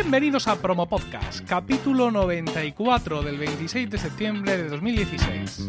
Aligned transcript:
Bienvenidos 0.00 0.46
a 0.46 0.54
Promo 0.54 0.88
Podcast, 0.88 1.44
capítulo 1.44 2.12
94 2.12 3.20
del 3.20 3.36
26 3.36 3.90
de 3.90 3.98
septiembre 3.98 4.56
de 4.56 4.68
2016. 4.68 5.68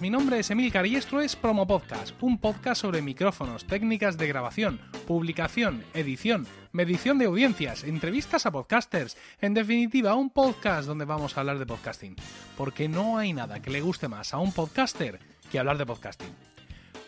Mi 0.00 0.10
nombre 0.10 0.40
es 0.40 0.50
Emilcar 0.50 0.84
y 0.84 0.96
esto 0.96 1.20
es 1.20 1.36
Promo 1.36 1.64
Podcast, 1.64 2.20
un 2.20 2.38
podcast 2.38 2.82
sobre 2.82 3.02
micrófonos, 3.02 3.64
técnicas 3.68 4.18
de 4.18 4.26
grabación, 4.26 4.80
publicación, 5.06 5.84
edición, 5.94 6.44
medición 6.72 7.18
de 7.18 7.26
audiencias, 7.26 7.84
entrevistas 7.84 8.46
a 8.46 8.50
podcasters, 8.50 9.16
en 9.40 9.54
definitiva, 9.54 10.16
un 10.16 10.30
podcast 10.30 10.88
donde 10.88 11.04
vamos 11.04 11.36
a 11.36 11.40
hablar 11.40 11.60
de 11.60 11.66
podcasting, 11.66 12.16
porque 12.56 12.88
no 12.88 13.16
hay 13.16 13.32
nada 13.32 13.62
que 13.62 13.70
le 13.70 13.80
guste 13.80 14.08
más 14.08 14.34
a 14.34 14.38
un 14.38 14.52
podcaster 14.52 15.20
que 15.52 15.60
hablar 15.60 15.78
de 15.78 15.86
podcasting. 15.86 16.45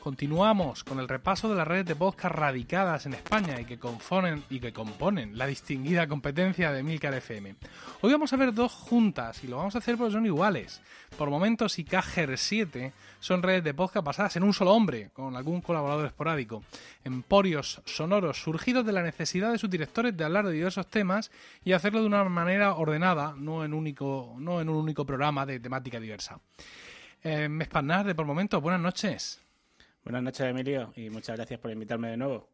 Continuamos 0.08 0.84
con 0.84 1.00
el 1.00 1.06
repaso 1.06 1.50
de 1.50 1.54
las 1.54 1.68
redes 1.68 1.84
de 1.84 1.94
podcast 1.94 2.34
radicadas 2.34 3.04
en 3.04 3.12
España 3.12 3.60
y 3.60 3.66
que, 3.66 3.78
componen, 3.78 4.42
y 4.48 4.58
que 4.58 4.72
componen 4.72 5.36
la 5.36 5.46
distinguida 5.46 6.08
competencia 6.08 6.72
de 6.72 6.82
Milcar 6.82 7.12
FM. 7.12 7.56
Hoy 8.00 8.12
vamos 8.12 8.32
a 8.32 8.38
ver 8.38 8.54
dos 8.54 8.72
juntas 8.72 9.44
y 9.44 9.48
lo 9.48 9.58
vamos 9.58 9.74
a 9.74 9.80
hacer 9.80 9.98
porque 9.98 10.14
son 10.14 10.24
iguales. 10.24 10.80
Por 11.18 11.28
momentos, 11.28 11.78
IKGER 11.78 12.38
7 12.38 12.94
son 13.20 13.42
redes 13.42 13.62
de 13.62 13.74
podcast 13.74 14.06
basadas 14.06 14.36
en 14.36 14.44
un 14.44 14.54
solo 14.54 14.72
hombre, 14.72 15.10
con 15.12 15.36
algún 15.36 15.60
colaborador 15.60 16.06
esporádico. 16.06 16.64
Emporios 17.04 17.82
sonoros 17.84 18.42
surgidos 18.42 18.86
de 18.86 18.92
la 18.92 19.02
necesidad 19.02 19.52
de 19.52 19.58
sus 19.58 19.68
directores 19.68 20.16
de 20.16 20.24
hablar 20.24 20.46
de 20.46 20.54
diversos 20.54 20.86
temas 20.86 21.30
y 21.62 21.72
hacerlo 21.72 22.00
de 22.00 22.06
una 22.06 22.24
manera 22.24 22.76
ordenada, 22.76 23.34
no 23.36 23.62
en, 23.62 23.74
único, 23.74 24.36
no 24.38 24.62
en 24.62 24.70
un 24.70 24.76
único 24.76 25.04
programa 25.04 25.44
de 25.44 25.60
temática 25.60 26.00
diversa. 26.00 26.40
Eh, 27.22 27.50
Mespanar 27.50 28.06
de 28.06 28.14
por 28.14 28.24
momentos, 28.24 28.62
buenas 28.62 28.80
noches. 28.80 29.42
Buenas 30.04 30.22
noches, 30.22 30.40
Emilio, 30.46 30.92
y 30.96 31.10
muchas 31.10 31.36
gracias 31.36 31.60
por 31.60 31.70
invitarme 31.70 32.10
de 32.10 32.16
nuevo. 32.16 32.48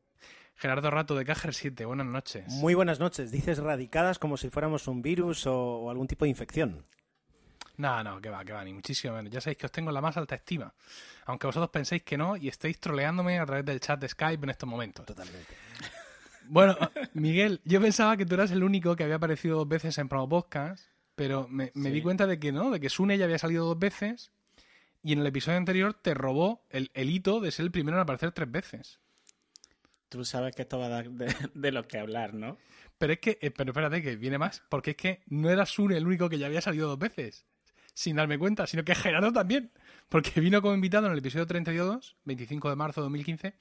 Gerardo 0.56 0.90
Rato 0.90 1.14
de 1.14 1.24
Cajer 1.24 1.54
7, 1.54 1.84
buenas 1.84 2.06
noches. 2.06 2.44
Muy 2.48 2.74
buenas 2.74 3.00
noches. 3.00 3.30
Dices 3.30 3.58
radicadas 3.58 4.18
como 4.18 4.36
si 4.36 4.50
fuéramos 4.50 4.86
un 4.88 5.02
virus 5.02 5.46
o, 5.46 5.54
o 5.56 5.90
algún 5.90 6.06
tipo 6.06 6.24
de 6.24 6.30
infección. 6.30 6.84
No, 7.76 8.04
no, 8.04 8.20
que 8.20 8.30
va, 8.30 8.44
que 8.44 8.52
va, 8.52 8.62
ni 8.64 8.72
muchísimo 8.72 9.14
menos. 9.14 9.32
Ya 9.32 9.40
sabéis 9.40 9.58
que 9.58 9.66
os 9.66 9.72
tengo 9.72 9.90
la 9.90 10.00
más 10.00 10.16
alta 10.16 10.36
estima. 10.36 10.72
Aunque 11.26 11.46
vosotros 11.48 11.70
penséis 11.70 12.02
que 12.04 12.16
no 12.16 12.36
y 12.36 12.48
estéis 12.48 12.78
troleándome 12.78 13.38
a 13.40 13.46
través 13.46 13.64
del 13.64 13.80
chat 13.80 14.00
de 14.00 14.08
Skype 14.08 14.44
en 14.44 14.50
estos 14.50 14.68
momentos. 14.68 15.04
Totalmente. 15.06 15.54
Bueno, 16.46 16.76
Miguel, 17.14 17.60
yo 17.64 17.80
pensaba 17.80 18.16
que 18.16 18.26
tú 18.26 18.34
eras 18.34 18.50
el 18.52 18.62
único 18.62 18.94
que 18.94 19.02
había 19.02 19.16
aparecido 19.16 19.56
dos 19.58 19.68
veces 19.68 19.98
en 19.98 20.08
Promo 20.08 20.28
Podcast, 20.28 20.84
pero 21.16 21.48
me, 21.48 21.72
me 21.74 21.88
Sí. 21.88 21.94
di 21.94 22.02
cuenta 22.02 22.26
de 22.28 22.38
que 22.38 22.52
no, 22.52 22.70
de 22.70 22.78
que 22.78 22.90
Sune 22.90 23.18
ya 23.18 23.24
había 23.24 23.38
salido 23.38 23.64
dos 23.66 23.78
veces 23.78 24.30
y 25.04 25.12
en 25.12 25.20
el 25.20 25.26
episodio 25.26 25.58
anterior 25.58 25.92
te 25.92 26.14
robó 26.14 26.64
el, 26.70 26.90
el 26.94 27.10
hito 27.10 27.38
de 27.38 27.52
ser 27.52 27.66
el 27.66 27.70
primero 27.70 27.98
en 27.98 28.02
aparecer 28.02 28.32
tres 28.32 28.50
veces. 28.50 29.00
Tú 30.08 30.24
sabes 30.24 30.56
que 30.56 30.62
esto 30.62 30.78
va 30.78 30.86
a 30.86 30.88
dar 30.88 31.10
de, 31.10 31.32
de 31.54 31.72
lo 31.72 31.86
que 31.86 31.98
hablar, 31.98 32.32
¿no? 32.32 32.56
Pero 32.96 33.12
es 33.12 33.18
que, 33.18 33.38
eh, 33.42 33.50
pero 33.50 33.70
espérate, 33.72 34.02
que 34.02 34.16
viene 34.16 34.38
más, 34.38 34.62
porque 34.70 34.92
es 34.92 34.96
que 34.96 35.20
no 35.26 35.50
era 35.50 35.66
Sune 35.66 35.98
el 35.98 36.06
único 36.06 36.30
que 36.30 36.38
ya 36.38 36.46
había 36.46 36.62
salido 36.62 36.88
dos 36.88 36.98
veces, 36.98 37.44
sin 37.92 38.16
darme 38.16 38.38
cuenta, 38.38 38.66
sino 38.66 38.82
que 38.82 38.94
Gerardo 38.94 39.30
también, 39.30 39.70
porque 40.08 40.40
vino 40.40 40.62
como 40.62 40.74
invitado 40.74 41.06
en 41.06 41.12
el 41.12 41.18
episodio 41.18 41.46
32, 41.46 42.16
25 42.24 42.70
de 42.70 42.76
marzo 42.76 43.02
de 43.02 43.04
2015, 43.04 43.54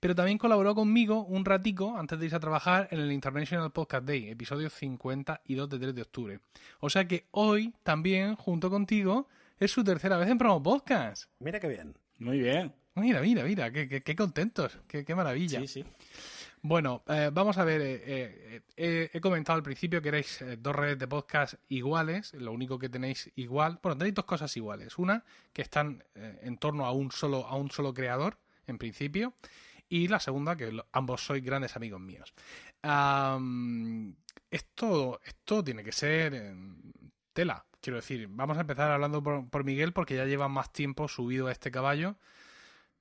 pero 0.00 0.14
también 0.14 0.36
colaboró 0.36 0.74
conmigo 0.74 1.24
un 1.24 1.46
ratico 1.46 1.96
antes 1.96 2.18
de 2.18 2.26
irse 2.26 2.36
a 2.36 2.40
trabajar 2.40 2.88
en 2.90 3.00
el 3.00 3.12
International 3.12 3.72
Podcast 3.72 4.04
Day, 4.04 4.28
episodio 4.28 4.68
52 4.68 5.68
de 5.70 5.78
3 5.78 5.94
de 5.94 6.02
octubre. 6.02 6.40
O 6.80 6.90
sea 6.90 7.08
que 7.08 7.26
hoy 7.30 7.72
también, 7.82 8.34
junto 8.34 8.68
contigo, 8.68 9.28
es 9.60 9.70
su 9.70 9.84
tercera 9.84 10.16
vez 10.16 10.28
en 10.28 10.38
Promo 10.38 10.60
Podcast. 10.62 11.30
Mira 11.38 11.60
qué 11.60 11.68
bien. 11.68 11.96
Muy 12.18 12.40
bien. 12.40 12.74
Mira, 12.96 13.20
mira, 13.20 13.44
mira, 13.44 13.70
qué, 13.70 13.88
qué- 13.88 14.02
qué 14.02 14.16
contentos, 14.16 14.78
qué, 14.88 15.04
qué 15.04 15.14
maravilla. 15.14 15.60
Sí, 15.60 15.68
sí. 15.68 15.84
Bueno, 16.62 17.02
eh, 17.06 17.30
vamos 17.32 17.56
a 17.56 17.64
ver. 17.64 17.80
eh, 17.80 18.02
eh, 18.04 18.60
eh, 18.76 19.10
he 19.14 19.20
comentado 19.20 19.56
al 19.56 19.62
principio 19.62 20.02
que 20.02 20.08
erais 20.08 20.42
eh, 20.42 20.56
dos 20.58 20.74
redes 20.76 20.98
de 20.98 21.06
podcast 21.08 21.54
iguales. 21.68 22.34
Lo 22.34 22.52
único 22.52 22.78
que 22.78 22.88
tenéis 22.90 23.30
igual. 23.36 23.78
Bueno, 23.82 23.96
tenéis 23.96 24.14
dos 24.16 24.24
cosas 24.26 24.54
iguales. 24.56 24.98
Una, 24.98 25.24
que 25.52 25.62
están 25.62 26.04
eh, 26.14 26.40
en 26.42 26.58
torno 26.58 26.84
a 26.84 26.92
un 26.92 27.10
solo, 27.12 27.46
a 27.46 27.56
un 27.56 27.70
solo 27.70 27.94
creador, 27.94 28.38
en 28.66 28.76
principio. 28.76 29.32
Y 29.88 30.08
la 30.08 30.20
segunda, 30.20 30.56
que 30.56 30.70
lo- 30.72 30.86
ambos 30.92 31.24
sois 31.24 31.42
grandes 31.42 31.76
amigos 31.76 32.00
míos. 32.00 32.34
Am, 32.82 34.14
esto, 34.50 35.20
esto 35.24 35.64
tiene 35.64 35.82
que 35.82 35.92
ser 35.92 36.34
eh, 36.34 36.54
tela. 37.32 37.64
Quiero 37.80 37.96
decir, 37.96 38.28
vamos 38.30 38.58
a 38.58 38.62
empezar 38.62 38.90
hablando 38.90 39.22
por, 39.22 39.48
por 39.48 39.64
Miguel 39.64 39.92
porque 39.92 40.16
ya 40.16 40.26
lleva 40.26 40.48
más 40.48 40.72
tiempo 40.72 41.08
subido 41.08 41.46
a 41.46 41.52
este 41.52 41.70
caballo. 41.70 42.16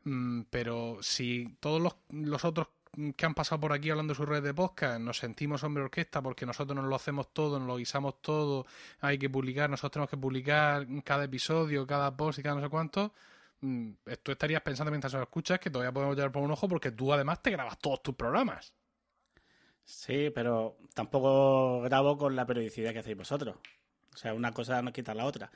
Mm, 0.03 0.43
pero 0.49 0.97
si 1.01 1.57
todos 1.59 1.81
los, 2.09 2.45
otros 2.45 2.67
que 3.15 3.25
han 3.25 3.35
pasado 3.35 3.59
por 3.61 3.73
aquí 3.73 3.89
hablando 3.89 4.13
de 4.13 4.17
sus 4.17 4.27
redes 4.27 4.43
de 4.43 4.53
podcast 4.53 4.99
nos 4.99 5.19
sentimos 5.19 5.63
hombre 5.63 5.83
orquesta 5.83 6.21
porque 6.21 6.45
nosotros 6.45 6.75
nos 6.75 6.85
lo 6.85 6.95
hacemos 6.95 7.33
todo, 7.33 7.59
nos 7.59 7.67
lo 7.67 7.77
guisamos 7.77 8.21
todo, 8.21 8.65
hay 9.01 9.19
que 9.19 9.29
publicar, 9.29 9.69
nosotros 9.69 9.91
tenemos 9.91 10.09
que 10.09 10.17
publicar 10.17 10.87
cada 11.03 11.25
episodio, 11.25 11.85
cada 11.85 12.15
post 12.15 12.39
y 12.39 12.43
cada 12.43 12.55
no 12.55 12.61
sé 12.61 12.69
cuánto, 12.69 13.13
mm, 13.61 13.91
tú 14.23 14.31
estarías 14.31 14.61
pensando 14.61 14.91
mientras 14.91 15.13
lo 15.13 15.21
escuchas 15.21 15.59
que 15.59 15.69
todavía 15.69 15.91
podemos 15.93 16.15
llevar 16.15 16.31
por 16.31 16.43
un 16.43 16.51
ojo 16.51 16.67
porque 16.67 16.91
tú 16.91 17.13
además 17.13 17.41
te 17.43 17.51
grabas 17.51 17.77
todos 17.79 18.01
tus 18.01 18.15
programas. 18.15 18.73
Sí, 19.83 20.31
pero 20.33 20.77
tampoco 20.93 21.81
grabo 21.81 22.17
con 22.17 22.35
la 22.35 22.45
periodicidad 22.45 22.93
que 22.93 22.99
hacéis 22.99 23.17
vosotros. 23.17 23.57
O 24.13 24.17
sea, 24.17 24.33
una 24.33 24.51
cosa 24.51 24.81
no 24.81 24.91
quita 24.93 25.13
la 25.13 25.25
otra. 25.25 25.51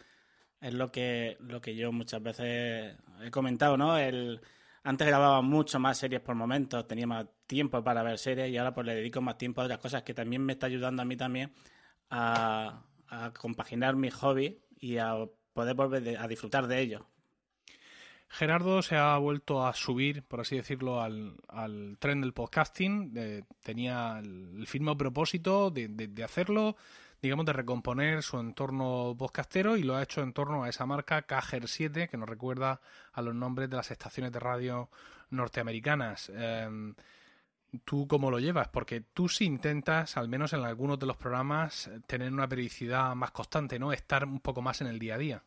Es 0.61 0.73
lo 0.73 0.91
que, 0.91 1.37
lo 1.41 1.59
que 1.61 1.75
yo 1.75 1.91
muchas 1.91 2.21
veces 2.23 2.95
he 3.21 3.31
comentado, 3.31 3.75
¿no? 3.77 3.97
El, 3.97 4.39
antes 4.83 5.07
grababa 5.07 5.41
mucho 5.41 5.79
más 5.79 5.97
series 5.97 6.21
por 6.21 6.35
momentos, 6.35 6.87
tenía 6.87 7.07
más 7.07 7.25
tiempo 7.47 7.83
para 7.83 8.03
ver 8.03 8.17
series 8.17 8.49
y 8.49 8.57
ahora 8.57 8.73
pues 8.73 8.87
le 8.87 8.95
dedico 8.95 9.21
más 9.21 9.37
tiempo 9.37 9.61
a 9.61 9.65
otras 9.65 9.79
cosas 9.79 10.03
que 10.03 10.13
también 10.13 10.41
me 10.45 10.53
está 10.53 10.67
ayudando 10.67 11.01
a 11.01 11.05
mí 11.05 11.17
también 11.17 11.53
a, 12.09 12.83
compaginar 13.39 13.95
mi 13.95 14.09
hobby 14.09 14.59
y 14.79 14.97
a 14.97 15.13
poder 15.53 15.75
volver 15.75 16.01
de- 16.03 16.17
a 16.17 16.27
disfrutar 16.27 16.67
de 16.67 16.79
ello. 16.79 17.07
Gerardo 18.29 18.81
se 18.81 18.95
ha 18.95 19.15
vuelto 19.17 19.65
a 19.65 19.73
subir, 19.73 20.23
por 20.23 20.41
así 20.41 20.55
decirlo, 20.55 21.01
al, 21.01 21.35
al 21.47 21.97
tren 21.99 22.21
del 22.21 22.33
podcasting. 22.33 23.13
Tenía 23.61 24.17
el, 24.19 24.55
el 24.57 24.67
firme 24.67 24.95
propósito 24.95 25.69
de, 25.69 25.87
de- 25.89 26.07
de 26.07 26.23
hacerlo, 26.23 26.75
digamos, 27.23 27.45
de 27.45 27.53
recomponer 27.53 28.21
su 28.21 28.37
entorno 28.37 29.15
podcastero 29.17 29.77
y 29.77 29.83
lo 29.83 29.95
ha 29.95 30.03
hecho 30.03 30.21
en 30.21 30.33
torno 30.33 30.65
a 30.65 30.69
esa 30.69 30.85
marca 30.85 31.21
Cajer 31.21 31.69
7, 31.69 32.09
que 32.09 32.17
nos 32.17 32.27
recuerda 32.27 32.81
a 33.13 33.21
los 33.21 33.33
nombres 33.33 33.69
de 33.69 33.77
las 33.77 33.91
estaciones 33.91 34.33
de 34.33 34.41
radio 34.41 34.89
norteamericanas. 35.29 36.29
Eh, 36.35 36.93
¿Tú 37.85 38.09
cómo 38.09 38.29
lo 38.29 38.39
llevas? 38.39 38.67
Porque 38.67 38.99
tú 38.99 39.29
sí 39.29 39.45
intentas, 39.45 40.17
al 40.17 40.27
menos 40.27 40.51
en 40.51 40.65
algunos 40.65 40.99
de 40.99 41.05
los 41.05 41.15
programas, 41.15 41.89
tener 42.07 42.31
una 42.31 42.49
periodicidad 42.49 43.15
más 43.15 43.31
constante, 43.31 43.79
¿no? 43.79 43.93
Estar 43.93 44.25
un 44.25 44.41
poco 44.41 44.61
más 44.61 44.81
en 44.81 44.87
el 44.87 44.99
día 44.99 45.15
a 45.15 45.17
día. 45.17 45.43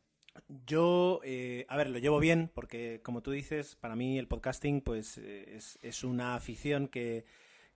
Yo, 0.49 1.21
eh, 1.25 1.67
a 1.69 1.77
ver, 1.77 1.91
lo 1.91 1.99
llevo 1.99 2.19
bien 2.19 2.51
porque, 2.55 3.03
como 3.03 3.21
tú 3.21 3.33
dices, 3.33 3.77
para 3.77 3.97
mí 3.97 4.19
el 4.19 4.29
podcasting 4.29 4.81
pues 4.81 5.19
eh, 5.19 5.57
es, 5.57 5.79
es 5.83 6.05
una 6.05 6.37
afición 6.37 6.89
que, 6.89 7.27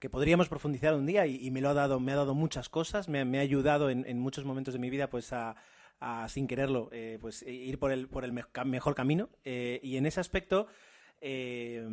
que 0.00 0.10
podríamos 0.10 0.48
profundizar 0.48 0.94
un 0.94 1.06
día 1.06 1.26
y, 1.26 1.50
me 1.50 1.60
lo 1.60 1.68
ha 1.68 1.74
dado, 1.74 2.00
me 2.00 2.12
ha 2.12 2.16
dado 2.16 2.34
muchas 2.34 2.68
cosas, 2.68 3.08
me, 3.08 3.20
ha- 3.20 3.42
ayudado 3.42 3.90
en, 3.90 4.18
muchos 4.18 4.44
momentos 4.44 4.74
de 4.74 4.80
mi 4.80 4.90
vida 4.90 5.10
pues 5.10 5.32
a, 5.32 5.54
sin 6.28 6.48
quererlo, 6.48 6.88
eh, 6.90 7.18
pues 7.20 7.42
e- 7.42 7.52
ir 7.52 7.78
por 7.78 7.92
el, 7.92 8.08
por 8.08 8.24
el 8.24 8.32
mejor 8.32 8.94
camino 8.94 9.28
eh, 9.44 9.78
y 9.82 9.98
en 9.98 10.06
ese 10.06 10.18
aspecto 10.18 10.66
eh, 11.20 11.86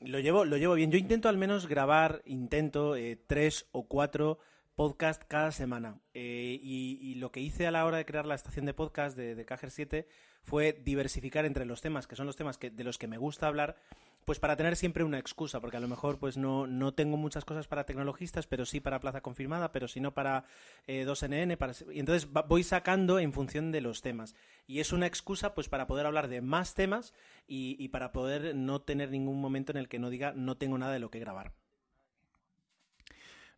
lo 0.00 0.20
llevo, 0.20 0.44
lo 0.44 0.56
llevo 0.56 0.74
bien. 0.74 0.92
Yo 0.92 0.98
intento 0.98 1.28
al 1.28 1.36
menos 1.36 1.66
grabar, 1.66 2.22
intento 2.24 2.94
tres 3.26 3.66
o 3.72 3.88
cuatro 3.88 4.38
podcast 4.76 5.24
cada 5.26 5.50
semana. 5.50 6.00
Y, 6.14 6.98
y 7.02 7.14
lo 7.16 7.32
que 7.32 7.40
hice 7.40 7.66
a 7.66 7.72
la 7.72 7.84
hora 7.84 7.96
de 7.96 8.04
crear 8.04 8.24
la 8.24 8.36
estación 8.36 8.66
de 8.66 8.74
podcast 8.74 9.16
de, 9.16 9.34
de 9.34 9.44
Cajer 9.44 9.72
7 9.72 10.06
fue 10.44 10.72
diversificar 10.72 11.44
entre 11.44 11.66
los 11.66 11.80
temas, 11.80 12.06
que 12.06 12.14
son 12.14 12.26
los 12.26 12.36
temas 12.36 12.56
que, 12.56 12.70
de 12.70 12.84
los 12.84 12.98
que 12.98 13.08
me 13.08 13.18
gusta 13.18 13.48
hablar, 13.48 13.76
pues 14.24 14.38
para 14.40 14.56
tener 14.56 14.76
siempre 14.76 15.04
una 15.04 15.18
excusa, 15.18 15.60
porque 15.60 15.78
a 15.78 15.80
lo 15.80 15.88
mejor 15.88 16.18
pues 16.18 16.36
no, 16.36 16.66
no 16.66 16.92
tengo 16.94 17.16
muchas 17.16 17.44
cosas 17.46 17.66
para 17.66 17.84
tecnologistas, 17.86 18.46
pero 18.46 18.66
sí 18.66 18.80
para 18.80 19.00
Plaza 19.00 19.22
Confirmada, 19.22 19.72
pero 19.72 19.88
si 19.88 20.00
no 20.00 20.14
para 20.14 20.44
eh, 20.86 21.04
2NN, 21.06 21.56
para... 21.56 21.72
y 21.92 22.00
entonces 22.00 22.28
va- 22.36 22.42
voy 22.42 22.62
sacando 22.62 23.18
en 23.18 23.32
función 23.32 23.72
de 23.72 23.80
los 23.80 24.02
temas. 24.02 24.34
Y 24.66 24.80
es 24.80 24.92
una 24.92 25.06
excusa 25.06 25.54
pues 25.54 25.68
para 25.68 25.86
poder 25.86 26.06
hablar 26.06 26.28
de 26.28 26.42
más 26.42 26.74
temas 26.74 27.14
y, 27.46 27.76
y 27.82 27.88
para 27.88 28.12
poder 28.12 28.54
no 28.54 28.80
tener 28.82 29.10
ningún 29.10 29.40
momento 29.40 29.72
en 29.72 29.78
el 29.78 29.88
que 29.88 29.98
no 29.98 30.10
diga 30.10 30.32
no 30.36 30.56
tengo 30.58 30.78
nada 30.78 30.92
de 30.92 31.00
lo 31.00 31.10
que 31.10 31.20
grabar. 31.20 31.52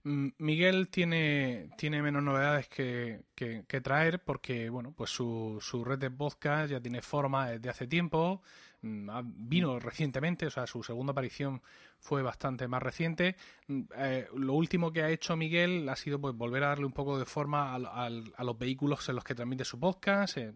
Mm, 0.05 0.29
Miguel 0.39 0.89
tiene, 0.89 1.71
tiene 1.77 2.03
menos 2.03 2.23
novedades 2.23 2.69
que, 2.69 3.23
que- 3.35 3.65
que 3.69 3.81
traer 3.81 4.23
porque, 4.25 4.71
bueno, 4.71 4.93
pues 4.97 5.11
su, 5.11 5.59
su 5.61 5.85
red 5.85 5.99
de 5.99 6.11
podcast 6.11 6.71
ya 6.71 6.81
tiene 6.81 7.03
forma 7.03 7.51
desde 7.51 7.69
hace 7.71 7.87
tiempo. 7.87 8.43
Mm, 8.82 9.11
vino 9.49 9.79
recientemente, 9.79 10.47
o 10.47 10.50
sea, 10.50 10.67
su 10.67 10.82
segunda 10.82 11.12
aparición 11.12 11.62
fue 11.99 12.23
bastante 12.23 12.69
más 12.69 12.82
reciente. 12.82 13.37
Mm, 13.69 13.81
eh, 13.97 14.29
lo 14.35 14.55
último 14.55 14.93
que 14.93 15.03
ha 15.03 15.11
hecho 15.11 15.37
Miguel 15.37 15.88
ha 15.88 15.97
sido 15.97 16.21
pues 16.21 16.35
volver 16.35 16.65
a 16.65 16.69
darle 16.69 16.87
un 16.87 16.93
poco 16.93 17.19
de 17.19 17.25
forma 17.25 17.75
a, 17.75 18.11
los 18.11 18.59
vehículos 18.59 19.09
en 19.09 19.17
los 19.17 19.25
que 19.25 19.35
transmite 19.35 19.65
su 19.65 19.79
podcast, 19.79 20.37
eh, 20.38 20.53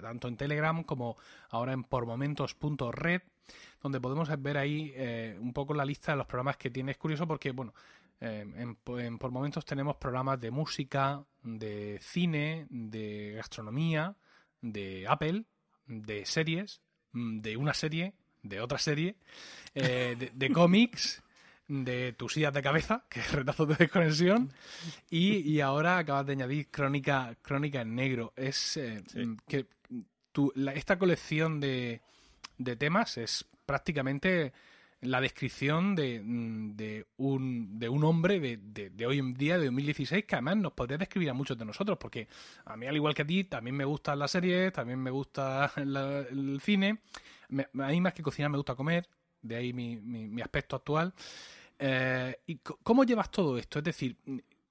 tanto 0.00 0.28
en 0.28 0.36
Telegram 0.36 0.82
como 0.84 1.16
ahora 1.50 1.72
en 1.72 1.84
pormomentos.red, 1.84 3.22
donde 3.82 4.00
podemos 4.00 4.28
ver 4.42 4.58
ahí 4.58 4.94
un 5.40 5.52
poco 5.52 5.74
la 5.74 5.84
lista 5.84 6.12
de 6.12 6.18
los 6.18 6.26
programas 6.26 6.56
que 6.56 6.70
tiene. 6.70 6.92
Es 6.92 6.98
curioso 6.98 7.26
porque, 7.26 7.52
bueno, 7.52 7.74
en, 8.20 8.76
por 8.76 9.30
momentos 9.30 9.64
tenemos 9.64 9.96
programas 9.96 10.40
de 10.40 10.50
música, 10.50 11.24
de 11.42 11.98
cine, 12.00 12.66
de 12.70 13.34
gastronomía, 13.36 14.16
de 14.60 15.06
Apple, 15.08 15.44
de 15.86 16.26
series, 16.26 16.80
mm, 16.80 16.85
de 17.12 17.56
una 17.56 17.74
serie, 17.74 18.14
de 18.42 18.60
otra 18.60 18.78
serie, 18.78 19.16
eh, 19.74 20.30
de, 20.32 20.52
cómics, 20.52 21.22
de 21.68 22.12
tus 22.12 22.36
ideas 22.36 22.54
de 22.54 22.62
cabeza, 22.62 23.04
que 23.10 23.20
es 23.20 23.32
retazo 23.32 23.66
de 23.66 23.74
desconexión, 23.76 24.52
y, 25.10 25.60
ahora 25.60 25.98
acabas 25.98 26.26
de 26.26 26.32
añadir 26.32 26.68
Crónica, 26.68 27.36
Crónica 27.42 27.80
en 27.80 27.94
Negro. 27.94 28.32
Es 28.36 28.76
eh, 28.76 29.02
que 29.48 29.66
esta 30.74 30.98
colección 30.98 31.60
de, 31.60 32.02
de 32.58 32.76
temas 32.76 33.16
es 33.18 33.46
prácticamente 33.64 34.52
la 35.00 35.20
descripción 35.20 35.94
de, 35.94 36.20
mm, 36.22 36.76
de, 36.76 37.06
un, 37.18 37.78
de 37.78 37.88
un 37.88 38.04
hombre 38.04 38.40
de, 38.40 38.56
de, 38.90 39.06
hoy 39.06 39.18
en 39.18 39.34
día, 39.34 39.58
de 39.58 39.66
2016, 39.66 40.24
que 40.24 40.34
además 40.34 40.56
nos 40.56 40.72
podría 40.72 40.98
describir 40.98 41.30
a 41.30 41.34
muchos 41.34 41.58
de 41.58 41.64
nosotros, 41.64 41.98
porque 41.98 42.28
a 42.64 42.76
mí, 42.76 42.86
al 42.86 42.96
igual 42.96 43.14
que 43.14 43.22
a 43.22 43.26
ti, 43.26 43.44
también 43.44 43.76
me 43.76 43.84
gustan 43.84 44.18
las 44.18 44.30
series, 44.30 44.72
también 44.72 44.98
me 44.98 45.10
gusta 45.10 45.72
el 45.76 46.60
cine, 46.62 47.00
a 47.50 47.88
mí 47.88 48.00
más 48.00 48.14
que 48.14 48.22
cocinar 48.22 48.50
me 48.50 48.56
gusta 48.56 48.74
comer, 48.74 49.08
de 49.42 49.56
ahí 49.56 49.72
mi, 49.72 49.96
mi, 49.96 50.42
aspecto 50.42 50.76
actual. 50.76 51.14
Eh, 51.78 52.40
¿Y 52.46 52.56
cómo 52.56 53.04
llevas 53.04 53.30
todo 53.30 53.58
esto? 53.58 53.78
Es 53.78 53.84
decir, 53.84 54.16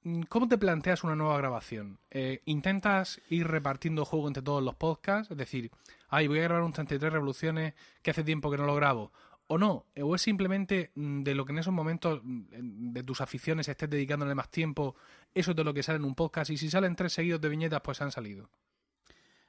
mm, 0.04 0.24
¿cómo 0.24 0.48
te 0.48 0.58
planteas 0.58 1.04
una 1.04 1.16
nueva 1.16 1.38
grabación? 1.38 2.00
Eh, 2.10 2.42
¿Intentas 2.46 3.22
ir 3.30 3.48
repartiendo 3.48 4.06
juego 4.06 4.28
entre 4.28 4.44
todos 4.44 4.64
los 4.64 4.76
podcasts? 4.76 5.32
Es 5.32 5.38
decir, 5.38 5.72
ay, 6.10 6.28
voy 6.28 6.40
a 6.40 6.44
grabar 6.44 6.64
un 6.64 6.74
33 6.74 7.14
revoluciones 7.14 7.74
que 8.02 8.12
hace 8.12 8.24
tiempo 8.24 8.52
que 8.52 8.58
no 8.58 8.66
lo 8.66 8.76
grabo 8.76 9.12
o 9.48 9.58
no, 9.58 9.86
o 10.02 10.16
es 10.16 10.22
simplemente 10.22 10.92
mm, 10.96 11.22
de 11.24 11.36
lo 11.36 11.46
que 11.46 11.52
en 11.52 11.60
esos 11.60 11.74
momentos 11.74 12.22
mm, 12.24 12.92
de 12.94 13.04
tus 13.04 13.22
aficiones 13.22 13.68
estés 13.68 13.90
dedicándole 13.90 14.36
más 14.36 14.50
tiempo, 14.50 14.96
eso 15.34 15.52
es 15.52 15.58
de 15.58 15.64
lo 15.64 15.74
que 15.74 15.84
sale 15.84 15.98
en 15.98 16.06
un 16.06 16.16
podcast 16.16 16.52
y 16.52 16.58
si 16.58 16.70
salen 16.70 16.96
tres 16.96 17.14
seguidos 17.14 17.42
de 17.42 17.50
viñetas 17.50 17.82
pues 17.82 18.02
han 18.02 18.12
salido. 18.12 18.50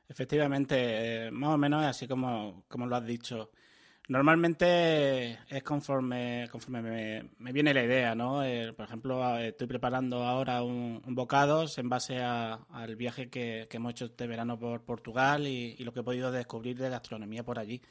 Efectivamente, 0.09 1.27
eh, 1.27 1.31
más 1.31 1.55
o 1.55 1.59
menos 1.59 1.85
así 1.85 2.07
como, 2.07 2.65
como, 2.69 2.87
lo 2.87 2.97
has 2.97 3.05
dicho. 3.05 3.51
Normalmente 4.09 5.41
es 5.49 5.63
conforme, 5.65 6.47
conforme 6.53 7.29
me, 7.39 7.53
viene 7.53 7.75
la 7.75 7.83
idea, 7.83 8.15
¿no? 8.15 8.45
Eh, 8.45 8.73
por 8.73 8.87
ejemplo, 8.87 9.37
estoy 9.39 9.67
preparando 9.67 10.23
ahora 10.23 10.63
un, 10.63 11.03
bocados 11.09 11.79
en 11.79 11.89
base 11.89 12.23
al 12.23 12.95
viaje 12.95 13.29
que, 13.29 13.67
hemos 13.69 13.93
hecho 13.93 14.05
este 14.05 14.29
verano 14.29 14.57
por 14.61 14.85
Portugal 14.85 15.49
y, 15.49 15.75
y, 15.77 15.83
lo 15.83 15.93
que 15.93 16.01
he 16.01 16.05
podido 16.05 16.31
descubrir 16.31 16.79
de 16.79 16.89
gastronomía 16.89 17.43
por 17.43 17.59
allí. 17.59 17.83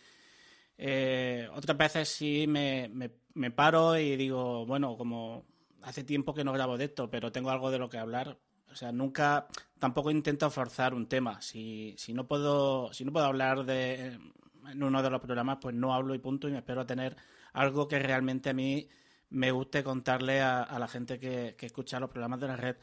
Eh, 0.77 1.47
otras 1.53 1.77
veces 1.77 2.09
sí 2.09 2.45
me, 2.47 2.89
me, 3.33 3.51
paro 3.51 3.97
y 3.97 4.15
digo, 4.15 4.65
bueno, 4.65 4.97
como 4.97 5.45
hace 5.81 6.03
tiempo 6.03 6.33
que 6.33 6.43
no 6.43 6.53
grabo 6.53 6.77
de 6.77 6.85
esto, 6.85 7.09
pero 7.09 7.31
tengo 7.31 7.49
algo 7.49 7.71
de 7.71 7.79
lo 7.79 7.89
que 7.89 7.97
hablar. 7.97 8.37
O 8.71 8.75
sea, 8.75 8.91
nunca, 8.91 9.47
tampoco 9.79 10.11
intento 10.11 10.49
forzar 10.49 10.93
un 10.93 11.07
tema. 11.07 11.41
Si, 11.41 11.95
si 11.97 12.13
no 12.13 12.27
puedo, 12.27 12.91
si 12.93 13.05
no 13.05 13.13
puedo 13.13 13.25
hablar 13.25 13.65
de 13.65 14.19
en 14.67 14.83
uno 14.83 15.03
de 15.03 15.09
los 15.09 15.21
programas, 15.21 15.59
pues 15.61 15.75
no 15.75 15.93
hablo 15.93 16.15
y 16.15 16.19
punto. 16.19 16.47
Y 16.47 16.51
me 16.51 16.57
espero 16.57 16.85
tener 16.85 17.15
algo 17.53 17.87
que 17.87 17.99
realmente 17.99 18.49
a 18.49 18.53
mí 18.53 18.89
me 19.29 19.51
guste 19.51 19.83
contarle 19.83 20.41
a, 20.41 20.77
la 20.79 20.87
gente 20.87 21.19
que, 21.19 21.55
escucha 21.59 21.99
los 21.99 22.09
programas 22.09 22.39
de 22.39 22.47
la 22.47 22.55
red, 22.55 22.77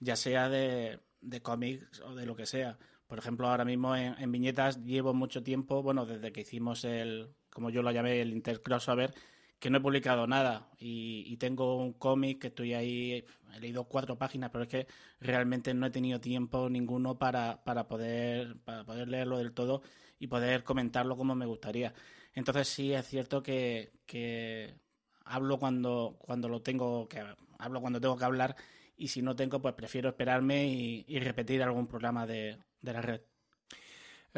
ya 0.00 0.16
sea 0.16 0.48
de, 0.48 1.00
de 1.20 1.42
cómics 1.42 2.00
o 2.00 2.14
de 2.14 2.26
lo 2.26 2.36
que 2.36 2.46
sea. 2.46 2.78
Por 3.06 3.18
ejemplo, 3.18 3.48
ahora 3.48 3.64
mismo 3.64 3.96
en, 3.96 4.30
viñetas 4.30 4.84
llevo 4.84 5.14
mucho 5.14 5.42
tiempo, 5.42 5.82
bueno, 5.82 6.04
desde 6.04 6.30
que 6.30 6.42
hicimos 6.42 6.84
el, 6.84 7.34
como 7.58 7.70
yo 7.70 7.82
lo 7.82 7.90
llamé, 7.90 8.20
el 8.20 8.30
Intercrossover, 8.30 9.12
que 9.58 9.68
no 9.68 9.78
he 9.78 9.80
publicado 9.80 10.28
nada 10.28 10.70
y, 10.78 11.36
tengo 11.38 11.76
un 11.76 11.92
cómic 11.92 12.40
que 12.40 12.46
estoy 12.46 12.72
ahí, 12.72 13.24
he 13.52 13.58
leído 13.58 13.82
cuatro 13.88 14.16
páginas, 14.16 14.50
pero 14.50 14.62
es 14.62 14.70
que 14.70 14.86
realmente 15.18 15.74
no 15.74 15.86
he 15.86 15.90
tenido 15.90 16.20
tiempo 16.20 16.70
ninguno 16.70 17.18
para, 17.18 17.64
para, 17.64 17.88
poder, 17.88 18.58
para 18.64 18.84
poder 18.84 19.08
leerlo 19.08 19.38
del 19.38 19.54
todo 19.54 19.82
y 20.20 20.28
poder 20.28 20.62
comentarlo 20.62 21.16
como 21.16 21.34
me 21.34 21.46
gustaría. 21.46 21.92
Entonces 22.32 22.68
sí 22.68 22.92
es 22.92 23.04
cierto 23.08 23.42
que, 23.42 23.90
que 24.06 24.76
hablo 25.24 25.58
cuando, 25.58 26.14
cuando 26.20 26.48
lo 26.48 26.62
tengo 26.62 27.08
que 27.08 27.24
hablo 27.58 27.80
cuando 27.80 28.00
tengo 28.00 28.16
que 28.16 28.24
hablar 28.24 28.54
y 28.96 29.08
si 29.08 29.20
no 29.20 29.34
tengo 29.34 29.60
pues 29.60 29.74
prefiero 29.74 30.10
esperarme 30.10 30.64
y 30.68 31.18
repetir 31.18 31.60
algún 31.64 31.88
programa 31.88 32.24
de, 32.24 32.56
de 32.80 32.92
la 32.92 33.02
red. 33.02 33.20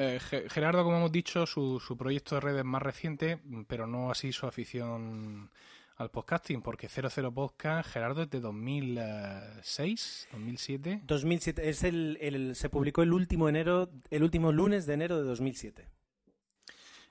Eh, 0.03 0.19
Gerardo, 0.49 0.83
como 0.83 0.97
hemos 0.97 1.13
dicho, 1.13 1.45
su, 1.45 1.79
su 1.79 1.95
proyecto 1.95 2.35
de 2.35 2.41
red 2.41 2.57
es 2.57 2.65
más 2.65 2.81
reciente, 2.81 3.39
pero 3.67 3.87
no 3.87 4.11
así 4.11 4.33
su 4.33 4.47
afición 4.47 5.51
al 5.97 6.11
podcasting, 6.11 6.63
porque 6.63 6.89
00 6.89 7.31
Podcast, 7.35 7.91
Gerardo, 7.91 8.23
es 8.23 8.31
de 8.31 8.41
2006, 8.41 10.29
2007. 10.33 11.03
2007, 11.05 11.69
es 11.69 11.85
el, 11.85 12.17
el, 12.23 12.57
se 12.57 12.71
publicó 12.71 13.03
el 13.03 13.13
último 13.13 13.51
enero, 13.51 13.91
el 14.09 14.23
último 14.23 14.53
lunes 14.53 14.87
de 14.87 14.95
enero 14.95 15.19
de 15.19 15.25
2007. 15.25 15.87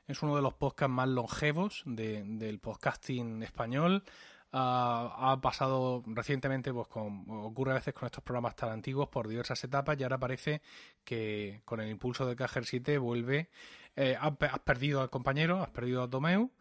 Es 0.08 0.24
uno 0.24 0.36
de 0.36 0.42
los 0.42 0.56
podcasts 0.56 0.92
más 0.92 1.10
longevos 1.10 1.84
del 1.86 2.58
podcasting 2.58 3.44
español 3.44 4.04
ha 4.52 5.40
pasado 5.42 6.04
recientemente, 6.08 6.74
pues 6.74 6.88
con, 6.88 7.26
ocurre 7.30 7.72
a 7.72 7.76
veces 7.76 7.94
con 7.94 8.08
estos 8.08 8.24
programas 8.24 8.56
tan 8.56 8.70
antiguos 8.70 9.08
por 9.10 9.28
diversas 9.28 9.64
etapas 9.64 10.00
y 10.00 10.04
ahora 10.04 10.18
parece 10.18 10.62
que 11.04 11.62
con 11.66 11.80
el 11.82 11.90
impulso 11.90 12.26
de 12.26 12.36
Cajer 12.36 12.66
7 12.66 12.98
vuelve. 12.98 13.50
Eh, 13.96 14.18
has, 14.20 14.60
perdido 14.64 15.02
al 15.02 15.10
compañero, 15.10 15.62
has 15.62 15.70
perdido 15.70 16.02
a 16.04 16.10
Tomeu, 16.10 16.52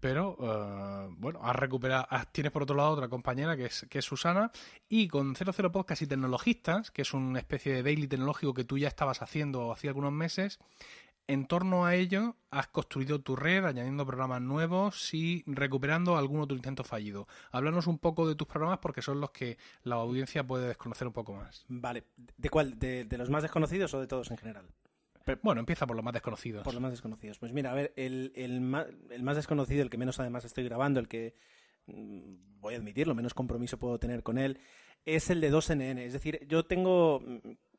pero 0.00 0.36
eh, 0.40 1.14
bueno, 1.18 1.40
has 1.42 1.56
recuperado, 1.56 2.06
tienes 2.32 2.52
por 2.52 2.62
otro 2.62 2.76
lado 2.76 2.90
otra 2.90 3.08
compañera 3.08 3.56
que 3.56 3.66
es, 3.66 3.86
que 3.90 3.98
es 3.98 4.04
Susana 4.04 4.52
y 4.88 5.08
con 5.08 5.34
00 5.34 5.72
Podcast 5.72 6.02
y 6.02 6.06
Tecnologistas, 6.06 6.90
que 6.90 7.02
es 7.02 7.12
una 7.12 7.38
especie 7.38 7.74
de 7.74 7.82
daily 7.82 8.06
tecnológico 8.06 8.54
que 8.54 8.64
tú 8.64 8.78
ya 8.78 8.88
estabas 8.88 9.20
haciendo 9.20 9.72
hace 9.72 9.88
algunos 9.88 10.12
meses, 10.12 10.58
en 11.28 11.46
torno 11.46 11.86
a 11.86 11.94
ello, 11.94 12.36
has 12.50 12.68
construido 12.68 13.20
tu 13.20 13.36
red 13.36 13.64
añadiendo 13.64 14.06
programas 14.06 14.40
nuevos 14.40 15.12
y 15.12 15.42
recuperando 15.46 16.16
algún 16.16 16.40
otro 16.40 16.56
intento 16.56 16.84
fallido. 16.84 17.26
Háblanos 17.50 17.86
un 17.86 17.98
poco 17.98 18.28
de 18.28 18.34
tus 18.34 18.46
programas 18.46 18.78
porque 18.78 19.02
son 19.02 19.20
los 19.20 19.30
que 19.30 19.58
la 19.82 19.96
audiencia 19.96 20.46
puede 20.46 20.68
desconocer 20.68 21.06
un 21.06 21.12
poco 21.12 21.34
más. 21.34 21.64
Vale. 21.68 22.04
¿De 22.36 22.48
cuál? 22.48 22.78
¿De, 22.78 23.06
los 23.16 23.30
más 23.30 23.42
desconocidos 23.42 23.92
o 23.94 24.00
de 24.00 24.06
todos 24.06 24.30
en 24.30 24.36
general? 24.36 24.66
bueno, 25.42 25.58
empieza 25.58 25.88
por 25.88 25.96
los 25.96 26.04
más 26.04 26.14
desconocidos. 26.14 26.62
Por 26.62 26.74
los 26.74 26.80
más 26.80 26.92
desconocidos. 26.92 27.38
Pues 27.40 27.52
mira, 27.52 27.72
a 27.72 27.74
ver, 27.74 27.92
el, 27.96 28.32
el, 28.36 28.60
más, 28.60 28.86
el 29.10 29.24
más 29.24 29.34
desconocido, 29.34 29.82
el 29.82 29.90
que 29.90 29.98
menos 29.98 30.20
además 30.20 30.44
estoy 30.44 30.62
grabando, 30.62 31.00
el 31.00 31.08
que 31.08 31.34
mm, 31.86 32.60
voy 32.60 32.74
a 32.74 32.76
admitirlo, 32.76 33.12
menos 33.16 33.34
compromiso 33.34 33.76
puedo 33.76 33.98
tener 33.98 34.22
con 34.22 34.38
él, 34.38 34.60
es 35.04 35.30
el 35.30 35.40
de 35.40 35.52
2NN. 35.52 35.98
Es 35.98 36.12
decir, 36.12 36.46
yo 36.48 36.64
tengo 36.64 37.22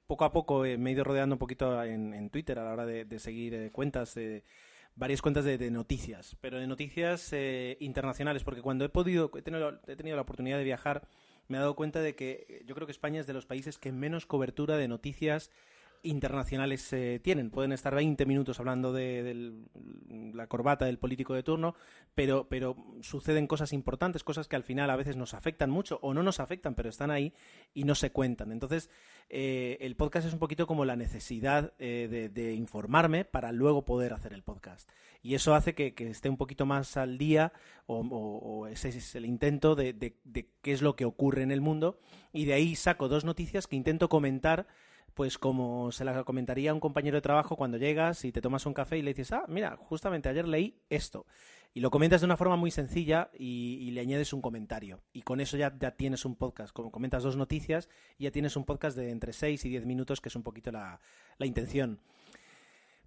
poco 0.08 0.26
a 0.26 0.32
poco 0.32 0.66
eh, 0.66 0.78
me 0.78 0.90
he 0.90 0.94
ido 0.94 1.04
rodeando 1.04 1.36
un 1.36 1.40
poquito 1.40 1.84
en, 1.84 2.30
Twitter 2.30 2.58
a 2.58 2.64
la 2.64 2.72
hora 2.72 2.86
de, 2.86 3.20
seguir 3.20 3.54
eh, 3.54 3.72
cuentas, 3.72 4.18
varias 4.96 5.22
cuentas 5.22 5.44
de, 5.44 5.70
noticias, 5.70 6.38
pero 6.42 6.58
de 6.58 6.66
noticias 6.66 7.32
eh, 7.34 7.78
internacionales, 7.82 8.44
porque 8.44 8.62
cuando 8.62 8.86
he 8.86 8.90
podido, 8.90 9.30
he 9.38 9.42
tenido, 9.42 9.80
he 9.86 9.96
tenido 9.96 10.16
la 10.16 10.22
oportunidad 10.22 10.58
de 10.58 10.64
viajar, 10.64 11.08
me 11.50 11.58
he 11.58 11.60
dado 11.60 11.76
cuenta 11.76 12.02
de 12.02 12.16
que 12.16 12.64
yo 12.66 12.74
creo 12.74 12.88
que 12.88 12.92
España 12.92 13.20
es 13.20 13.28
de 13.28 13.34
los 13.34 13.46
países 13.46 13.78
que 13.78 13.92
menos 13.92 14.26
cobertura 14.26 14.78
de 14.78 14.88
noticias 14.88 15.52
internacionales 16.08 16.92
eh, 16.94 17.20
tienen. 17.24 17.50
Pueden 17.50 17.72
estar 17.72 17.94
20 17.94 18.26
minutos 18.26 18.60
hablando 18.60 18.94
de, 18.94 19.54
la 20.34 20.48
corbata 20.48 20.86
del 20.86 20.98
político 20.98 21.34
de 21.34 21.44
turno, 21.44 21.76
pero, 22.16 22.48
pero 22.50 22.76
suceden 23.02 23.48
cosas 23.48 23.74
importantes, 23.74 24.24
cosas 24.24 24.48
que 24.48 24.56
al 24.56 24.64
final 24.64 24.90
a 24.90 24.96
veces 24.96 25.16
nos 25.18 25.34
afectan 25.34 25.70
mucho 25.70 26.00
o 26.02 26.14
no 26.14 26.24
nos 26.24 26.40
afectan, 26.40 26.76
pero 26.76 26.90
están 26.90 27.12
ahí 27.12 27.34
y 27.74 27.84
no 27.84 27.96
se 27.96 28.12
cuentan. 28.12 28.52
Entonces, 28.52 28.90
eh, 29.30 29.78
el 29.82 29.96
podcast 29.96 30.28
es 30.28 30.34
un 30.34 30.40
poquito 30.40 30.68
como 30.68 30.86
la 30.86 30.96
necesidad 30.96 31.74
eh, 31.80 32.30
de, 32.34 32.54
informarme 32.54 33.26
para 33.26 33.52
luego 33.52 33.86
poder 33.86 34.14
hacer 34.14 34.34
el 34.34 34.44
podcast. 34.44 34.90
Y 35.22 35.36
eso 35.36 35.56
hace 35.56 35.76
que, 35.76 35.94
esté 35.98 36.30
un 36.30 36.38
poquito 36.38 36.66
más 36.66 36.96
al 36.96 37.18
día 37.18 37.52
o, 37.86 38.68
ese 38.68 38.90
es 38.90 39.16
el 39.16 39.26
intento 39.26 39.76
de, 39.76 39.94
de 39.94 40.50
qué 40.62 40.72
es 40.72 40.82
lo 40.82 40.96
que 40.96 41.06
ocurre 41.06 41.44
en 41.44 41.52
el 41.52 41.62
mundo. 41.62 42.00
Y 42.32 42.46
de 42.46 42.54
ahí 42.54 42.76
saco 42.76 43.08
dos 43.08 43.26
noticias 43.26 43.68
que 43.68 43.76
intento 43.76 44.10
comentar 44.10 44.68
pues 45.18 45.40
como 45.40 45.92
se 45.92 46.06
la 46.06 46.24
comentaría 46.24 46.70
a 46.70 46.74
un 46.76 46.80
compañero 46.80 47.18
de 47.18 47.22
trabajo 47.22 47.56
cuando 47.56 47.80
llegas 47.80 48.24
y 48.24 48.32
te 48.32 48.40
tomas 48.40 48.68
un 48.68 48.76
café 48.76 49.00
y 49.00 49.02
le 49.02 49.16
dices, 49.16 49.32
ah, 49.32 49.46
mira, 49.48 49.76
justamente 49.76 50.30
ayer 50.30 50.48
leí 50.48 50.80
esto. 50.92 51.26
Y 51.74 51.80
lo 51.80 51.90
comentas 51.90 52.22
de 52.22 52.26
una 52.26 52.38
forma 52.38 52.56
muy 52.56 52.70
sencilla 52.70 53.32
y, 53.34 53.90
le 53.90 54.02
añades 54.02 54.32
un 54.32 54.42
comentario. 54.42 55.02
Y 55.14 55.24
con 55.24 55.42
eso 55.42 55.58
ya, 55.58 55.76
ya, 55.80 55.90
tienes 55.90 56.24
un 56.24 56.36
podcast. 56.36 56.72
Como 56.72 56.92
comentas 56.92 57.24
dos 57.24 57.36
noticias, 57.36 57.90
ya 58.20 58.30
tienes 58.30 58.56
un 58.58 58.64
podcast 58.64 58.96
de 58.96 59.10
entre 59.10 59.34
6 59.34 59.66
y 59.66 59.70
10 59.70 59.88
minutos, 59.88 60.22
que 60.22 60.30
es 60.30 60.36
un 60.36 60.44
poquito 60.44 60.72
la, 60.72 61.00
intención. 61.40 62.00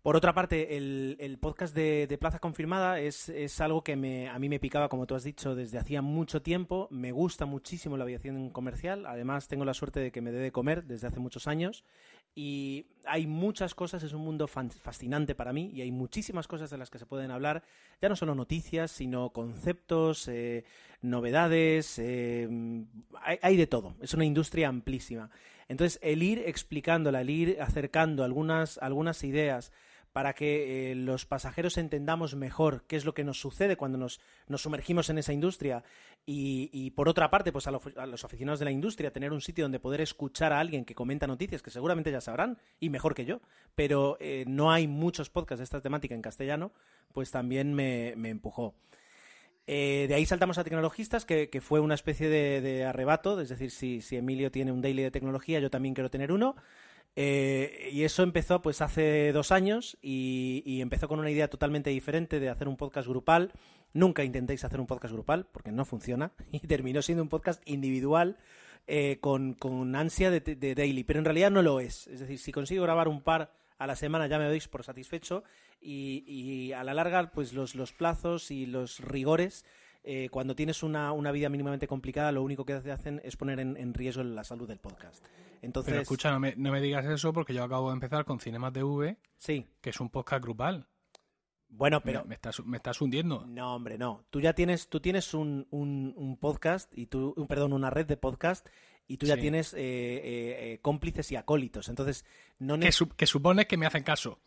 Por 0.03 0.17
otra 0.17 0.33
parte, 0.33 0.79
el, 0.79 1.39
podcast 1.41 1.75
de, 1.75 2.07
de, 2.07 2.17
Plaza 2.17 2.39
Confirmada 2.39 3.01
es, 3.01 3.29
es 3.29 3.61
algo 3.61 3.85
que 3.85 3.97
me, 3.97 4.31
a 4.31 4.39
mí 4.39 4.49
me 4.49 4.59
picaba, 4.59 4.89
como 4.89 5.07
tú 5.07 5.15
has 5.15 5.25
dicho, 5.25 5.55
desde 5.55 5.79
hacía 5.79 6.01
mucho 6.01 6.41
tiempo. 6.41 6.89
Me 6.91 7.13
gusta 7.13 7.45
muchísimo 7.45 7.99
la 7.99 8.05
aviación 8.05 8.49
comercial. 8.49 9.05
Además, 9.05 9.47
tengo 9.47 9.67
la 9.67 9.75
suerte 9.75 10.01
de 10.01 10.11
que 10.11 10.23
me 10.23 10.33
dé 10.33 10.39
de 10.39 10.53
comer 10.53 10.85
desde 10.85 11.07
hace 11.07 11.21
muchos 11.21 11.47
años. 11.47 11.85
Y 12.35 12.87
hay 13.05 13.27
muchas 13.27 13.75
cosas, 13.75 14.03
es 14.03 14.13
un 14.13 14.23
mundo 14.23 14.47
fascinante 14.47 15.35
para 15.35 15.53
mí 15.53 15.71
y 15.75 15.83
hay 15.83 15.91
muchísimas 15.91 16.47
cosas 16.47 16.71
de 16.71 16.79
las 16.79 16.89
que 16.89 16.99
se 16.99 17.07
pueden 17.07 17.31
hablar, 17.33 17.65
ya 18.01 18.09
no 18.09 18.15
solo 18.15 18.37
noticias, 18.37 18.93
sino 18.93 19.31
conceptos, 19.31 20.29
eh, 20.29 20.65
novedades, 21.03 21.99
eh, 21.99 22.49
hay, 23.21 23.39
hay, 23.43 23.57
de 23.57 23.67
todo, 23.67 23.97
es 24.01 24.15
una 24.15 24.25
industria 24.25 24.69
amplísima. 24.69 25.29
Entonces, 25.69 25.99
el 26.03 26.23
ir 26.23 26.39
explicándola, 26.47 27.21
el 27.21 27.31
ir 27.31 27.61
acercando 27.61 28.23
algunas, 28.23 28.79
algunas 28.79 29.25
ideas, 29.25 29.73
para 30.13 30.33
que 30.35 30.91
eh, 30.91 30.95
los 30.95 31.25
pasajeros 31.25 31.79
entendamos 31.79 32.35
mejor 32.35 32.85
qué 32.87 32.97
es 32.97 33.05
lo 33.05 33.15
que 33.15 33.25
nos 33.25 33.41
sucede 33.41 33.77
cuando 33.77 33.99
nos, 33.99 34.21
sumergimos 34.57 35.09
en 35.09 35.19
esa 35.19 35.33
industria 35.33 35.85
y, 36.27 36.91
por 36.93 37.09
otra 37.09 37.31
parte, 37.31 37.51
pues 37.51 37.67
a, 37.67 37.71
a, 37.97 38.07
los 38.07 38.25
aficionados 38.25 38.59
de 38.59 38.65
la 38.65 38.71
industria, 38.71 39.13
tener 39.13 39.33
un 39.33 39.41
sitio 39.41 39.65
donde 39.65 39.81
poder 39.81 40.01
escuchar 40.01 40.53
a 40.53 40.61
alguien 40.61 40.85
que 40.85 40.95
comenta 40.95 41.27
noticias 41.27 41.63
que 41.63 41.71
seguramente 41.71 42.13
ya 42.13 42.21
sabrán 42.21 42.59
y 42.79 42.91
mejor 42.91 43.15
que 43.15 43.25
yo, 43.25 43.41
pero 43.75 44.17
eh, 44.21 44.45
no 44.47 44.71
hay 44.71 44.87
muchos 44.87 45.31
podcasts 45.31 45.59
de 45.59 45.65
esta 45.65 45.81
temática 45.81 46.15
en 46.15 46.23
castellano, 46.23 46.73
pues 47.13 47.31
también 47.31 47.75
me, 47.75 48.11
empujó. 48.29 48.75
Eh, 49.67 50.07
de 50.09 50.15
ahí 50.15 50.27
saltamos 50.27 50.59
a 50.59 50.65
tecnologistas, 50.65 51.25
que, 51.25 51.61
fue 51.61 51.81
una 51.81 51.95
especie 51.95 52.29
de, 52.29 52.61
de, 52.61 52.85
arrebato, 52.85 53.41
es 53.41 53.49
decir, 53.49 53.71
si, 53.71 54.01
si 54.01 54.17
Emilio 54.17 54.51
tiene 54.51 54.73
un 54.73 54.83
daily 54.83 55.03
de 55.03 55.11
tecnología, 55.11 55.61
yo 55.61 55.71
también 55.71 55.95
quiero 55.95 56.11
tener 56.11 56.33
uno. 56.33 56.57
Eh, 57.17 57.91
y 57.93 58.05
eso 58.05 58.23
empezó 58.23 58.63
pues 58.63 58.81
hace 58.81 59.33
dos 59.33 59.53
años 59.53 59.99
y, 60.01 60.81
empezó 60.81 61.09
con 61.09 61.19
una 61.19 61.31
idea 61.31 61.49
totalmente 61.49 61.91
diferente 61.91 62.41
de 62.41 62.49
hacer 62.49 62.69
un 62.69 62.77
podcast 62.77 63.09
grupal. 63.09 63.53
Nunca 63.93 64.25
intentéis 64.25 64.65
hacer 64.65 64.81
un 64.81 64.87
podcast 64.87 65.13
grupal 65.13 65.47
porque 65.51 65.73
no 65.73 65.85
funciona 65.85 66.33
y 66.53 66.61
terminó 66.61 67.03
siendo 67.03 67.23
un 67.23 67.29
podcast 67.29 67.63
individual 67.69 68.39
eh, 68.87 69.19
con, 69.21 69.55
con, 69.55 69.95
ansia 69.97 70.31
de, 70.31 70.41
de, 70.41 70.75
daily, 70.75 71.05
pero 71.05 71.19
en 71.19 71.25
realidad 71.25 71.51
no 71.51 71.63
lo 71.63 71.81
es. 71.81 72.07
Es 72.07 72.21
decir, 72.21 72.39
si 72.39 72.53
consigo 72.53 72.85
grabar 72.85 73.09
un 73.09 73.23
par 73.23 73.53
a 73.79 73.87
la 73.87 73.97
semana 73.97 74.27
ya 74.27 74.39
me 74.39 74.45
doy 74.45 74.61
por 74.71 74.85
satisfecho 74.85 75.43
y, 75.81 76.25
y 76.27 76.73
a 76.73 76.85
la 76.85 76.95
larga 76.95 77.31
pues 77.33 77.53
los, 77.53 77.75
los 77.75 77.93
plazos 77.93 78.51
y 78.51 78.67
los 78.67 79.01
rigores 79.01 79.65
eh, 80.03 80.29
cuando 80.31 80.55
tienes 80.55 80.83
una, 80.83 81.13
una, 81.13 81.31
vida 81.33 81.49
mínimamente 81.49 81.87
complicada, 81.87 82.33
lo 82.33 82.43
único 82.43 82.65
que 82.65 82.73
hacen 82.73 83.21
es 83.25 83.37
poner 83.37 83.61
en, 83.61 83.77
en, 83.77 83.93
riesgo 83.93 84.23
la 84.23 84.45
salud 84.45 84.67
del 84.67 84.79
podcast. 84.79 85.25
Entonces, 85.63 85.93
Pero 85.93 86.03
escucha, 86.03 86.31
no 86.31 86.41
me, 86.41 86.55
no 86.57 86.73
me, 86.73 86.81
digas 86.81 87.05
eso 87.07 87.33
porque 87.33 87.53
yo 87.53 87.63
acabo 87.63 87.89
de 87.89 87.95
empezar 87.95 88.25
con 88.25 88.41
Cinema 88.41 88.73
TV, 88.73 89.19
sí. 89.37 89.67
que 89.81 89.91
es 89.91 90.01
un 90.01 90.09
podcast 90.09 90.43
grupal. 90.43 90.87
Bueno, 91.69 92.01
pero... 92.01 92.23
Me, 92.23 92.31
me, 92.31 92.35
estás, 92.35 92.65
me 92.65 92.79
estás 92.79 93.01
hundiendo. 93.01 93.45
No, 93.47 93.75
hombre, 93.77 93.99
no. 93.99 94.25
Tú 94.31 94.41
ya 94.41 94.55
tienes, 94.55 94.89
tú 94.89 95.01
tienes 95.01 95.35
un, 95.35 95.67
un, 95.71 96.15
un 96.17 96.37
podcast, 96.39 96.91
y 96.97 97.07
tú, 97.07 97.35
un, 97.37 97.47
perdón, 97.47 97.73
una 97.73 97.91
red 97.91 98.07
de 98.07 98.17
podcast 98.17 98.67
y 99.11 99.17
tú 99.17 99.27
ya 99.27 99.35
sí. 99.35 99.41
tienes 99.41 99.75
eh, 99.75 99.81
eh, 99.81 100.79
cómplices 100.83 101.33
y 101.33 101.37
acólitos. 101.37 101.89
Entonces, 101.89 102.25
no 102.61 102.79
que, 102.79 102.93
su 102.93 103.09
que 103.09 103.27
supones 103.27 103.67
que 103.67 103.77
me 103.77 103.87
hacen 103.87 104.05
caso. 104.05 104.39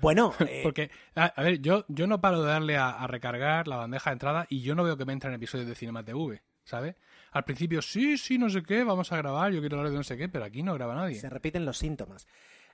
Bueno, 0.00 0.34
eh... 0.40 0.60
porque, 0.62 0.90
a, 1.14 1.26
a, 1.26 1.42
ver, 1.42 1.60
yo, 1.60 1.84
yo 1.88 2.06
no 2.06 2.20
paro 2.20 2.42
de 2.42 2.48
darle 2.48 2.76
a, 2.76 2.90
a, 2.90 3.06
recargar 3.06 3.68
la 3.68 3.76
bandeja 3.76 4.10
de 4.10 4.14
entrada 4.14 4.46
y 4.48 4.62
yo 4.62 4.74
no 4.74 4.84
veo 4.84 4.96
que 4.96 5.04
me 5.04 5.12
entren 5.12 5.34
episodios 5.34 5.68
de 5.68 5.74
Cinema 5.74 6.04
TV, 6.04 6.42
¿sabes? 6.64 6.96
Al 7.32 7.44
principio, 7.44 7.82
sí, 7.82 8.18
sí, 8.18 8.38
no 8.38 8.50
sé 8.50 8.62
qué, 8.62 8.84
vamos 8.84 9.12
a 9.12 9.16
grabar, 9.16 9.52
yo 9.52 9.60
quiero 9.60 9.78
hablar 9.78 9.92
de 9.92 9.98
no 9.98 10.04
sé 10.04 10.16
qué, 10.16 10.28
pero 10.28 10.44
aquí 10.44 10.62
no 10.62 10.74
graba 10.74 10.94
nadie. 10.94 11.16
Se 11.16 11.30
repiten 11.30 11.64
los 11.64 11.78
síntomas. 11.78 12.26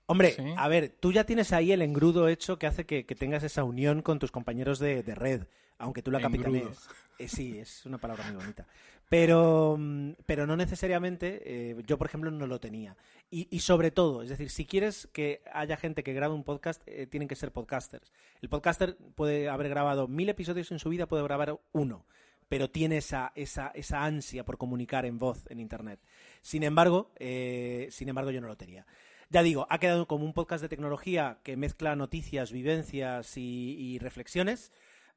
Hombre, 0.06 0.30
sí. 0.32 0.54
a 0.56 0.68
ver, 0.68 0.96
tú 1.00 1.12
ya 1.12 1.24
tienes 1.24 1.52
ahí 1.52 1.72
el 1.72 1.82
engrudo 1.82 2.28
hecho 2.28 2.58
que 2.58 2.66
hace 2.66 2.86
que, 2.86 3.06
que 3.06 3.14
tengas 3.16 3.42
esa 3.42 3.64
unión 3.64 4.02
con 4.02 4.18
tus 4.18 4.30
compañeros 4.30 4.78
de, 4.78 5.02
de 5.02 5.14
red, 5.14 5.42
aunque 5.78 6.02
tú 6.02 6.10
la 6.10 6.20
capitanees. 6.20 6.88
Eh, 7.18 7.28
sí, 7.28 7.58
es 7.58 7.86
una 7.86 7.98
palabra 7.98 8.24
muy 8.24 8.36
bonita. 8.36 8.66
Pero, 9.08 9.76
mm, 9.78 10.12
pero 10.26 10.46
no 10.46 10.56
necesariamente, 10.56 11.42
eh, 11.44 11.76
yo 11.86 11.96
por 11.96 12.08
ejemplo 12.08 12.30
no 12.30 12.46
lo 12.46 12.60
tenía. 12.60 12.96
Y, 13.30 13.48
y, 13.50 13.60
sobre 13.60 13.90
todo, 13.90 14.22
es 14.22 14.28
decir, 14.28 14.50
si 14.50 14.66
quieres 14.66 15.08
que 15.12 15.42
haya 15.52 15.76
gente 15.76 16.02
que 16.02 16.12
grabe 16.12 16.34
un 16.34 16.44
podcast, 16.44 16.82
eh, 16.86 17.06
tienen 17.06 17.28
que 17.28 17.36
ser 17.36 17.52
podcasters. 17.52 18.12
El 18.40 18.48
podcaster 18.48 18.96
puede 19.14 19.48
haber 19.48 19.68
grabado 19.68 20.08
mil 20.08 20.28
episodios 20.28 20.70
en 20.70 20.78
su 20.78 20.88
vida, 20.88 21.06
puede 21.06 21.24
grabar 21.24 21.58
uno, 21.72 22.06
pero 22.48 22.70
tiene 22.70 22.98
esa, 22.98 23.32
esa, 23.34 23.68
esa 23.74 24.04
ansia 24.04 24.44
por 24.44 24.58
comunicar 24.58 25.06
en 25.06 25.18
voz 25.18 25.46
en 25.50 25.58
Internet. 25.60 26.00
Sin 26.40 26.62
embargo, 26.62 27.12
eh, 27.16 27.88
sin 27.90 28.08
embargo, 28.08 28.30
yo 28.30 28.40
no 28.40 28.48
lo 28.48 28.56
tenía. 28.56 28.86
Ya 29.28 29.42
digo, 29.42 29.66
ha 29.70 29.78
quedado 29.78 30.06
como 30.06 30.24
un 30.24 30.32
podcast 30.32 30.62
de 30.62 30.68
tecnología 30.68 31.38
que 31.42 31.56
mezcla 31.56 31.96
noticias, 31.96 32.52
vivencias 32.52 33.36
y, 33.36 33.74
y 33.76 33.98
reflexiones 33.98 34.72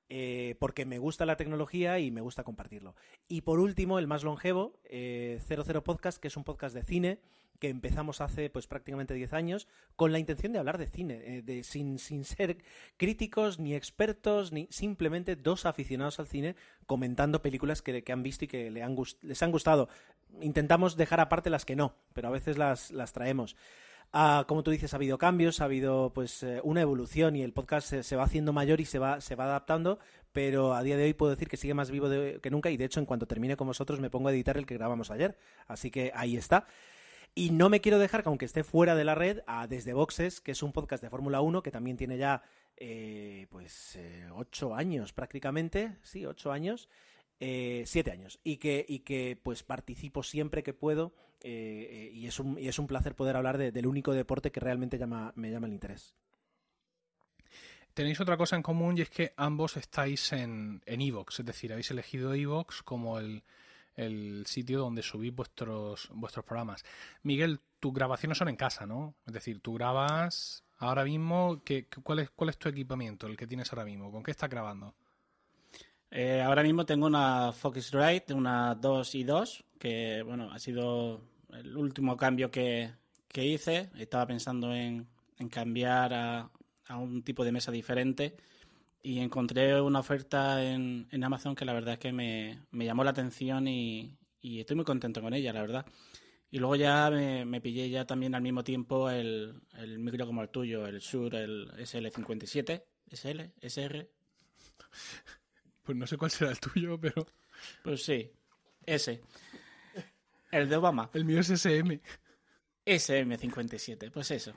eh, 0.10 0.56
porque 0.60 0.86
me 0.86 0.98
gusta 0.98 1.26
la 1.26 1.38
tecnología 1.38 2.00
y 2.00 2.12
me 2.12 2.22
gusta 2.22 2.44
compartirlo. 2.44 2.96
Y 3.28 3.42
por 3.42 3.60
último, 3.60 4.00
el 4.00 4.08
más 4.08 4.24
longevo, 4.24 4.74
eh, 4.86 5.40
00 5.48 5.84
Podcast, 5.84 6.20
que 6.20 6.28
es 6.30 6.38
un 6.38 6.44
podcast 6.44 6.76
de 6.76 6.84
cine 6.84 7.20
que 7.60 7.70
empezamos 7.70 8.22
hace 8.22 8.50
pues 8.50 8.68
prácticamente 8.68 9.14
10 9.14 9.34
años 9.34 9.68
con 9.96 10.12
la 10.12 10.20
intención 10.20 10.54
de 10.54 10.60
hablar 10.60 10.78
de 10.78 10.88
cine, 10.88 11.22
eh, 11.26 11.42
de, 11.42 11.64
sin, 11.64 12.00
sin 12.00 12.24
ser 12.24 12.58
críticos 12.98 13.60
ni 13.60 13.76
expertos, 13.76 14.52
ni 14.52 14.68
simplemente 14.72 15.36
dos 15.36 15.66
aficionados 15.66 16.20
al 16.20 16.28
cine 16.28 16.56
comentando 16.88 17.42
películas 17.42 17.82
que, 17.82 18.04
han 18.10 18.24
visto 18.24 18.46
y 18.46 18.48
que 18.48 18.72
les 18.72 19.44
han 19.44 19.52
gustado. 19.52 19.90
Intentamos 20.42 20.96
dejar 20.96 21.20
aparte 21.20 21.50
las 21.50 21.66
que 21.66 21.76
no, 21.76 21.96
pero 22.14 22.30
a 22.30 22.32
veces 22.32 22.58
las, 22.58 22.92
las 22.92 23.14
traemos. 23.14 23.56
Como 24.12 24.64
tú 24.64 24.72
dices, 24.72 24.94
ha 24.94 24.98
habido 24.98 25.18
cambios, 25.18 25.62
ha 25.62 25.66
habido 25.66 26.12
pues 26.14 26.42
eh, 26.44 26.62
una 26.64 26.82
evolución 26.82 27.36
y 27.36 27.44
el 27.44 27.54
podcast 27.54 27.94
se, 28.02 28.16
va 28.16 28.24
haciendo 28.24 28.54
mayor 28.54 28.82
y 28.82 28.86
se 28.86 28.98
va, 28.98 29.22
se 29.22 29.36
va 29.36 29.46
adaptando, 29.46 30.00
pero 30.32 30.74
a 30.74 30.82
día 30.82 30.98
de 30.98 31.04
hoy 31.04 31.14
puedo 31.14 31.32
decir 31.32 31.48
que 31.48 31.58
sigue 31.58 31.76
más 31.76 31.92
vivo 31.92 32.10
que 32.10 32.50
nunca 32.50 32.72
y 32.72 32.78
de 32.78 32.86
hecho 32.86 33.00
en 33.00 33.06
cuanto 33.06 33.28
termine 33.28 33.56
con 33.56 33.68
vosotros 33.68 34.00
me 34.00 34.10
pongo 34.10 34.30
a 34.30 34.32
editar 34.32 34.58
el 34.58 34.66
que 34.66 34.76
grabamos 34.76 35.12
ayer. 35.12 35.38
Así 35.68 35.92
que 35.92 36.12
ahí 36.16 36.38
está. 36.38 36.66
Y 37.36 37.52
no 37.52 37.70
me 37.70 37.82
quiero 37.82 38.00
dejar 38.00 38.24
que 38.24 38.30
aunque 38.30 38.46
esté 38.46 38.64
fuera 38.64 38.96
de 38.96 39.04
la 39.04 39.16
red, 39.16 39.42
a 39.46 39.68
Desde 39.68 39.94
Boxes, 39.94 40.42
que 40.42 40.52
es 40.52 40.64
un 40.64 40.74
podcast 40.74 41.04
de 41.04 41.10
Fórmula 41.10 41.42
1 41.42 41.62
que 41.62 41.72
también 41.72 41.96
tiene 41.96 42.18
ya 42.18 42.42
eh, 42.78 43.46
pues 43.50 43.96
eh, 43.98 44.28
ocho 44.34 44.74
años 44.74 45.14
prácticamente, 45.14 45.98
sí, 46.02 46.26
ocho 46.26 46.52
años, 46.52 46.90
eh, 47.40 47.84
siete 47.86 48.12
años, 48.12 48.40
y 48.44 48.58
que, 48.58 48.86
y 48.88 49.00
que 49.00 49.40
pues 49.42 49.64
participo 49.64 50.24
siempre 50.24 50.64
que 50.64 50.74
puedo 50.74 51.14
eh, 51.42 52.12
y, 52.14 52.28
es 52.28 52.40
un, 52.40 52.60
y 52.60 52.68
es 52.68 52.80
un 52.80 52.88
placer 52.88 53.16
poder 53.16 53.36
hablar 53.36 53.58
de, 53.58 53.72
del 53.72 53.88
único 53.88 54.14
deporte 54.14 54.52
que 54.52 54.60
realmente 54.60 54.98
me 54.98 55.52
llama 55.52 55.68
el 55.68 55.74
interés. 55.74 56.14
Tenéis 57.94 58.20
otra 58.22 58.38
cosa 58.38 58.56
en 58.56 58.64
común 58.64 58.98
y 58.98 59.02
es 59.02 59.10
que 59.10 59.34
ambos 59.36 59.78
estáis 59.78 60.32
en 60.32 60.82
en 60.86 61.02
es 61.02 61.46
decir, 61.46 61.72
habéis 61.72 61.92
elegido 61.92 62.34
Evox 62.34 62.84
como 62.84 63.20
el, 63.20 63.44
el 63.96 64.46
sitio 64.46 64.80
donde 64.80 65.02
subís 65.02 65.34
vuestros, 65.34 66.10
vuestros 66.14 66.46
programas. 66.46 66.84
Miguel, 67.24 67.60
tus 67.80 67.94
grabaciones 67.94 68.38
son 68.38 68.50
en 68.50 68.56
casa, 68.56 68.86
¿no? 68.86 69.16
Es 69.26 69.34
decir, 69.34 69.60
tú 69.60 69.74
grabas 69.74 70.64
ahora 70.78 71.04
mismo, 71.04 71.62
¿qué, 71.66 71.88
cuál, 72.04 72.20
es, 72.20 72.30
¿cuál 72.30 72.50
es 72.50 72.58
tu 72.58 72.70
equipamiento, 72.70 73.28
el 73.28 73.36
que 73.36 73.48
tienes 73.48 73.72
ahora 73.74 73.86
mismo? 73.86 74.12
¿Con 74.12 74.24
qué 74.24 74.32
estás 74.32 74.50
grabando? 74.50 74.96
Eh, 76.12 76.42
ahora 76.42 76.64
mismo 76.64 76.86
tengo 76.86 77.06
una 77.06 77.52
Focusrite, 77.54 78.34
una 78.34 78.76
2 78.76 79.16
y 79.16 79.24
2, 79.24 79.64
que 79.78 80.24
bueno, 80.24 80.52
ha 80.52 80.60
sido 80.60 81.22
el 81.54 81.78
último 81.78 82.18
cambio 82.18 82.50
que, 82.50 82.92
que 83.28 83.46
hice. 83.46 83.90
Estaba 83.98 84.26
pensando 84.28 84.74
en, 84.74 85.08
en 85.38 85.50
cambiar 85.50 86.14
a, 86.14 86.52
a, 86.88 86.98
un 86.98 87.24
tipo 87.24 87.44
de 87.46 87.52
mesa 87.52 87.72
diferente 87.72 88.36
y 89.04 89.20
encontré 89.20 89.80
una 89.82 90.00
oferta 90.00 90.64
en, 90.64 91.08
en 91.12 91.24
Amazon 91.24 91.56
que 91.56 91.66
la 91.66 91.74
verdad 91.74 91.94
es 91.94 92.00
que 92.00 92.12
me, 92.12 92.60
me 92.72 92.86
llamó 92.86 93.04
la 93.04 93.12
atención 93.12 93.68
y, 93.68 94.18
y, 94.42 94.60
estoy 94.60 94.76
muy 94.76 94.86
contento 94.86 95.22
con 95.22 95.34
ella, 95.34 95.54
la 95.54 95.62
verdad. 95.62 95.86
Y 96.52 96.58
luego 96.60 96.76
ya 96.76 97.10
me, 97.12 97.46
me 97.46 97.62
pillé 97.62 97.90
ya 97.90 98.06
también 98.06 98.34
al 98.36 98.42
mismo 98.42 98.64
tiempo 98.64 99.10
el, 99.12 99.62
el 99.78 100.00
micro 100.00 100.26
como 100.26 100.42
el 100.42 100.50
tuyo, 100.50 100.88
el 100.88 101.00
Shure, 101.00 101.44
el 101.44 101.72
SL57, 101.74 102.84
SL, 103.12 103.52
SR. 103.62 104.10
Pues 105.90 105.98
no 105.98 106.06
sé 106.06 106.18
cuál 106.18 106.30
será 106.30 106.52
el 106.52 106.60
tuyo, 106.60 107.00
pero. 107.02 107.26
Pues 107.84 108.06
sí, 108.06 108.30
ese. 108.86 109.24
El 110.52 110.70
de 110.70 110.76
Obama. 110.76 111.10
El 111.16 111.26
mío 111.26 111.40
es 111.40 111.50
SM. 111.50 112.00
SM57, 112.86 114.12
pues 114.12 114.30
eso. 114.30 114.54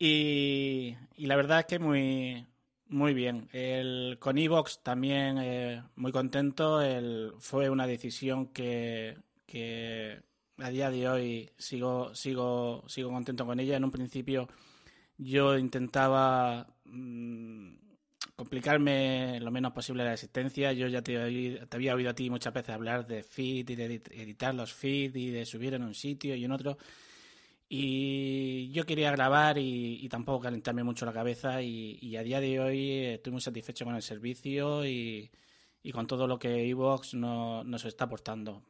Y, 0.00 0.96
y 1.14 1.26
la 1.26 1.36
verdad 1.36 1.60
es 1.60 1.66
que 1.66 1.78
muy, 1.78 2.44
muy 2.88 3.14
bien. 3.14 3.48
El, 3.52 4.16
con 4.18 4.36
Evox 4.36 4.82
también 4.82 5.38
eh, 5.38 5.84
muy 5.94 6.10
contento. 6.10 6.82
El, 6.82 7.34
fue 7.38 7.70
una 7.70 7.86
decisión 7.86 8.48
que, 8.48 9.16
que 9.46 10.24
a 10.58 10.70
día 10.70 10.90
de 10.90 11.08
hoy 11.08 11.50
sigo, 11.56 12.12
sigo, 12.16 12.82
sigo 12.88 13.12
contento 13.12 13.46
con 13.46 13.60
ella. 13.60 13.76
En 13.76 13.84
un 13.84 13.92
principio 13.92 14.48
yo 15.18 15.56
intentaba. 15.56 16.66
Mmm, 16.86 17.87
complicarme 18.38 19.40
lo 19.40 19.50
menos 19.50 19.72
posible 19.72 20.04
la 20.04 20.12
existencia. 20.12 20.72
Yo 20.72 20.86
ya 20.86 21.02
te, 21.02 21.66
te, 21.66 21.76
había 21.76 21.94
oído 21.96 22.10
a 22.10 22.14
ti 22.14 22.30
muchas 22.30 22.54
veces 22.54 22.72
hablar 22.72 23.04
de 23.04 23.24
feed 23.24 23.68
y 23.68 23.74
de 23.74 24.00
editar 24.12 24.54
los 24.54 24.72
feeds 24.72 25.16
y 25.16 25.30
de 25.30 25.44
subir 25.44 25.74
en 25.74 25.82
un 25.82 25.92
sitio 25.92 26.36
y 26.36 26.44
en 26.44 26.52
otro. 26.52 26.78
Y 27.68 28.70
yo 28.70 28.86
quería 28.86 29.10
grabar 29.10 29.58
y, 29.58 30.08
tampoco 30.08 30.40
calentarme 30.44 30.84
mucho 30.84 31.04
la 31.04 31.12
cabeza 31.12 31.60
y, 31.62 32.16
a 32.16 32.22
día 32.22 32.40
de 32.40 32.60
hoy 32.60 32.92
estoy 33.06 33.32
muy 33.32 33.40
satisfecho 33.40 33.84
con 33.84 33.96
el 33.96 34.02
servicio 34.02 34.86
y, 34.86 35.32
con 35.92 36.06
todo 36.06 36.28
lo 36.28 36.38
que 36.38 36.68
Evox 36.68 37.14
no, 37.14 37.64
nos 37.64 37.84
está 37.86 38.04
aportando. 38.04 38.62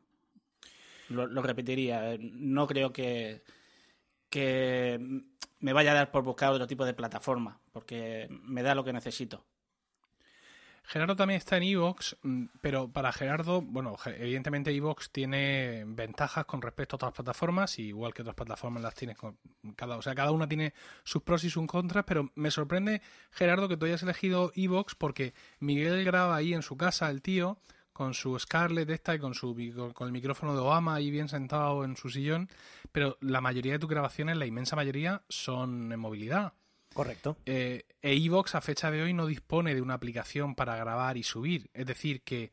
Lo, 1.10 1.42
repetiría, 1.42 2.16
no 2.18 2.66
creo 2.66 2.90
que, 2.90 3.42
que 4.30 4.98
me 5.60 5.72
vaya 5.75 5.90
a 5.92 5.94
dar 5.94 6.10
por 6.10 6.25
buscar 6.25 6.52
otro 6.52 6.66
tipo 6.66 6.87
de 6.87 6.94
plataforma, 6.94 7.60
porque 7.70 8.28
me 8.30 8.62
da 8.62 8.75
lo 8.75 8.84
que 8.84 8.94
necesito. 8.94 9.44
Gerardo 10.88 11.16
también 11.16 11.37
está 11.37 11.59
en 11.59 11.64
Evox, 11.64 12.16
mm, 12.23 12.45
pero 12.62 12.90
para 12.90 13.12
Gerardo, 13.12 13.61
bueno, 13.61 13.95
evidentemente 14.07 14.75
Evox 14.75 15.12
tiene 15.12 15.85
ventajas 15.87 16.47
con 16.47 16.62
respecto 16.62 16.95
a 16.95 16.97
otras 16.97 17.12
plataformas, 17.12 17.78
igual 17.78 18.14
que 18.14 18.23
otras 18.23 18.35
plataformas 18.35 18.83
las 18.83 18.95
tienes 18.95 19.18
con 19.18 19.37
cada, 19.76 19.99
o 19.99 20.02
sea, 20.02 20.14
cada 20.14 20.30
una 20.30 20.49
tiene 20.49 20.73
sus 21.04 21.23
pros 21.23 21.45
y 21.45 21.50
sus 21.50 21.66
contras, 21.66 22.04
pero 22.07 22.33
me 22.37 22.50
sorprende 22.50 23.02
Gerardo 23.33 23.68
que 23.68 23.76
tú 23.76 23.85
hayas 23.85 24.02
elegido 24.02 24.50
Evox 24.54 24.95
porque 24.95 25.35
Miguel 25.61 26.07
graba 26.07 26.35
ahí 26.35 26.54
en 26.54 26.62
su 26.62 26.78
casa, 26.78 27.11
el 27.11 27.21
tío, 27.21 27.59
con 27.92 28.14
su 28.14 28.38
Scarlett 28.38 28.88
esta 28.88 29.14
y 29.14 29.18
con 29.18 29.35
su 29.35 29.54
con 29.92 30.07
el 30.07 30.12
micrófono 30.12 30.54
de 30.54 30.61
Obama 30.61 30.95
ahí 30.95 31.11
bien 31.11 31.28
sentado 31.28 31.85
en 31.85 31.99
su 31.99 32.09
sillón, 32.09 32.49
pero 32.92 33.18
la 33.21 33.42
mayoría 33.42 33.73
de 33.73 33.78
tus 33.78 33.90
grabaciones, 33.90 34.38
la 34.38 34.47
inmensa 34.47 34.75
mayoría, 34.75 35.21
son 35.28 35.92
en 35.92 36.00
movilidad. 36.00 36.54
Correcto. 36.99 37.37
Eh, 37.47 37.85
e 38.02 38.12
Evox 38.17 38.57
a 38.57 38.61
fecha 38.61 38.90
de 38.90 39.00
hoy 39.00 39.14
no 39.14 39.26
dispone 39.26 39.73
de 39.73 39.81
una 39.81 39.95
aplicación 39.95 40.57
para 40.57 40.75
grabar 40.75 41.17
y 41.17 41.23
subir. 41.23 41.71
Es 41.73 41.87
decir, 41.87 42.23
que 42.23 42.50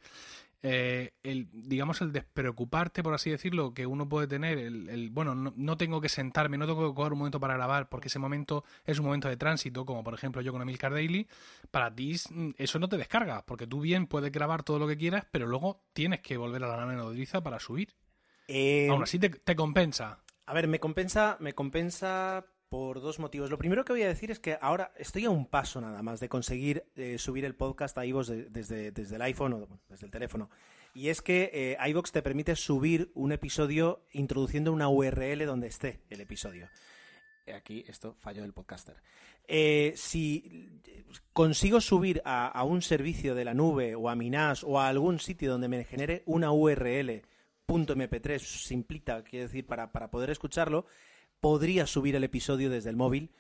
eh, 0.62 1.14
el, 1.24 1.48
digamos, 1.52 2.00
el 2.02 2.12
despreocuparte, 2.12 3.02
por 3.02 3.16
así 3.16 3.32
decirlo, 3.32 3.74
que 3.74 3.88
uno 3.88 4.08
puede 4.08 4.28
tener, 4.28 4.60
el, 4.60 5.10
bueno, 5.10 5.34
no, 5.34 5.78
tengo 5.78 6.00
que 6.00 6.10
sentarme, 6.10 6.60
no 6.60 6.68
tengo 6.68 6.88
que 6.88 6.94
coger 6.94 7.14
un 7.14 7.18
momento 7.18 7.40
para 7.40 7.56
grabar 7.56 7.90
porque 7.90 8.08
ese 8.10 8.20
momento 8.20 8.64
es 8.84 9.00
un 9.00 9.06
momento 9.06 9.28
de 9.30 9.36
tránsito, 9.36 9.84
como 9.84 10.04
por 10.04 10.14
ejemplo 10.14 10.44
yo 10.44 10.52
con 10.52 10.62
Emilcar 10.62 10.94
Daily, 10.94 11.28
para 11.72 11.96
ti 11.96 12.16
eso 12.58 12.78
no 12.78 12.88
te 12.88 12.98
descarga, 12.98 13.44
porque 13.48 13.66
tú 13.66 13.82
bien 13.82 14.06
puedes 14.06 14.32
grabar 14.32 14.62
todo 14.62 14.78
lo 14.78 14.88
que 14.88 14.96
quieras, 14.96 15.25
pero 15.32 15.48
luego 15.48 15.82
tienes 15.94 16.20
que 16.20 16.38
volver 16.38 16.64
a 16.66 16.68
la 16.68 16.78
nave 16.78 16.96
nodriza 16.96 17.42
para 17.42 17.60
subir. 17.60 17.96
Eh, 18.48 18.90
Aún 18.92 19.02
así 19.02 19.18
te, 19.18 19.30
te 19.30 19.56
compensa. 19.56 20.20
A 20.46 20.54
ver, 20.54 20.68
me 20.68 20.80
compensa, 20.80 21.36
me 21.40 21.54
compensa 21.54 22.46
por 22.69 23.01
dos 23.01 23.19
motivos. 23.19 23.50
Lo 23.50 23.57
primero 23.57 23.86
que 23.86 23.93
voy 23.93 24.03
a 24.03 24.07
decir 24.07 24.31
es 24.31 24.39
que 24.39 24.57
ahora 24.60 24.91
estoy 24.98 25.25
a 25.25 25.29
un 25.29 25.45
paso 25.45 25.81
nada 25.81 26.01
más 26.01 26.19
de 26.19 26.29
conseguir 26.29 26.86
eh, 26.95 27.17
subir 27.17 27.45
el 27.45 27.55
podcast 27.55 27.98
a 27.98 28.05
iVoox 28.05 28.27
desde, 28.50 28.91
desde, 28.91 29.15
el 29.15 29.22
iPhone 29.22 29.53
o 29.53 29.67
desde 29.89 30.05
el 30.05 30.12
teléfono. 30.12 30.50
Y 30.93 31.10
es 31.10 31.22
que 31.22 31.50
eh, 31.53 31.77
iVoox 31.89 32.12
te 32.12 32.22
permite 32.22 32.55
subir 32.55 33.12
un 33.15 33.31
episodio 33.31 34.05
introduciendo 34.12 34.72
una 34.72 34.89
URL 34.89 35.45
donde 35.45 35.67
esté 35.67 36.01
el 36.10 36.22
episodio. 36.22 36.69
Aquí 37.53 37.84
esto 37.88 38.13
falló 38.15 38.41
del 38.41 38.53
podcaster. 38.53 38.95
Eh, 39.48 39.93
si 39.95 40.81
consigo 41.34 41.79
subir 41.79 42.22
a, 42.25 42.63
un 42.63 42.81
servicio 42.81 43.36
de 43.36 43.45
la 43.45 43.53
nube 43.53 43.93
o 43.93 44.10
a 44.10 44.15
Minas 44.15 44.63
o 44.63 44.79
a 44.79 44.88
algún 44.88 45.19
sitio 45.19 45.51
donde 45.51 45.67
me 45.67 45.84
genere 45.84 46.24
una 46.25 46.51
URL 46.51 47.22
.mp3 47.67 48.39
simplita, 48.39 49.24
quiero 49.24 49.48
decir, 49.48 49.65
para, 49.65 49.91
para 49.91 50.12
poder 50.12 50.29
escucharlo, 50.29 50.86
podría 51.39 51.88
subir 51.88 52.15
el 52.15 52.24
episodio 52.24 52.70
desde 52.70 52.89
el 52.89 52.96
móvil 52.96 53.32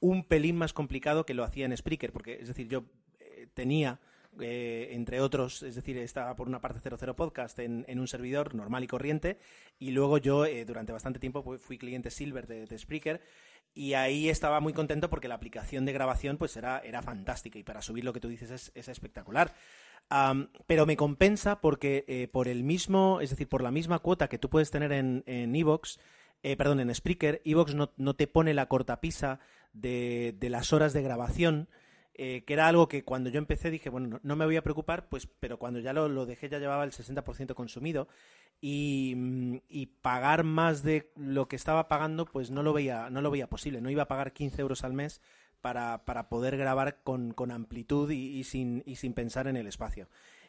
un 0.00 0.24
pelín 0.24 0.56
más 0.56 0.72
complicado 0.72 1.24
que 1.24 1.34
lo 1.34 1.44
hacía 1.44 1.66
en 1.66 1.76
Spreaker, 1.76 2.12
porque 2.12 2.38
es 2.40 2.48
decir, 2.48 2.68
yo 2.68 2.84
eh, 3.20 3.46
tenía 3.54 4.00
eh, 4.40 4.90
entre 4.92 5.20
otros, 5.20 5.62
es 5.62 5.74
decir, 5.74 5.98
estaba 5.98 6.36
por 6.36 6.48
una 6.48 6.60
parte 6.60 6.80
00 6.80 7.16
Podcast 7.16 7.58
en, 7.58 7.84
un 7.88 8.08
servidor 8.08 8.54
normal 8.54 8.84
y 8.84 8.86
corriente, 8.86 9.38
y 9.78 9.90
luego 9.90 10.18
yo 10.18 10.46
eh, 10.46 10.64
durante 10.64 10.92
bastante 10.92 11.18
tiempo 11.18 11.58
fui 11.58 11.78
cliente 11.78 12.10
Silver 12.10 12.46
de, 12.46 12.78
Spreaker, 12.78 13.20
y 13.74 13.94
ahí 13.94 14.28
estaba 14.28 14.60
muy 14.60 14.72
contento 14.72 15.10
porque 15.10 15.28
la 15.28 15.34
aplicación 15.34 15.84
de 15.84 15.92
grabación 15.92 16.38
pues 16.38 16.56
era, 16.56 16.78
era 16.80 17.02
fantástica, 17.02 17.58
y 17.58 17.62
para 17.62 17.82
subir 17.82 18.04
lo 18.04 18.12
que 18.12 18.20
tú 18.20 18.28
dices 18.28 18.70
es, 18.74 18.88
espectacular. 18.88 19.52
pero 20.66 20.86
me 20.86 20.96
compensa 20.96 21.60
porque 21.60 22.28
por 22.32 22.48
el 22.48 22.62
mismo, 22.64 23.20
es 23.20 23.30
decir, 23.30 23.48
por 23.48 23.62
la 23.62 23.70
misma 23.70 23.98
cuota 23.98 24.28
que 24.28 24.38
tú 24.38 24.48
puedes 24.48 24.70
tener 24.70 24.92
en 24.92 25.54
Evox, 25.54 25.98
eh, 26.42 26.56
perdón, 26.56 26.80
en 26.80 26.94
Spreaker, 26.94 27.42
Evox 27.44 27.74
no, 27.74 28.14
te 28.14 28.26
pone 28.26 28.54
la 28.54 28.66
cortapisa 28.66 29.40
de, 29.72 30.34
de 30.38 30.50
las 30.50 30.72
horas 30.72 30.92
de 30.92 31.02
grabación, 31.02 31.68
eh, 32.14 32.44
que 32.44 32.52
era 32.52 32.68
algo 32.68 32.88
que 32.88 33.04
cuando 33.04 33.30
yo 33.30 33.38
empecé 33.38 33.70
dije, 33.70 33.88
bueno, 33.88 34.20
no, 34.22 34.36
me 34.36 34.44
voy 34.44 34.56
a 34.56 34.62
preocupar, 34.62 35.08
pues, 35.08 35.26
pero 35.26 35.58
cuando 35.58 35.80
ya 35.80 35.92
lo, 35.92 36.26
dejé 36.26 36.48
ya 36.48 36.58
llevaba 36.58 36.84
el 36.84 36.92
60% 36.92 37.54
consumido 37.54 38.08
y, 38.60 39.14
mm, 39.16 39.56
y, 39.68 39.86
pagar 39.86 40.44
más 40.44 40.82
de 40.82 41.12
lo 41.16 41.48
que 41.48 41.56
estaba 41.56 41.88
pagando, 41.88 42.26
pues 42.26 42.50
no 42.50 42.62
lo 42.62 42.72
veía, 42.72 43.08
no 43.10 43.22
lo 43.22 43.30
veía 43.30 43.48
posible, 43.48 43.80
no 43.80 43.90
iba 43.90 44.02
a 44.02 44.08
pagar 44.08 44.32
15 44.32 44.60
euros 44.60 44.84
al 44.84 44.92
mes 44.92 45.22
para, 45.60 46.04
para 46.04 46.28
poder 46.28 46.56
grabar 46.56 47.02
con, 47.02 47.32
con 47.32 47.50
amplitud 47.50 48.10
y, 48.10 48.44
sin, 48.44 48.82
y 48.86 48.96
sin 48.96 49.14
pensar 49.14 49.46
en 49.46 49.56
el 49.56 49.66
espacio. 49.66 50.08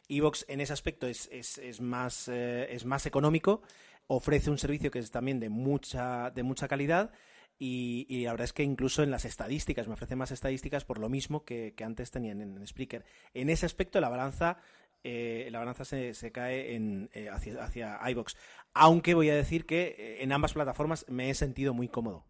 Evox 0.10 0.46
en 0.50 0.60
ese 0.60 0.74
aspecto 0.74 1.08
es, 1.08 1.30
es, 1.32 1.58
es 1.58 1.80
más, 1.80 2.28
eh, 2.28 2.68
es 2.74 2.86
más 2.86 3.06
económico 3.06 3.62
ofrece 4.13 4.50
un 4.50 4.58
servicio 4.58 4.91
que 4.91 5.00
es 5.00 5.10
también 5.10 5.39
de 5.39 5.50
mucha, 5.50 6.32
de 6.32 6.43
mucha 6.43 6.67
calidad 6.67 7.12
y, 7.58 8.24
la 8.26 8.32
verdad 8.32 8.45
es 8.45 8.54
que 8.54 8.63
incluso 8.63 9.04
en 9.04 9.12
las 9.12 9.24
estadísticas, 9.24 9.88
me 9.88 9.93
ofrece 9.93 10.15
más 10.15 10.32
estadísticas 10.32 10.84
por 10.84 10.97
lo 10.97 11.10
mismo 11.10 11.45
que, 11.45 11.74
antes 11.86 12.12
tenían 12.12 12.41
en, 12.41 12.67
Spreaker. 12.67 13.06
En 13.34 13.50
ese 13.50 13.67
aspecto 13.67 14.02
la 14.02 14.10
balanza, 14.10 14.58
eh, 15.04 15.47
la 15.52 15.60
balanza 15.60 15.86
se, 15.86 16.15
se 16.15 16.32
cae 16.32 16.76
en, 16.76 17.10
eh, 17.13 17.30
hacia, 17.30 17.63
hacia 17.63 18.00
iVox. 18.10 18.36
Aunque 18.74 19.13
voy 19.13 19.30
a 19.30 19.36
decir 19.36 19.65
que 19.65 19.95
eh, 19.97 20.24
en 20.24 20.32
ambas 20.32 20.54
plataformas 20.54 21.06
me 21.08 21.30
he 21.30 21.34
sentido 21.36 21.74
muy 21.74 21.88
cómodo. 21.88 22.26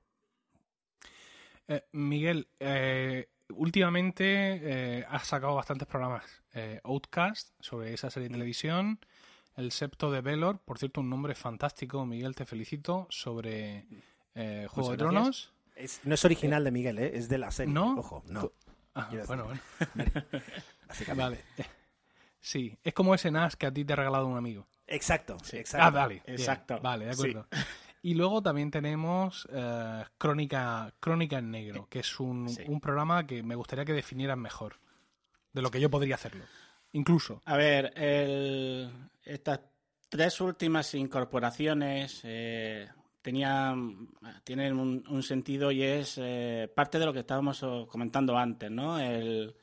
Miguel, 1.94 2.50
últimamente 3.56 5.06
has 5.08 5.26
sacado 5.26 5.56
bastantes 5.56 5.88
programas. 5.88 6.44
Outcast, 6.84 7.52
sobre 7.62 7.94
esa 7.94 8.10
serie 8.10 8.28
de 8.28 8.34
televisión. 8.34 9.00
El 9.56 9.72
Septo 9.72 10.12
de 10.12 10.22
Velor, 10.22 10.60
por 10.60 10.78
cierto, 10.78 11.02
un 11.02 11.10
nombre 11.10 11.36
fantástico, 11.36 12.06
Miguel, 12.06 12.36
te 12.36 12.46
felicito, 12.46 13.08
sobre 13.10 13.86
eh, 14.34 14.68
Juego 14.70 14.92
de 14.92 14.98
Tronos. 14.98 15.52
no 16.04 16.14
es 16.14 16.26
original 16.26 16.64
de 16.64 16.72
Miguel, 16.72 17.00
¿eh? 17.00 17.12
es 17.16 17.28
de 17.28 17.38
la 17.38 17.52
serie. 17.52 17.74
¿No? 17.74 17.96
Ojo, 17.98 18.24
no. 18.28 18.52
Ah, 18.96 19.10
bueno, 19.28 19.46
bueno. 19.46 19.62
vale. 21.16 21.44
Sí, 22.40 22.78
es 22.84 22.94
como 22.94 23.14
ese 23.14 23.32
NAS 23.32 23.56
que 23.56 23.68
a 23.68 23.72
ti 23.72 23.86
te 23.86 23.94
ha 23.94 23.96
regalado 23.96 24.28
un 24.28 24.38
amigo. 24.38 24.68
Exacto, 24.88 25.38
sí. 25.44 25.58
exacto. 25.58 25.86
Ah, 25.86 25.90
vale. 25.90 26.22
Exacto. 26.26 26.80
Vale, 26.82 27.06
de 27.06 27.12
acuerdo. 27.12 27.48
Y 28.02 28.16
luego 28.16 28.42
también 28.42 28.72
tenemos 28.72 29.48
eh, 29.52 30.04
Crónica, 30.18 30.94
Crónica 31.00 31.38
en 31.38 31.52
Negro, 31.52 31.88
que 31.88 32.00
es 32.00 32.20
un, 32.20 32.50
un 32.68 32.82
programa 32.82 33.28
que 33.28 33.44
me 33.44 33.56
gustaría 33.56 33.86
que 33.86 33.94
definieran 33.94 34.40
mejor 34.40 34.80
de 35.54 35.62
lo 35.62 35.70
que 35.70 35.80
yo 35.80 35.90
podría 35.90 36.16
hacerlo 36.16 36.44
incluso. 36.94 37.42
A 37.46 37.58
ver, 37.58 37.94
estas 39.24 39.62
tres 40.10 40.42
últimas 40.42 40.94
incorporaciones 40.94 42.20
eh, 42.26 42.90
tenían, 43.22 44.10
tienen 44.44 44.78
un, 44.78 45.24
sentido 45.24 45.72
y 45.72 45.84
es 45.84 46.18
eh, 46.18 46.70
parte 46.76 47.00
de 47.00 47.06
lo 47.06 47.14
que 47.14 47.20
estábamos 47.20 47.66
comentando 47.88 48.38
antes, 48.38 48.70
¿no? 48.70 49.00
El, 49.00 49.56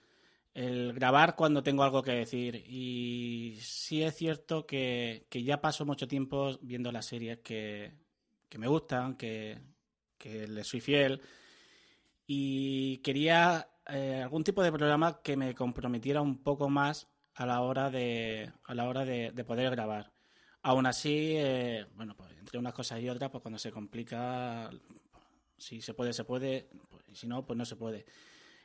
grabar 0.55 1.37
cuando 1.37 1.63
tengo 1.63 1.85
algo 1.85 2.03
que 2.03 2.13
decir. 2.13 2.65
Y 2.67 3.59
sí 3.61 4.03
es 4.03 4.17
cierto 4.17 4.67
que, 4.67 5.27
ya 5.31 5.61
paso 5.61 5.87
mucho 5.87 6.09
tiempo 6.09 6.59
viendo 6.63 6.91
las 6.91 7.07
series 7.07 7.39
que, 7.39 7.93
me 8.57 8.67
gustan, 8.67 9.17
que, 9.17 9.59
que 10.17 10.49
les 10.49 10.67
soy 10.67 10.81
fiel. 10.81 11.21
Y 12.27 12.99
quería 12.99 13.69
eh, 13.87 14.21
algún 14.23 14.45
tipo 14.45 14.63
de 14.63 14.73
programa 14.73 15.23
que 15.23 15.37
me 15.37 15.55
comprometiera 15.55 16.21
un 16.21 16.43
poco 16.43 16.69
más 16.69 17.09
a 17.39 17.47
la 17.47 17.61
hora 17.61 17.89
de, 17.89 18.51
a 18.65 18.75
la 18.75 18.89
hora 18.89 19.05
de, 19.05 19.45
poder 19.45 19.71
grabar. 19.71 20.13
Aún 20.63 20.87
así, 20.87 21.35
eh, 21.37 21.87
bueno, 21.95 22.17
pues 22.17 22.31
entre 22.37 22.59
unas 22.59 22.75
cosas 22.75 23.01
y 23.01 23.09
otras, 23.09 23.31
pues 23.31 23.43
cuando 23.43 23.61
se 23.61 23.71
complica, 23.71 24.69
si 25.57 25.81
se 25.81 25.95
puede, 25.95 26.13
se 26.13 26.25
puede, 26.25 26.69
pues, 26.91 27.05
y 27.09 27.15
si 27.15 27.29
no, 27.29 27.47
pues 27.47 27.57
no 27.57 27.65
se 27.65 27.77
puede. 27.77 28.07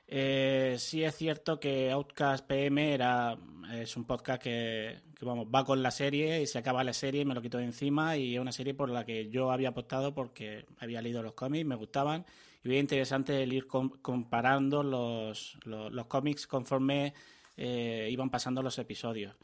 Eh, 0.07 0.75
sí 0.79 1.03
es 1.03 1.15
cierto 1.15 1.59
que 1.59 1.91
Outcast 1.91 2.47
PM 2.47 2.95
era, 2.95 3.37
es 3.73 3.95
un 3.95 4.05
podcast 4.05 4.41
que, 4.41 5.01
vamos, 5.21 5.47
va 5.53 5.63
con 5.63 5.83
la 5.83 5.91
serie 5.91 6.41
y 6.41 6.47
se 6.47 6.57
acaba 6.57 6.83
la 6.83 6.93
serie 6.93 7.21
y 7.21 7.25
me 7.25 7.35
lo 7.35 7.43
quito 7.43 7.59
de 7.59 7.65
encima 7.65 8.17
y 8.17 8.33
es 8.33 8.41
una 8.41 8.51
serie 8.51 8.73
por 8.73 8.89
la 8.89 9.05
que 9.05 9.29
yo 9.29 9.51
había 9.51 9.69
apostado 9.69 10.15
porque 10.15 10.65
había 10.79 11.01
leído 11.01 11.21
los 11.21 11.33
cómics, 11.33 11.65
me 11.65 11.75
gustaban 11.75 12.25
y 12.63 12.69
veía 12.69 12.81
interesante 12.81 13.43
el 13.43 13.53
ir 13.53 13.67
comparando 13.67 14.81
los, 14.81 15.59
los, 15.63 15.91
los 15.93 16.07
cómics 16.07 16.47
conforme 16.47 17.13
eh, 17.57 18.07
iban 18.11 18.29
pasando 18.29 18.61
los 18.61 18.77
episodios. 18.79 19.35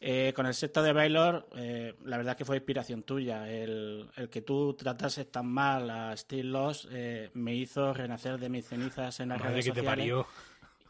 Eh, 0.00 0.32
con 0.34 0.44
el 0.46 0.54
sexto 0.54 0.82
de 0.82 0.92
Baylor, 0.92 1.48
eh, 1.56 1.94
la 2.04 2.18
verdad 2.18 2.36
que 2.36 2.44
fue 2.44 2.56
inspiración 2.56 3.04
tuya. 3.04 3.48
El, 3.50 4.10
que 4.30 4.42
tú 4.42 4.74
tratases 4.74 5.30
tan 5.30 5.46
mal 5.46 5.88
a 5.88 6.16
Steve 6.16 6.44
Loss 6.44 6.88
me 7.32 7.54
hizo 7.54 7.94
renacer 7.94 8.38
de 8.38 8.48
mis 8.48 8.66
cenizas 8.66 9.20
en 9.20 9.30
las 9.30 9.40
redes 9.40 9.64
sociales. 9.64 10.12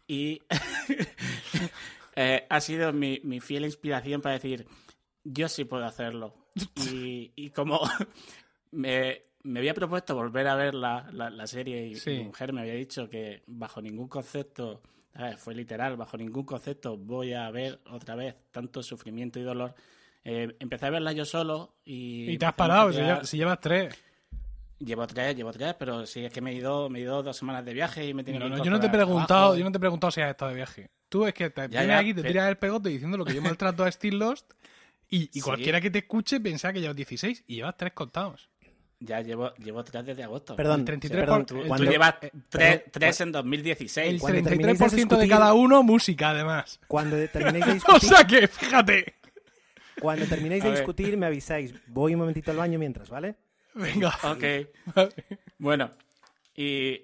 Y 0.08 0.42
ha 2.48 2.60
sido 2.60 2.92
mi, 2.92 3.20
fiel 3.40 3.64
inspiración 3.64 4.20
para 4.20 4.34
decir, 4.34 4.66
yo 5.22 5.48
sí 5.48 5.64
puedo 5.64 5.84
hacerlo. 5.84 6.34
Y, 6.90 7.32
y 7.36 7.50
como 7.50 7.80
me, 8.72 9.22
me 9.44 9.60
había 9.60 9.74
propuesto 9.74 10.14
volver 10.14 10.48
a 10.48 10.56
ver 10.56 10.74
la, 10.74 11.08
la, 11.12 11.30
la 11.30 11.46
serie 11.46 11.86
y 11.86 11.94
Sí. 11.96 12.10
mi 12.10 12.24
mujer 12.24 12.52
me 12.52 12.62
había 12.62 12.74
dicho 12.74 13.08
que 13.08 13.42
bajo 13.46 13.80
ningún 13.80 14.08
concepto, 14.08 14.82
fue 15.38 15.55
literal, 15.55 15.96
bajo 15.96 16.16
ningún 16.16 16.44
concepto 16.44 16.96
voy 16.96 17.33
a 17.35 17.50
ver 17.50 17.81
otra 17.90 18.14
vez 18.16 18.35
tanto 18.50 18.83
sufrimiento 18.83 19.38
y 19.38 19.42
dolor. 19.42 19.74
Eh, 20.24 20.57
empecé 20.59 20.87
a 20.87 20.90
verla 20.90 21.12
yo 21.12 21.24
solo 21.24 21.74
y... 21.85 22.31
Y 22.33 22.38
te 22.38 22.46
has 22.46 22.55
parado, 22.55 22.92
si, 22.92 23.27
si 23.27 23.37
llevas 23.37 23.61
tres. 23.61 23.94
Llevo 24.79 25.07
tres, 25.07 25.37
llevo 25.37 25.53
tres, 25.53 25.74
pero 25.79 26.05
sí, 26.05 26.24
es 26.24 26.33
que 26.33 26.40
me 26.40 26.50
he 26.50 26.55
ido, 26.55 26.90
me 26.90 26.98
he 26.98 27.03
ido 27.03 27.22
dos 27.22 27.37
semanas 27.37 27.64
de 27.64 27.72
viaje 27.72 28.07
y 28.09 28.12
me 28.14 28.24
tiene 28.24 28.38
No, 28.40 28.46
que 28.46 28.50
no, 28.59 28.64
yo 28.64 28.70
no 28.70 28.81
te 28.81 28.87
he 28.87 28.90
preguntado, 28.90 29.27
trabajo. 29.27 29.57
yo 29.57 29.64
no 29.64 29.70
te 29.72 29.77
he 29.77 29.81
preguntado 29.81 30.11
si 30.11 30.20
has 30.20 30.31
estado 30.31 30.50
de 30.50 30.57
viaje. 30.57 30.90
Tú 31.09 31.27
es 31.27 31.33
que 31.35 31.48
te 31.50 31.62
Ya, 31.62 31.68
vienes 31.68 31.88
ya, 31.88 31.98
aquí, 31.98 32.14
te 32.14 32.22
pe- 32.22 32.29
tiras 32.29 32.48
el 32.48 32.57
pegote 32.59 32.88
diciendo 32.88 33.16
lo 33.16 33.24
que 33.24 33.35
yo 33.35 33.40
maltrato 33.59 33.85
a 33.85 33.92
Steel 33.92 34.18
Lost 34.18 34.50
y, 35.09 35.24
y 35.24 35.29
Sí. 35.33 35.40
cualquiera 35.42 35.81
que 35.81 35.90
te 35.90 35.98
escuche 36.00 36.40
pensaba 36.40 36.72
que 36.72 36.81
llevas 36.81 36.96
16 36.96 37.44
y 37.46 37.57
llevas 37.57 37.77
tres 37.77 37.92
contados. 37.92 38.50
Ya 39.04 39.20
llevo, 39.20 39.52
llevo 39.56 39.84
tres 39.84 40.04
desde 40.06 40.22
agosto. 40.24 40.56
Perdón, 40.56 40.80
El 40.80 40.86
33 40.86 41.20
perdón, 41.20 41.38
por- 41.40 41.46
Tú, 41.46 41.56
el- 41.56 41.62
tú 41.62 41.68
cuando- 41.68 41.90
llevas 41.90 42.14
eh, 42.22 42.30
tres, 42.48 42.82
tres 42.90 43.20
en 43.20 43.32
2016. 43.32 44.14
El 44.14 44.20
Cuando 44.20 44.42
terminéis 44.48 44.78
33% 44.78 44.90
de 44.90 44.96
de 44.96 45.24
discutir- 45.26 45.28
cada 45.30 45.52
uno, 45.54 45.82
música 45.82 46.30
además. 46.30 46.80
Cuando 46.88 47.16
terminéis 47.28 47.66
de 47.66 47.70
O 47.72 47.74
discutir, 47.74 48.08
sea 48.08 48.24
que, 48.26 48.48
fíjate. 48.48 49.14
cuando 50.00 50.26
terminéis 50.26 50.64
A 50.64 50.68
de 50.68 50.72
discutir 50.76 51.16
me 51.16 51.26
avisáis. 51.26 51.74
Voy 51.86 52.14
un 52.14 52.20
momentito 52.20 52.50
al 52.50 52.56
baño 52.56 52.78
mientras, 52.78 53.08
¿vale? 53.10 53.36
Venga. 53.74 54.14
Ok. 54.24 54.44
Bueno, 55.58 55.90
y 56.56 57.00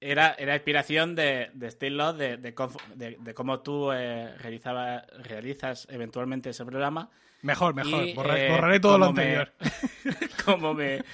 era, 0.00 0.34
era 0.38 0.54
inspiración 0.54 1.14
de, 1.14 1.50
de 1.54 1.70
Steve 1.70 1.90
Loss, 1.90 2.16
de, 2.16 2.36
de, 2.38 2.54
de- 2.94 3.16
de 3.20 3.34
cómo 3.34 3.60
tú 3.60 3.92
eh, 3.92 4.34
realizaba- 4.38 5.04
realizas 5.24 5.86
eventualmente 5.90 6.50
ese 6.50 6.64
programa. 6.64 7.10
Mejor, 7.42 7.74
mejor. 7.74 8.06
Y, 8.06 8.14
Borra- 8.14 8.38
eh, 8.38 8.50
borraré 8.50 8.80
todo 8.80 8.98
lo 8.98 9.06
como 9.06 9.16
me- 9.16 9.22
anterior. 9.36 9.52
como 10.44 10.74
me, 10.74 11.04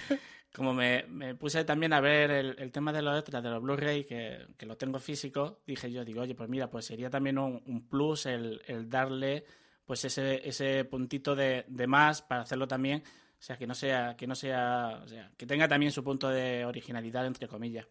como 0.54 0.74
me, 0.74 1.04
me 1.08 1.34
puse 1.34 1.64
también 1.64 1.92
a 1.92 2.00
ver 2.00 2.30
el, 2.30 2.56
el 2.58 2.72
tema 2.72 2.92
de 2.92 3.02
los 3.02 3.18
extras 3.18 3.42
de 3.42 3.50
los 3.50 3.62
Blu-ray, 3.62 4.04
que, 4.04 4.46
que 4.56 4.66
lo 4.66 4.76
tengo 4.76 4.98
físico, 4.98 5.60
dije 5.66 5.90
yo, 5.92 6.04
digo, 6.04 6.22
oye, 6.22 6.34
pues 6.34 6.48
mira, 6.48 6.68
pues 6.70 6.86
sería 6.86 7.10
también 7.10 7.38
un, 7.38 7.62
un 7.66 7.88
plus 7.88 8.26
el, 8.26 8.60
el 8.66 8.88
darle 8.88 9.44
pues 9.84 10.04
ese, 10.04 10.46
ese 10.48 10.84
puntito 10.84 11.36
de, 11.36 11.64
de 11.68 11.86
más 11.86 12.20
para 12.22 12.42
hacerlo 12.42 12.66
también, 12.66 13.02
o 13.06 13.42
sea, 13.42 13.56
que 13.56 13.66
no 13.68 13.74
sea, 13.74 14.16
que 14.16 14.26
no 14.26 14.34
sea, 14.34 15.00
o 15.04 15.06
sea, 15.08 15.30
que 15.36 15.46
tenga 15.46 15.68
también 15.68 15.92
su 15.92 16.02
punto 16.02 16.28
de 16.28 16.64
originalidad, 16.64 17.24
entre 17.26 17.46
comillas. 17.46 17.86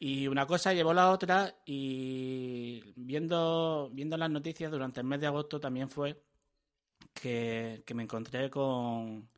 Y 0.00 0.26
una 0.26 0.46
cosa 0.46 0.72
llevó 0.74 0.92
la 0.92 1.10
otra 1.10 1.54
y 1.64 2.82
viendo, 2.96 3.88
viendo 3.92 4.16
las 4.16 4.30
noticias 4.30 4.70
durante 4.70 5.00
el 5.00 5.06
mes 5.06 5.20
de 5.20 5.26
agosto 5.28 5.60
también 5.60 5.88
fue 5.88 6.20
que, 7.12 7.82
me 7.94 8.02
encontré 8.02 8.50
con, 8.50 9.28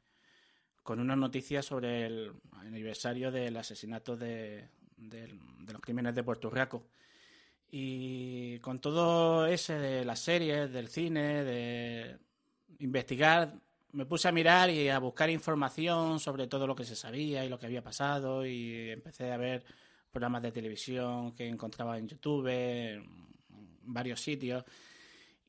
con 0.82 1.00
unas 1.00 1.18
noticias 1.18 1.64
sobre 1.64 2.06
el 2.06 2.32
aniversario 2.52 3.30
del 3.30 3.56
asesinato 3.56 4.16
de, 4.16 4.68
de 4.96 5.28
los 5.72 5.80
crímenes 5.80 6.14
de 6.14 6.24
Puerto 6.24 6.50
Rico. 6.50 6.86
Y 7.70 8.58
con 8.60 8.80
todo 8.80 9.46
ese 9.46 9.74
de 9.74 10.04
las 10.04 10.20
series, 10.20 10.72
del 10.72 10.88
cine, 10.88 11.44
de 11.44 12.18
investigar, 12.78 13.54
me 13.92 14.06
puse 14.06 14.28
a 14.28 14.32
mirar 14.32 14.70
y 14.70 14.88
a 14.88 14.98
buscar 14.98 15.30
información 15.30 16.20
sobre 16.20 16.46
todo 16.46 16.66
lo 16.66 16.74
que 16.74 16.84
se 16.84 16.96
sabía 16.96 17.44
y 17.44 17.48
lo 17.48 17.58
que 17.58 17.66
había 17.66 17.82
pasado 17.82 18.44
y 18.46 18.90
empecé 18.90 19.32
a 19.32 19.36
ver 19.36 19.64
programas 20.10 20.42
de 20.42 20.52
televisión 20.52 21.32
que 21.34 21.46
encontraba 21.46 21.98
en 21.98 22.08
YouTube, 22.08 22.46
en 22.48 23.04
varios 23.82 24.20
sitios. 24.20 24.64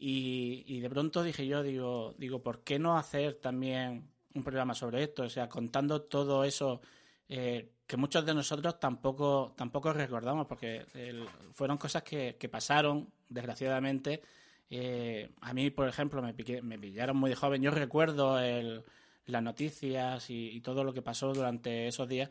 Y, 0.01 0.63
y 0.65 0.79
de 0.79 0.89
pronto 0.89 1.21
dije 1.23 1.45
yo, 1.45 1.61
digo, 1.61 2.15
digo, 2.17 2.41
¿por 2.41 2.63
qué 2.63 2.79
no 2.79 2.97
hacer 2.97 3.35
también 3.35 4.09
un 4.33 4.43
programa 4.43 4.73
sobre 4.73 5.03
esto? 5.03 5.23
O 5.23 5.29
sea, 5.29 5.49
contando 5.49 6.03
todo 6.03 6.45
eso 6.45 6.79
eh, 7.27 7.73
que 7.85 7.97
muchos 7.97 8.25
de 8.25 8.33
nosotros 8.33 8.79
tampoco, 8.79 9.53
tampoco 9.57 9.91
recordamos, 9.91 10.47
porque 10.47 10.85
el- 10.93 11.27
fueron 11.51 11.77
cosas 11.77 12.03
que, 12.03 12.37
que 12.39 12.47
pasaron, 12.47 13.11
desgraciadamente. 13.27 14.21
Eh, 14.69 15.31
a 15.41 15.53
mí, 15.53 15.69
por 15.69 15.87
ejemplo, 15.89 16.21
me, 16.21 16.33
piqué- 16.35 16.61
me 16.61 16.79
pillaron 16.79 17.17
muy 17.17 17.29
de 17.29 17.35
joven. 17.35 17.61
Yo 17.61 17.71
recuerdo 17.71 18.39
el- 18.39 18.83
las 19.25 19.43
noticias 19.43 20.29
y, 20.29 20.61
todo 20.61 20.83
lo 20.83 20.93
que 20.93 21.01
pasó 21.01 21.33
durante 21.33 21.87
esos 21.87 22.07
días, 22.07 22.29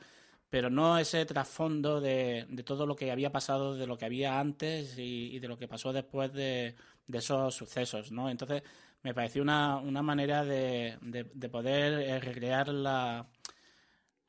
pero 0.51 0.71
no 0.71 0.99
ese 0.99 1.25
trasfondo 1.27 2.01
de, 2.01 2.47
de 2.49 2.63
todo 2.65 2.87
lo 2.87 2.97
que 2.97 3.11
había 3.13 3.31
pasado, 3.31 3.75
de 3.77 3.87
lo 3.87 3.99
que 3.99 4.07
había 4.07 4.41
antes 4.41 4.97
y 4.99 5.39
de 5.39 5.49
lo 5.49 5.59
que 5.59 5.69
pasó 5.69 5.93
después 5.93 6.33
de, 6.33 6.75
de 7.09 7.19
esos 7.19 7.55
sucesos, 7.57 8.13
¿no? 8.13 8.31
Entonces, 8.31 8.63
me 9.03 9.15
pareció 9.15 9.43
una, 9.43 9.79
una 9.79 10.03
manera 10.03 10.45
de, 10.45 10.99
de- 11.03 11.25
de 11.35 11.51
poder 11.51 11.95
eh, 12.03 12.21
recrear 12.21 12.69
la, 12.69 13.29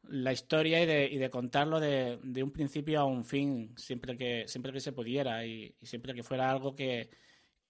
la 0.03 0.33
historia 0.33 0.81
y 0.81 0.85
de, 0.85 1.05
y 1.11 1.17
de 1.17 1.29
contarlo 1.29 1.79
de, 1.79 2.19
de 2.23 2.43
un 2.43 2.51
principio 2.51 2.99
a 3.01 3.05
un 3.05 3.25
fin, 3.25 3.73
siempre 3.77 4.17
que, 4.17 4.45
siempre 4.47 4.71
que 4.71 4.79
se 4.79 4.91
pudiera 4.93 5.45
y, 5.45 5.75
y 5.79 5.85
siempre 5.85 6.13
que 6.15 6.23
fuera 6.23 6.49
algo 6.49 6.75
que, 6.75 7.09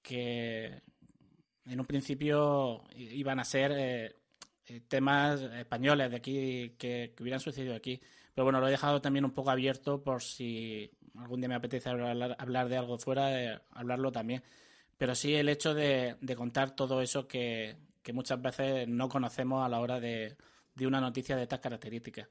que 0.01 0.81
en 1.65 1.79
un 1.79 1.85
principio 1.87 2.83
iban 2.95 3.39
a 3.39 3.45
ser 3.45 3.73
eh, 3.75 4.15
eh, 4.67 4.81
temas 4.87 5.41
españoles 5.41 6.11
de 6.11 6.17
aquí 6.17 6.71
que, 6.79 7.13
que 7.15 7.23
hubieran 7.23 7.39
sucedido 7.41 7.75
aquí. 7.75 8.01
Pero 8.35 8.45
bueno, 8.45 8.59
lo 8.61 8.67
he 8.67 8.71
dejado 8.71 9.01
también 9.01 9.25
un 9.25 9.33
poco 9.33 9.51
abierto 9.51 10.03
por 10.03 10.21
si 10.23 10.91
algún 11.17 11.41
día 11.41 11.49
me 11.49 11.55
apetece 11.55 11.89
hablar, 11.89 12.35
hablar 12.39 12.69
de 12.69 12.77
algo 12.77 12.97
fuera, 12.99 13.63
hablarlo 13.71 14.11
también. 14.11 14.43
Pero 14.99 15.15
sí 15.15 15.33
el 15.33 15.49
hecho 15.49 15.73
de, 15.73 16.17
de 16.21 16.35
contar 16.35 16.75
todo 16.75 17.01
eso 17.01 17.27
que, 17.27 17.77
que 18.03 18.13
muchas 18.13 18.39
veces 18.39 18.87
no 18.87 19.09
conocemos 19.09 19.65
a 19.65 19.69
la 19.69 19.79
hora 19.79 19.99
de, 19.99 20.35
de 20.75 20.85
una 20.85 21.01
noticia 21.01 21.35
de 21.35 21.43
estas 21.43 21.61
características. 21.61 22.27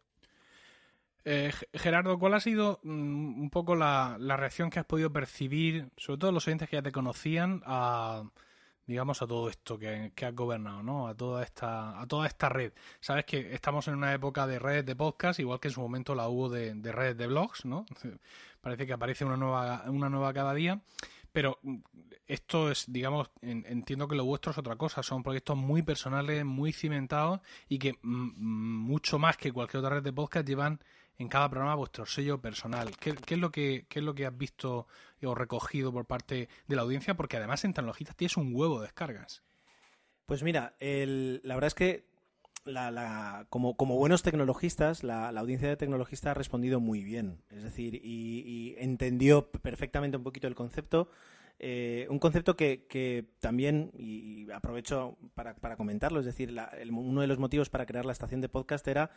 Eh, 1.25 1.51
Gerardo, 1.73 2.19
¿cuál 2.19 2.35
ha 2.35 2.41
sido 2.41 2.79
mm, 2.83 3.41
un 3.41 3.51
poco 3.51 3.75
la, 3.75 4.17
la 4.21 4.37
reacción 4.37 4.69
que 4.71 4.79
has 4.79 4.87
podido 4.87 5.11
percibir, 5.13 5.89
sobre 5.97 6.19
todo 6.19 6.31
los 6.31 6.47
oyentes 6.47 6.69
que 6.69 6.77
ya 6.77 6.83
te 6.83 6.93
conocían, 6.93 7.63
a 7.65 8.23
digamos 8.87 9.21
a 9.21 9.27
todo 9.27 9.51
esto 9.51 9.79
que, 9.79 10.13
que 10.15 10.27
has 10.27 10.35
gobernado, 10.35 10.83
¿no? 10.83 11.09
A 11.09 11.15
toda 11.15 11.43
esta, 11.43 12.01
a 12.01 12.07
toda 12.07 12.27
esta 12.27 12.49
red. 12.49 12.73
Sabes 13.01 13.27
que 13.27 13.55
estamos 13.55 13.87
en 13.89 13.95
una 13.95 14.15
época 14.15 14.47
de 14.47 14.59
redes 14.59 14.87
de 14.87 14.97
podcast, 14.97 15.41
igual 15.41 15.61
que 15.61 15.69
en 15.69 15.75
su 15.75 15.81
momento 15.83 16.15
la 16.15 16.29
hubo 16.29 16.49
de, 16.49 16.75
de 16.75 16.93
redes 16.93 17.17
de 17.19 17.27
blogs, 17.27 17.67
¿no? 17.67 17.85
Parece 18.63 18.87
que 18.87 18.95
aparece 18.95 19.25
una 19.27 19.37
nueva, 19.37 19.85
una 19.89 20.09
nueva 20.09 20.33
cada 20.33 20.55
día. 20.55 20.81
Pero 21.39 21.57
mm, 21.63 21.77
esto 22.27 22.69
es, 22.69 22.87
digamos, 22.89 23.31
en- 23.43 23.65
entiendo 23.69 24.09
que 24.09 24.17
lo 24.17 24.25
vuestro 24.25 24.51
es 24.51 24.59
otra 24.59 24.75
cosa. 24.75 25.05
Son 25.05 25.23
proyectos 25.23 25.57
muy 25.57 25.83
personales, 25.83 26.45
muy 26.45 26.73
cimentados 26.73 27.39
y 27.69 27.79
que 27.79 27.93
mm, 28.03 28.33
mm, 28.35 28.79
mucho 28.81 29.21
más 29.21 29.37
que 29.37 29.53
cualquier 29.53 29.85
otra 29.85 29.95
red 29.95 30.03
de 30.03 30.13
podcast 30.13 30.49
llevan 30.49 30.81
en 31.17 31.29
cada 31.29 31.49
programa 31.49 31.77
vuestro 31.77 32.07
sello 32.07 32.41
personal. 32.41 32.97
¿Qué, 32.99 33.15
qué 33.15 33.35
es 33.35 33.41
lo 33.41 33.53
que, 33.53 33.87
qué 33.89 34.01
es 34.01 34.05
lo 34.05 34.17
que 34.17 34.27
has 34.27 34.37
visto 34.37 34.89
o 35.23 35.35
recogido 35.37 35.93
por 35.93 36.07
parte 36.07 36.49
de 36.67 36.75
la 36.75 36.83
audiencia? 36.83 37.15
Porque 37.15 37.37
además 37.37 37.65
en 37.65 37.73
Tecnologistas 37.73 38.17
tienes 38.17 38.37
un 38.37 38.51
huevo 38.53 38.81
de 38.81 38.87
descargas. 38.87 39.45
Pues 40.27 40.43
mira, 40.43 40.75
el- 40.81 41.41
la 41.45 41.55
verdad 41.55 41.69
es 41.69 41.75
que 41.77 42.05
la- 42.69 42.91
la- 42.91 43.47
como, 43.51 43.77
como 43.77 43.97
buenos 43.97 44.23
tecnologistas, 44.23 45.03
la, 45.03 45.29
audiencia 45.31 45.69
de 45.69 45.77
tecnologistas 45.77 46.31
ha 46.31 46.35
respondido 46.35 46.81
muy 46.81 47.03
bien. 47.03 47.43
Es 47.51 47.63
decir, 47.63 48.01
y, 48.03 48.75
entendió 48.79 49.51
perfectamente 49.51 50.17
un 50.17 50.23
poquito 50.25 50.47
el 50.47 50.55
concepto. 50.55 51.09
Eh, 51.59 52.07
un 52.09 52.21
concepto 52.21 52.57
que, 52.57 53.27
también, 53.41 53.91
y, 53.99 54.49
aprovecho 54.53 55.17
para, 55.35 55.55
para 55.57 55.77
comentarlo, 55.77 56.21
es 56.21 56.27
decir, 56.27 56.53
la- 56.53 56.67
el- 56.79 56.93
uno 56.93 57.21
de 57.21 57.27
los 57.27 57.39
motivos 57.39 57.69
para 57.71 57.87
crear 57.87 58.05
la 58.07 58.13
estación 58.13 58.41
de 58.41 58.49
podcast 58.49 58.87
era 58.87 59.11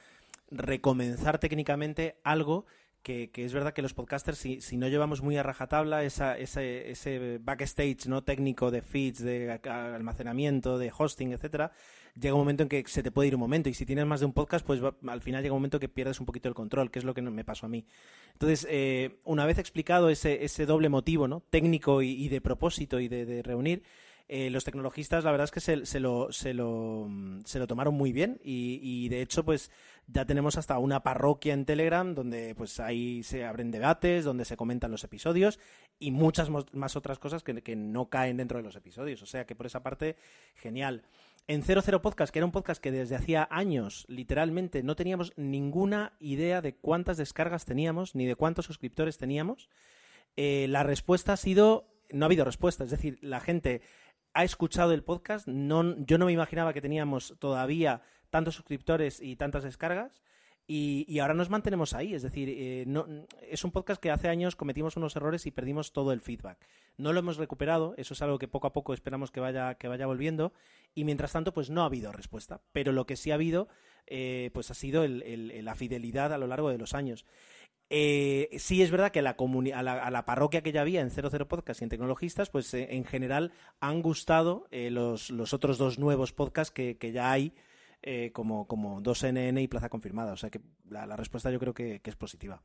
recomenzar 0.50 1.38
técnicamente 1.40 2.16
algo 2.24 2.66
que, 3.02 3.30
es 3.34 3.54
verdad 3.54 3.74
que 3.74 3.82
los 3.82 3.94
podcasters, 3.94 4.38
si, 4.38 4.62
si 4.62 4.78
no 4.78 4.88
llevamos 4.88 5.22
muy 5.22 5.38
a 5.38 5.44
rajatabla 5.44 6.04
esa, 6.04 6.38
ese, 6.38 7.40
backstage 7.42 8.08
no 8.08 8.24
técnico 8.24 8.72
de 8.72 8.82
feeds, 8.82 9.24
de 9.24 9.60
almacenamiento, 9.64 10.78
de 10.78 10.92
hosting, 10.96 11.32
etcétera, 11.32 11.72
llega 12.20 12.36
un 12.36 12.42
momento 12.42 12.64
en 12.64 12.70
que 12.70 12.84
se 12.88 13.04
te 13.04 13.12
puede 13.12 13.30
ir 13.30 13.36
un 13.36 13.42
momento. 13.42 13.70
Y 13.70 13.74
si 13.74 13.86
tienes 13.86 14.06
más 14.06 14.20
de 14.20 14.26
un 14.28 14.34
podcast, 14.34 14.66
pues 14.66 14.84
va- 14.84 14.96
al 15.08 15.22
final 15.22 15.42
llega 15.42 15.54
un 15.54 15.60
momento 15.60 15.80
que 15.80 15.90
pierdes 15.90 16.20
un 16.20 16.26
poquito 16.26 16.48
el 16.50 16.56
control, 16.56 16.92
que 16.92 17.00
es 17.00 17.06
lo 17.06 17.14
que 17.14 17.22
me 17.22 17.44
pasó 17.44 17.66
a 17.66 17.70
mí. 17.70 17.86
Entonces, 18.34 18.68
eh, 18.70 19.20
una 19.24 19.46
vez 19.46 19.58
explicado 19.58 20.10
ese, 20.10 20.44
ese 20.44 20.66
doble 20.66 20.90
motivo, 20.90 21.28
¿no? 21.28 21.42
Técnico 21.50 22.02
y, 22.02 22.30
de 22.30 22.42
propósito 22.42 23.00
y 23.00 23.08
de 23.08 23.42
reunir, 23.44 23.84
eh, 24.34 24.50
los 24.50 24.64
tecnologistas, 24.64 25.26
la 25.26 25.32
verdad 25.32 25.44
es 25.44 25.52
que 25.52 25.60
se, 25.60 26.00
lo, 26.00 26.32
se, 26.32 26.54
lo, 26.54 27.10
se 27.44 27.60
lo 27.60 27.68
tomaron 27.68 27.96
muy 27.96 28.14
bien 28.14 28.40
y, 28.42 29.10
de 29.10 29.22
hecho, 29.22 29.44
pues 29.44 29.70
ya 30.08 30.24
tenemos 30.24 30.58
hasta 30.58 30.78
una 30.78 31.04
parroquia 31.04 31.54
en 31.54 31.66
Telegram 31.66 32.16
donde 32.16 32.56
pues 32.56 32.80
ahí 32.80 33.24
se 33.24 33.44
abren 33.44 33.72
debates, 33.72 34.24
donde 34.24 34.46
se 34.46 34.56
comentan 34.56 34.90
los 34.90 35.04
episodios 35.04 35.60
y 36.00 36.12
muchas 36.12 36.50
más 36.50 36.96
otras 36.96 37.20
cosas 37.20 37.44
que, 37.44 37.62
que 37.62 37.76
no 37.76 38.10
caen 38.10 38.38
dentro 38.38 38.58
de 38.58 38.64
los 38.64 38.78
episodios. 38.78 39.22
O 39.22 39.26
sea 39.26 39.46
que 39.46 39.54
por 39.54 39.66
esa 39.66 39.84
parte, 39.84 40.16
genial. 40.56 41.04
En 41.50 41.62
00 41.62 42.02
Podcast, 42.02 42.32
que 42.32 42.40
era 42.40 42.46
un 42.46 42.54
podcast 42.54 42.82
que 42.82 42.92
desde 42.92 43.18
hacía 43.18 43.50
años, 43.52 44.06
literalmente, 44.08 44.82
no 44.82 44.96
teníamos 44.96 45.34
ninguna 45.36 46.14
idea 46.22 46.62
de 46.62 46.74
cuántas 46.74 47.18
descargas 47.18 47.66
teníamos, 47.66 48.16
ni 48.16 48.26
de 48.26 48.36
cuántos 48.36 48.66
suscriptores 48.66 49.18
teníamos, 49.18 49.68
eh, 50.38 50.68
la 50.70 50.84
respuesta 50.84 51.34
ha 51.34 51.38
sido, 51.38 51.90
no 52.12 52.24
ha 52.24 52.28
habido 52.28 52.46
respuesta, 52.46 52.86
es 52.86 52.92
decir, 52.92 53.20
la 53.22 53.42
gente 53.42 53.82
ha 54.34 54.44
escuchado 54.44 54.94
el 54.94 55.04
podcast, 55.04 55.48
no, 55.48 55.98
yo 56.06 56.18
no 56.18 56.26
me 56.26 56.32
imaginaba 56.32 56.74
que 56.74 56.82
teníamos 56.82 57.36
todavía 57.40 58.02
tantos 58.30 58.56
suscriptores 58.56 59.22
y 59.22 59.36
tantas 59.36 59.64
descargas, 59.64 60.22
Y, 60.68 61.20
ahora 61.20 61.34
nos 61.34 61.50
mantenemos 61.50 61.94
ahí. 61.94 62.14
Es 62.14 62.22
decir, 62.22 62.48
eh, 62.50 62.86
no, 62.88 63.06
es 63.42 63.66
un 63.66 63.72
podcast 63.72 64.02
que 64.02 64.10
hace 64.10 64.30
años 64.30 64.56
cometimos 64.56 64.96
unos 64.96 65.16
errores 65.18 65.46
y 65.46 65.52
perdimos 65.52 65.92
todo 65.92 66.14
el 66.14 66.22
feedback. 66.22 66.66
No 66.98 67.12
lo 67.12 67.20
hemos 67.20 67.36
recuperado, 67.36 67.94
eso 67.98 68.14
es 68.14 68.22
algo 68.22 68.40
que 68.40 68.48
poco 68.48 68.68
a 68.68 68.72
poco 68.72 68.94
esperamos 68.94 69.32
que 69.32 69.42
vaya, 69.42 69.76
que 69.76 69.90
vaya 69.90 70.06
volviendo. 70.06 70.54
Y 70.94 71.04
mientras 71.04 71.34
tanto, 71.34 71.52
pues 71.54 71.70
no 71.70 71.82
ha 71.82 71.88
habido 71.88 72.14
respuesta. 72.14 72.62
Pero 72.72 72.94
lo 72.94 73.06
que 73.06 73.18
sí 73.18 73.32
ha 73.32 73.36
habido, 73.36 73.68
eh, 74.08 74.50
pues 74.54 74.72
ha 74.72 74.74
sido 74.74 75.06
la 75.06 75.76
fidelidad 75.76 76.32
a 76.32 76.38
lo 76.38 76.48
largo 76.48 76.70
de 76.70 76.78
los 76.78 76.94
años. 76.94 77.26
Eh, 77.94 78.48
sí 78.58 78.82
es 78.82 78.90
verdad 78.90 79.12
que 79.12 79.20
a, 79.20 79.22
la, 79.22 79.36
a, 79.36 80.12
la, 80.12 80.26
parroquia 80.26 80.62
que 80.62 80.72
ya 80.72 80.80
había 80.80 81.02
en 81.02 81.12
00 81.12 81.48
Podcast 81.50 81.82
y 81.82 81.84
en 81.84 81.90
Tecnologistas, 81.90 82.50
pues 82.50 82.74
en 82.74 83.04
general 83.04 83.52
han 83.82 84.02
gustado 84.02 84.68
los, 84.72 85.30
los, 85.30 85.54
otros 85.54 85.78
dos 85.78 86.00
nuevos 86.00 86.32
podcasts 86.32 86.74
que, 86.74 86.98
que 86.98 87.12
ya 87.12 87.32
hay 87.32 87.54
eh, 88.04 88.32
como, 88.34 88.66
como 88.66 89.00
2NN 89.00 89.62
y 89.62 89.68
plaza 89.68 89.90
confirmada. 89.90 90.34
O 90.34 90.38
sea 90.38 90.50
que 90.50 90.62
la, 90.90 91.16
respuesta 91.16 91.52
yo 91.52 91.60
creo 91.60 91.74
que, 91.74 92.02
es 92.04 92.16
positiva. 92.16 92.62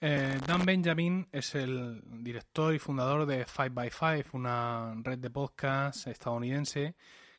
Eh, 0.00 0.38
Dan 0.46 0.66
Benjamin 0.66 1.26
es 1.32 1.54
el 1.54 2.02
director 2.22 2.74
y 2.74 2.78
fundador 2.78 3.24
de 3.24 3.46
5x5, 3.46 4.26
una 4.34 4.94
red 5.02 5.18
de 5.18 5.30
podcast 5.30 6.06
estadounidense 6.08 6.96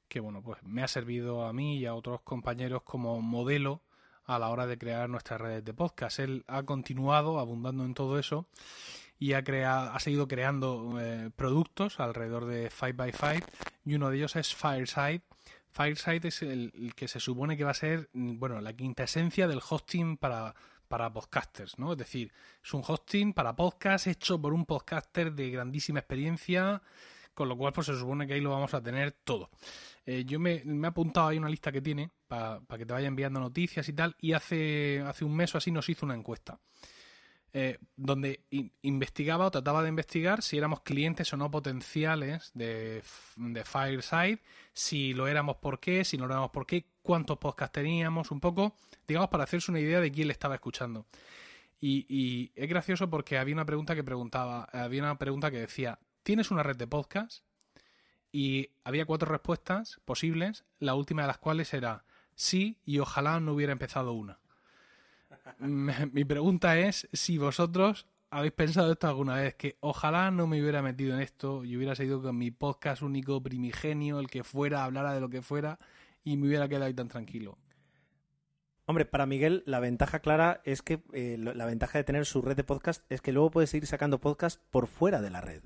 que 0.07 0.19
bueno, 0.19 0.43
pues 0.43 0.61
me 0.63 0.83
ha 0.83 0.87
servido 0.87 1.43
a 1.45 1.53
mí 1.53 1.79
y 1.79 1.85
a 1.85 1.95
otros 1.95 2.21
compañeros 2.21 2.83
como 2.83 3.19
modelo 3.21 3.81
a 4.25 4.39
la 4.39 4.49
hora 4.49 4.67
de 4.67 4.77
crear 4.77 5.09
nuestras 5.09 5.39
redes 5.39 5.63
de 5.65 5.73
podcast. 5.73 6.19
Él 6.19 6.43
ha 6.47 6.63
continuado 6.63 7.39
abundando 7.39 7.85
en 7.85 7.93
todo 7.93 8.19
eso 8.19 8.47
y 9.19 9.33
ha, 9.33 9.43
creado, 9.43 9.91
ha 9.91 9.99
seguido 9.99 10.27
creando 10.27 10.99
eh, 10.99 11.29
productos 11.35 11.99
alrededor 11.99 12.45
de 12.45 12.69
5x5 12.69 13.43
y 13.85 13.95
uno 13.95 14.09
de 14.09 14.17
ellos 14.17 14.35
es 14.35 14.55
Fireside, 14.55 15.21
Fireside 15.73 16.27
es 16.27 16.41
el, 16.43 16.93
que 16.95 17.07
se 17.07 17.19
supone 17.19 17.57
que 17.57 17.63
va 17.63 17.71
a 17.71 17.75
ser, 17.75 18.09
mm, 18.13 18.37
bueno, 18.37 18.61
la 18.61 18.73
quinta 18.73 19.03
esencia 19.03 19.47
del 19.47 19.61
hosting 19.67 20.17
para, 20.17 20.53
para 20.87 21.11
podcasters, 21.11 21.79
¿no? 21.79 21.93
Es 21.93 21.97
decir, 21.97 22.31
es 22.63 22.73
un 22.73 22.83
hosting 22.85 23.33
para 23.33 23.55
podcast 23.55 24.07
hecho 24.07 24.39
por 24.39 24.53
un 24.53 24.65
podcaster 24.65 25.33
de 25.33 25.49
grandísima 25.49 25.99
experiencia, 25.99 26.81
con 27.33 27.49
lo 27.49 27.57
cual 27.57 27.73
pues 27.73 27.87
se 27.87 27.97
supone 27.97 28.27
que 28.27 28.33
ahí 28.33 28.41
lo 28.41 28.51
vamos 28.51 28.73
a 28.73 28.81
tener 28.81 29.11
todo. 29.11 29.49
Eh, 30.05 30.23
yo 30.25 30.39
me, 30.39 30.63
he 30.65 30.85
apuntado 30.85 31.27
ahí 31.27 31.37
una 31.37 31.49
lista 31.49 31.71
que 31.71 31.81
tiene 31.81 32.11
para 32.27 32.59
que 32.77 32.85
te 32.85 32.93
vaya 32.93 33.07
enviando 33.07 33.39
noticias 33.39 33.87
y 33.87 33.93
tal, 33.93 34.15
y 34.19 34.33
hace, 34.33 35.01
hace 35.05 35.23
un 35.23 35.35
mes 35.35 35.53
o 35.55 35.57
así 35.57 35.71
nos 35.71 35.87
hizo 35.89 36.05
una 36.05 36.15
encuesta. 36.15 36.59
Eh, 37.55 37.77
donde 37.95 38.41
investigaba 38.81 39.45
o 39.45 39.51
trataba 39.51 39.83
de 39.83 39.89
investigar 39.89 40.41
si 40.41 40.57
éramos 40.57 40.81
clientes 40.81 41.31
o 41.33 41.37
no 41.37 41.51
potenciales 41.51 42.49
de, 42.55 43.03
Fireside, 43.03 44.39
si 44.73 45.13
lo 45.13 45.27
éramos 45.27 45.57
por 45.57 45.79
qué, 45.79 46.03
si 46.03 46.17
no 46.17 46.25
lo 46.25 46.33
éramos 46.33 46.49
por 46.49 46.65
qué, 46.65 46.87
cuántos 47.03 47.37
podcasts 47.37 47.73
teníamos, 47.73 48.31
un 48.31 48.39
poco, 48.39 48.75
digamos, 49.07 49.29
para 49.29 49.43
hacerse 49.43 49.69
una 49.69 49.79
idea 49.79 49.99
de 49.99 50.11
quién 50.11 50.29
le 50.29 50.33
estaba 50.33 50.55
escuchando. 50.55 51.05
Y, 51.79 52.07
y 52.09 52.51
es 52.55 52.67
gracioso 52.67 53.07
porque 53.07 53.37
había 53.37 53.53
una 53.53 53.65
pregunta 53.65 53.93
que 53.93 54.03
preguntaba, 54.03 54.63
había 54.63 55.03
una 55.03 55.19
pregunta 55.19 55.51
que 55.51 55.59
decía, 55.59 55.99
¿tienes 56.23 56.51
una 56.51 56.63
red 56.63 56.75
de 56.75 56.87
podcast? 56.87 57.43
Y 58.31 58.71
había 58.83 59.05
cuatro 59.05 59.31
respuestas 59.31 60.01
posibles, 60.05 60.65
la 60.79 60.95
última 60.95 61.21
de 61.21 61.27
las 61.27 61.37
cuales 61.37 61.73
era 61.73 62.05
sí 62.35 62.79
y 62.83 62.99
ojalá 62.99 63.39
no 63.39 63.53
hubiera 63.53 63.73
empezado 63.73 64.13
una. 64.13 64.39
mi 65.59 66.25
pregunta 66.25 66.79
es 66.79 67.07
si 67.13 67.37
vosotros 67.37 68.07
habéis 68.33 68.53
pensado 68.53 68.91
esto 68.91 69.07
alguna 69.07 69.35
vez, 69.35 69.53
que 69.55 69.77
ojalá 69.79 70.31
no 70.31 70.47
me 70.47 70.59
hubiera 70.59 70.81
metido 70.81 71.13
en 71.13 71.21
esto 71.21 71.63
y 71.63 71.77
hubiera 71.77 71.95
seguido 71.95 72.21
con 72.21 72.35
mi 72.35 72.49
podcast 72.49 73.03
único 73.03 73.41
primigenio, 73.43 74.19
el 74.19 74.27
que 74.27 74.43
fuera, 74.43 74.83
hablara 74.83 75.13
de 75.13 75.21
lo 75.21 75.29
que 75.29 75.43
fuera 75.43 75.77
y 76.23 76.37
me 76.37 76.47
hubiera 76.47 76.67
quedado 76.67 76.85
ahí 76.85 76.95
tan 76.95 77.09
tranquilo. 77.09 77.59
Hombre, 78.85 79.05
para 79.05 79.27
Miguel 79.27 79.63
la 79.67 79.79
ventaja 79.79 80.19
clara 80.19 80.61
es 80.65 80.81
que 80.81 81.03
eh, 81.13 81.37
la 81.37 81.65
ventaja 81.65 81.99
de 81.99 82.03
tener 82.03 82.25
su 82.25 82.41
red 82.41 82.55
de 82.55 82.63
podcast 82.63 83.05
es 83.09 83.21
que 83.21 83.31
luego 83.31 83.51
puedes 83.51 83.69
seguir 83.69 83.87
sacando 83.87 84.19
podcast 84.19 84.59
por 84.71 84.87
fuera 84.87 85.21
de 85.21 85.29
la 85.29 85.39
red. 85.39 85.63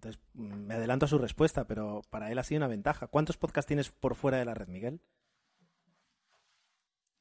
Entonces, 0.00 0.22
me 0.32 0.74
adelanto 0.74 1.04
a 1.04 1.08
su 1.08 1.18
respuesta, 1.18 1.66
pero 1.66 2.00
para 2.08 2.32
él 2.32 2.38
ha 2.38 2.42
sido 2.42 2.60
una 2.60 2.68
ventaja. 2.68 3.08
¿Cuántos 3.08 3.36
podcasts 3.36 3.66
tienes 3.66 3.90
por 3.90 4.14
fuera 4.14 4.38
de 4.38 4.46
la 4.46 4.54
red, 4.54 4.68
Miguel? 4.68 5.02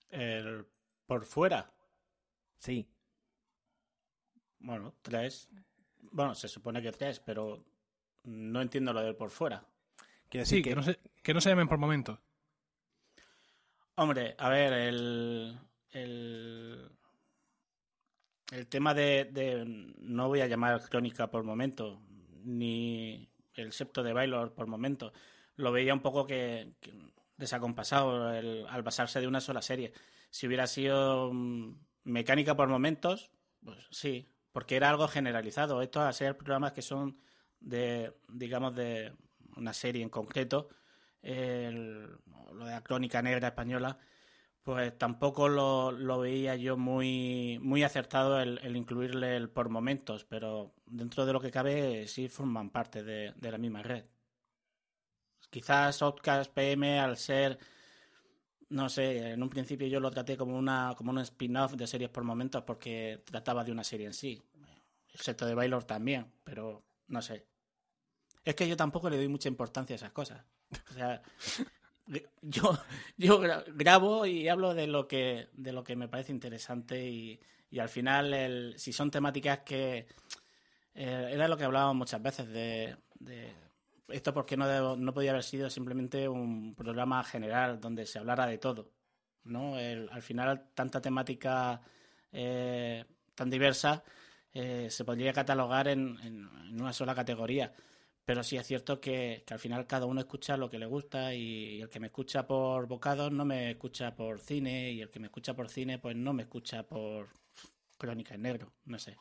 El 0.09 0.65
¿Por 1.05 1.25
fuera? 1.25 1.73
Sí. 2.57 2.87
Bueno, 4.59 4.95
tres. 5.01 5.49
Bueno, 6.11 6.33
se 6.35 6.47
supone 6.47 6.81
que 6.81 6.93
tres, 6.93 7.19
pero 7.19 7.65
no 8.23 8.61
entiendo 8.61 8.93
lo 8.93 9.01
de 9.01 9.13
por 9.13 9.29
fuera. 9.29 9.65
Quiere 10.29 10.43
decir 10.43 10.63
que... 10.63 10.73
no 10.73 10.81
se, 10.81 10.99
que 11.21 11.33
no 11.33 11.41
se 11.41 11.49
llamen 11.49 11.67
por 11.67 11.79
momento. 11.79 12.21
Hombre, 13.95 14.35
a 14.37 14.47
ver, 14.47 14.71
el, 14.71 15.59
el, 15.91 16.89
el 18.51 18.67
tema 18.67 18.93
de, 18.93 19.65
no 19.97 20.29
voy 20.29 20.39
a 20.39 20.47
llamar 20.47 20.87
crónica 20.87 21.29
por 21.29 21.43
momento, 21.43 22.01
ni 22.43 23.29
el 23.53 23.73
septo 23.73 24.03
de 24.03 24.13
Baylor 24.13 24.53
por 24.53 24.67
momento, 24.67 25.13
lo 25.55 25.71
veía 25.71 25.93
un 25.93 26.01
poco 26.01 26.25
que, 26.25 26.73
desacompasado 27.37 28.27
al 28.27 28.83
basarse 28.83 29.19
de 29.21 29.27
una 29.27 29.41
sola 29.41 29.61
serie. 29.61 29.93
Si 30.29 30.47
hubiera 30.47 30.67
sido 30.67 31.31
mm, 31.33 31.73
mecánica 32.03 32.55
por 32.55 32.67
momentos, 32.67 33.31
pues 33.63 33.77
sí, 33.91 34.27
porque 34.51 34.75
era 34.75 34.89
algo 34.89 35.07
generalizado. 35.07 35.81
Esto 35.81 36.01
a 36.01 36.13
ser 36.13 36.37
programas 36.37 36.73
que 36.73 36.81
son 36.81 37.17
de, 37.59 38.13
digamos, 38.27 38.75
de 38.75 39.13
una 39.55 39.73
serie 39.73 40.03
en 40.03 40.09
concreto, 40.09 40.69
lo 41.21 42.65
de 42.65 42.71
la 42.71 42.83
crónica 42.83 43.21
negra 43.21 43.49
española, 43.49 43.99
pues 44.63 44.97
tampoco 44.97 45.49
lo, 45.49 46.19
veía 46.19 46.55
yo 46.55 46.77
muy, 46.77 47.59
muy 47.61 47.83
acertado 47.83 48.39
el, 48.39 48.75
incluirle 48.75 49.35
el 49.35 49.49
por 49.49 49.69
momentos, 49.69 50.25
pero 50.25 50.73
dentro 50.85 51.25
de 51.25 51.33
lo 51.33 51.41
que 51.41 51.51
cabe 51.51 52.07
sí 52.07 52.27
forman 52.27 52.69
parte 52.69 53.03
de, 53.03 53.33
de 53.35 53.51
la 53.51 53.57
misma 53.57 53.81
red. 53.81 54.05
Quizás 55.49 56.01
Outcast 56.01 56.53
PM, 56.53 56.99
al 56.99 57.17
ser 57.17 57.59
no 58.69 58.87
sé, 58.87 59.31
en 59.31 59.41
un 59.41 59.49
principio 59.49 59.87
yo 59.87 59.99
lo 59.99 60.11
traté 60.11 60.37
como 60.37 60.57
una 60.57 60.93
como 60.95 61.11
un 61.11 61.19
spin-off 61.19 61.73
de 61.73 61.87
series 61.87 62.09
por 62.09 62.23
momentos 62.23 62.63
porque 62.63 63.23
trataba 63.25 63.63
de 63.63 63.71
una 63.71 63.83
serie 63.83 64.07
en 64.07 64.13
sí. 64.13 64.41
El 65.11 65.19
sector 65.19 65.47
de 65.47 65.55
Baylor 65.55 65.83
también, 65.83 66.31
pero 66.43 66.85
no 67.07 67.21
sé. 67.21 67.47
Es 68.45 68.55
que 68.55 68.67
yo 68.67 68.77
tampoco 68.77 69.09
le 69.09 69.17
doy 69.17 69.27
mucha 69.27 69.49
importancia 69.49 69.95
a 69.95 69.97
esas 69.97 70.11
cosas. 70.11 70.45
O 70.91 70.93
sea, 70.93 71.21
yo, 72.41 72.77
yo 73.17 73.39
grabo 73.39 74.25
y 74.25 74.47
hablo 74.47 74.73
de 74.73 74.87
lo 74.87 75.07
que, 75.07 75.49
de 75.53 75.71
lo 75.71 75.83
que 75.83 75.95
me 75.95 76.07
parece 76.07 76.31
interesante 76.31 77.07
y, 77.07 77.39
y 77.69 77.79
al 77.79 77.89
final, 77.89 78.33
el, 78.33 78.73
si 78.77 78.93
son 78.93 79.11
temáticas 79.11 79.59
que... 79.59 80.07
Eh, 80.95 81.29
era 81.31 81.47
lo 81.47 81.55
que 81.55 81.63
hablábamos 81.63 81.95
muchas 81.95 82.21
veces 82.21 82.49
de 82.49 82.97
esto 84.11 84.33
porque 84.33 84.57
no, 84.57 84.95
no 84.95 85.13
podía 85.13 85.31
haber 85.31 85.43
sido 85.43 85.69
simplemente 85.69 86.27
un 86.27 86.75
programa 86.75 87.23
general 87.23 87.79
donde 87.79 88.05
se 88.05 88.19
hablara 88.19 88.47
de 88.47 88.57
todo. 88.57 88.91
¿no? 89.43 89.75
al 89.75 90.21
final, 90.21 90.69
tanta 90.73 91.01
temática 91.01 91.81
eh, 92.31 93.05
tan 93.33 93.49
diversa 93.49 94.03
eh, 94.53 94.87
se 94.89 95.05
podría 95.05 95.33
catalogar 95.33 95.87
en, 95.87 96.17
en, 96.21 96.81
una 96.81 96.93
sola 96.93 97.15
categoría. 97.15 97.73
Pero 98.29 98.43
sí 98.43 98.57
es 98.57 98.67
cierto 98.67 99.01
que, 99.01 99.43
al 99.49 99.57
final 99.57 99.87
cada 99.87 100.05
uno 100.05 100.19
escucha 100.19 100.55
lo 100.55 100.69
que 100.69 100.77
le 100.77 100.85
gusta 100.85 101.33
y, 101.33 101.81
el 101.81 101.89
que 101.89 101.99
me 101.99 102.05
escucha 102.05 102.45
por 102.45 102.85
bocados 102.85 103.31
no 103.31 103.43
me 103.43 103.71
escucha 103.71 104.15
por 104.15 104.39
cine 104.39 104.91
y 104.91 105.01
el 105.01 105.09
que 105.09 105.19
me 105.19 105.25
escucha 105.25 105.55
por 105.55 105.67
cine 105.67 105.97
pues 105.97 106.15
no 106.15 106.31
me 106.31 106.43
escucha 106.43 106.83
por 106.83 107.29
crónica 107.97 108.35
en 108.35 108.43
negro, 108.43 108.71
no 108.85 108.99
sé. 108.99 109.17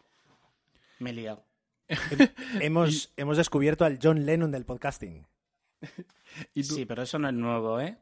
Me 0.98 1.08
he 1.08 1.12
liado. 1.14 1.42
hemos, 2.60 3.10
hemos 3.16 3.38
descubierto 3.38 3.86
al 3.86 3.98
John 4.02 4.26
Lennon 4.26 4.50
del 4.50 4.66
podcasting. 4.66 5.26
Sí, 6.54 6.84
pero 6.84 7.02
eso 7.02 7.18
no 7.18 7.28
es 7.28 7.34
nuevo, 7.34 7.80
¿eh? 7.80 7.96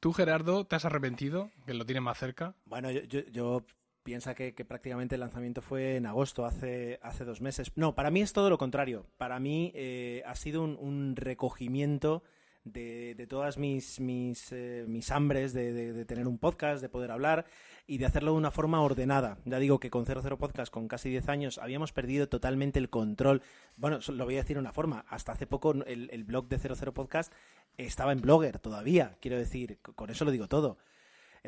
¿Tú, 0.00 0.14
Gerardo, 0.14 0.64
te 0.66 0.76
has 0.76 0.86
arrepentido? 0.86 1.50
Que 1.66 1.74
lo 1.74 1.84
tienes 1.84 2.02
más 2.02 2.16
cerca. 2.16 2.54
Bueno, 2.64 2.90
yo, 2.90 3.20
yo, 3.30 3.66
pienso 4.08 4.34
que, 4.34 4.52
prácticamente 4.64 5.16
el 5.16 5.20
lanzamiento 5.20 5.60
fue 5.60 5.96
en 5.96 6.06
agosto, 6.06 6.46
hace, 6.46 6.98
hace 7.02 7.26
dos 7.26 7.42
meses. 7.42 7.72
No, 7.76 7.94
para 7.94 8.10
mí 8.10 8.22
es 8.22 8.32
todo 8.32 8.48
lo 8.48 8.56
contrario. 8.56 9.04
Para 9.18 9.38
mí 9.38 9.70
eh, 9.74 10.22
ha 10.24 10.34
sido 10.34 10.62
un 10.62 11.14
recogimiento 11.14 12.22
de, 12.64 13.26
todas 13.28 13.58
mis, 13.58 14.00
mis, 14.00 14.50
eh, 14.52 14.86
mis 14.88 15.10
hambres 15.10 15.52
de, 15.52 16.06
tener 16.06 16.26
un 16.26 16.38
podcast, 16.38 16.80
de 16.80 16.88
poder 16.88 17.10
hablar 17.10 17.44
y 17.86 17.98
de 17.98 18.06
hacerlo 18.06 18.32
de 18.32 18.38
una 18.38 18.50
forma 18.50 18.80
ordenada. 18.80 19.36
Ya 19.44 19.58
digo 19.58 19.78
que 19.78 19.90
con 19.90 20.06
00 20.06 20.38
Podcast, 20.38 20.72
con 20.72 20.88
casi 20.88 21.10
10 21.10 21.28
años, 21.28 21.58
habíamos 21.58 21.92
perdido 21.92 22.30
totalmente 22.30 22.78
el 22.78 22.88
control. 22.88 23.42
Bueno, 23.76 23.98
lo 24.08 24.24
voy 24.24 24.36
a 24.36 24.38
decir 24.38 24.56
de 24.56 24.60
una 24.60 24.72
forma. 24.72 25.04
Hasta 25.10 25.32
hace 25.32 25.46
poco 25.46 25.74
el, 25.84 26.24
blog 26.24 26.48
de 26.48 26.58
00 26.58 26.94
Podcast 26.94 27.30
estaba 27.76 28.12
en 28.12 28.22
Blogger 28.22 28.58
todavía, 28.58 29.18
quiero 29.20 29.36
decir, 29.36 29.80
con 29.82 30.08
eso 30.08 30.24
lo 30.24 30.30
digo 30.30 30.48
todo. 30.48 30.78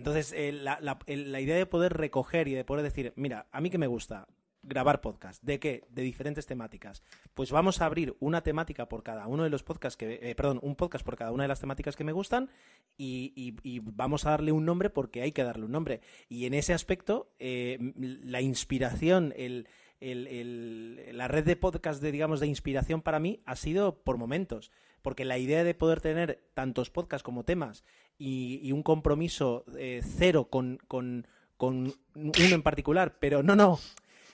Entonces, 0.00 0.32
eh, 0.32 0.52
la, 0.52 0.78
la, 0.80 1.40
idea 1.40 1.56
de 1.56 1.66
poder 1.66 1.92
recoger 1.94 2.48
y 2.48 2.54
de 2.54 2.64
poder 2.64 2.82
decir, 2.82 3.12
mira, 3.16 3.46
a 3.52 3.60
mí 3.60 3.70
que 3.70 3.78
me 3.78 3.86
gusta, 3.86 4.26
grabar 4.62 5.00
podcast. 5.00 5.42
¿De 5.42 5.58
qué? 5.58 5.84
De 5.90 6.02
diferentes 6.02 6.46
temáticas. 6.46 7.02
Pues 7.34 7.50
vamos 7.50 7.80
a 7.80 7.86
abrir 7.86 8.16
una 8.20 8.42
temática 8.42 8.88
por 8.88 9.02
cada 9.02 9.26
uno 9.26 9.44
de 9.44 9.50
los 9.50 9.62
podcasts 9.62 9.96
que, 9.96 10.18
eh, 10.22 10.34
perdón, 10.34 10.58
un 10.62 10.76
podcast 10.76 11.04
por 11.04 11.16
cada 11.16 11.32
una 11.32 11.44
de 11.44 11.48
las 11.48 11.60
temáticas 11.60 11.96
que 11.96 12.04
me 12.04 12.12
gustan 12.12 12.50
y, 12.98 13.32
y- 13.36 13.56
y 13.62 13.78
vamos 13.80 14.26
a 14.26 14.30
darle 14.30 14.52
un 14.52 14.64
nombre 14.66 14.90
porque 14.90 15.22
hay 15.22 15.32
que 15.32 15.44
darle 15.44 15.64
un 15.64 15.72
nombre. 15.72 16.00
Y 16.28 16.44
en 16.46 16.54
ese 16.54 16.74
aspecto, 16.74 17.30
eh, 17.38 17.78
la 17.96 18.40
inspiración, 18.42 19.32
el, 19.36 19.66
el- 20.00 20.26
el- 20.26 21.16
la 21.16 21.28
red 21.28 21.44
de 21.44 21.56
podcast 21.56 22.02
de, 22.02 22.12
digamos, 22.12 22.40
de 22.40 22.46
inspiración 22.46 23.00
para 23.02 23.18
mí 23.20 23.40
ha 23.46 23.56
sido 23.56 24.02
por 24.02 24.18
momentos. 24.18 24.70
Porque 25.02 25.24
la 25.24 25.38
idea 25.38 25.64
de 25.64 25.74
poder 25.74 26.02
tener 26.02 26.42
tantos 26.52 26.90
podcasts 26.90 27.22
como 27.22 27.44
temas 27.44 27.84
y, 28.20 28.60
y 28.62 28.70
un 28.72 28.82
compromiso 28.84 29.64
eh, 29.78 30.02
cero 30.18 30.48
con, 30.50 30.78
con, 30.86 31.26
con 31.56 31.92
uno 32.14 32.32
en 32.36 32.62
particular, 32.62 33.16
pero 33.18 33.42
no, 33.42 33.56
no. 33.56 33.80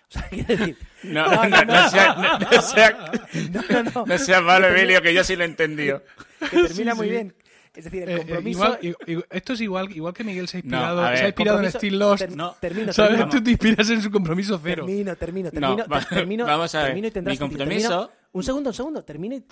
O 0.08 0.12
sea, 0.12 0.22
quiero 0.28 0.56
decir, 0.56 0.76
No, 1.02 1.26
no, 1.26 1.48
no, 1.48 1.64
no 1.64 1.88
sea, 1.90 2.14
no, 2.14 2.38
no 2.38 2.62
sea, 2.62 3.10
no, 3.52 3.62
no, 3.82 3.90
no. 3.90 4.06
no 4.06 4.18
sea 4.18 4.40
malo, 4.40 4.68
Emilio, 4.68 5.02
que 5.02 5.12
yo 5.12 5.24
sí 5.24 5.34
lo 5.34 5.42
he 5.42 5.46
entendido. 5.46 6.02
que 6.50 6.62
termina 6.62 6.92
Sí, 6.92 6.96
muy 6.96 7.06
sí. 7.06 7.10
bien. 7.10 7.34
Es 7.74 7.84
decir, 7.84 8.02
el 8.04 8.08
Eh, 8.08 8.12
eh, 8.14 8.18
compromiso. 8.18 8.78
igual- 8.82 9.26
esto 9.30 9.52
es 9.54 9.60
igual, 9.60 9.90
igual 9.96 10.14
que 10.14 10.22
Miguel 10.24 10.46
se 10.48 10.58
ha 10.58 10.60
No, 10.60 10.64
inspirado, 10.78 11.00
se 11.16 11.22
ha 11.24 11.26
inspirado 11.26 11.58
en 11.58 11.64
compromiso- 11.64 11.78
Steel 11.78 11.98
Lost. 11.98 12.18
ter- 12.20 12.36
No. 12.36 12.56
termino, 12.60 12.92
¿Sabes? 12.92 13.10
termino. 13.18 13.30
Tú 13.30 13.42
te 13.44 13.50
inspiras 13.50 13.90
en 13.90 14.02
su 14.02 14.10
compromiso 14.12 14.60
cero. 14.62 14.86
Termino, 14.86 15.16
termino, 15.16 15.50
No, 15.52 15.60
termino, 15.60 15.84
va- 15.88 15.98
ter- 16.00 16.08
termino, 16.18 16.46
vamos 16.46 16.74
a 16.74 16.78
ver. 16.78 16.86
termino 16.88 17.08
y 17.08 17.10
tendrás 17.10 17.34
Mi 17.34 17.38
compromiso- 17.48 17.88
Termino- 17.88 18.10
un 18.32 18.42
segundo, 18.44 18.70
un 18.70 18.74
segundo, 18.74 19.04
termino. 19.04 19.34
y- 19.36 19.44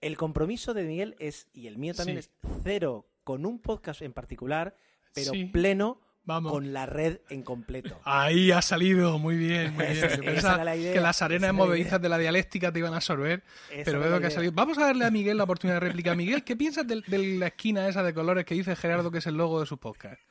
El 0.00 0.16
compromiso 0.16 0.72
de 0.74 0.84
Miguel 0.84 1.16
es, 1.18 1.48
y 1.52 1.66
el 1.66 1.76
mío 1.76 1.92
también 1.92 2.22
Sí. 2.22 2.30
es 2.44 2.50
cero 2.64 3.06
con 3.28 3.44
un 3.44 3.60
podcast 3.60 4.00
en 4.00 4.14
particular, 4.14 4.74
pero 5.12 5.32
Sí. 5.32 5.44
pleno 5.44 6.00
Vamos. 6.24 6.50
con 6.50 6.72
la 6.72 6.86
red 6.86 7.18
en 7.28 7.42
completo. 7.42 8.00
Ahí 8.04 8.50
ha 8.52 8.62
salido, 8.62 9.18
muy 9.18 9.36
bien, 9.36 9.74
muy 9.74 9.84
bien. 9.84 10.08
Yo 10.16 10.24
pensaba 10.24 10.64
la 10.64 10.74
idea, 10.74 10.94
que 10.94 11.00
las 11.02 11.20
arenas 11.20 11.52
movedizas 11.52 12.00
de 12.00 12.08
la 12.08 12.16
dialéctica 12.16 12.72
te 12.72 12.78
iban 12.78 12.94
a 12.94 12.96
absorber, 12.96 13.42
Esa 13.70 13.84
pero 13.84 14.00
veo 14.00 14.18
que 14.18 14.28
ha 14.28 14.30
salido. 14.30 14.52
Vamos 14.54 14.78
a 14.78 14.86
darle 14.86 15.04
a 15.04 15.10
Miguel 15.10 15.36
la 15.36 15.44
oportunidad 15.44 15.76
de 15.76 15.80
réplica. 15.88 16.14
Miguel, 16.14 16.42
¿qué 16.42 16.56
piensas 16.56 16.86
de, 16.86 17.02
de 17.06 17.18
la 17.36 17.48
esquina 17.48 17.86
esa 17.86 18.02
de 18.02 18.14
colores 18.14 18.46
que 18.46 18.54
dice 18.54 18.74
Gerardo 18.74 19.10
que 19.10 19.18
es 19.18 19.26
el 19.26 19.34
logo 19.36 19.60
de 19.60 19.66
su 19.66 19.76
podcast? 19.76 20.22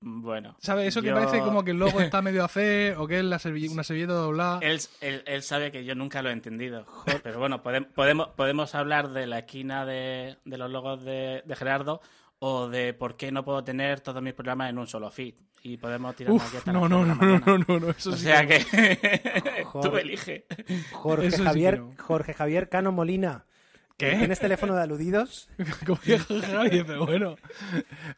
Bueno. 0.00 0.56
¿Sabes? 0.60 0.88
Eso 0.88 1.02
que 1.02 1.10
parece 1.12 1.40
como 1.40 1.64
que 1.64 1.70
el 1.72 1.78
logo 1.78 2.00
está 2.00 2.20
medio 2.22 2.42
a 2.42 2.46
hacer 2.46 2.96
o 2.98 3.06
que 3.06 3.18
es 3.18 3.24
la 3.24 3.40
una 3.72 3.82
servilleta 3.82 4.12
doblada. 4.12 4.58
Él, 4.62 4.78
él, 5.00 5.22
él 5.26 5.42
sabe 5.42 5.72
que 5.72 5.84
yo 5.84 5.94
nunca 5.94 6.22
lo 6.22 6.28
he 6.28 6.32
entendido. 6.32 6.86
Pero 7.22 7.38
bueno, 7.38 7.62
podem- 7.62 7.86
podemos, 7.92 8.28
podemos 8.36 8.74
hablar 8.74 9.10
de 9.10 9.26
la 9.26 9.38
esquina 9.40 9.84
de, 9.86 10.36
de 10.44 10.58
los 10.58 10.70
logos 10.70 11.02
de, 11.04 11.42
de 11.46 11.56
Gerardo 11.56 12.00
o 12.38 12.68
de 12.68 12.92
por 12.92 13.16
qué 13.16 13.32
no 13.32 13.44
puedo 13.44 13.64
tener 13.64 14.00
todos 14.00 14.22
mis 14.22 14.34
programas 14.34 14.68
en 14.70 14.78
un 14.78 14.86
solo 14.86 15.10
feed. 15.10 15.34
Y 15.62 15.78
podemos 15.78 16.12
aquí 16.12 16.24
Uf, 16.28 16.54
hasta 16.54 16.72
no, 16.72 16.88
no, 16.88 17.04
no, 17.04 17.14
no, 17.14 17.14
mañana. 17.16 17.64
no, 17.66 17.80
no, 17.80 17.90
eso 17.90 18.10
O 18.10 18.12
sí 18.16 18.24
sea 18.24 18.46
que 18.46 18.58
que 18.64 19.66
tú 19.82 19.96
elige. 19.96 20.46
Jorge 20.92 21.26
Eso 21.28 21.42
Javier, 21.42 21.80
no. 21.80 21.90
Jorge 21.98 22.34
Javier 22.34 22.68
Cano 22.68 22.92
Molina. 22.92 23.46
¿Qué? 23.96 24.12
¿Tienes 24.14 24.38
teléfono 24.38 24.76
de 24.76 24.82
aludidos? 24.82 25.48
no. 25.58 25.64
Como 25.86 26.00
dijo 26.04 26.34
Javi, 26.42 26.84
pero 26.84 27.06
bueno. 27.06 27.36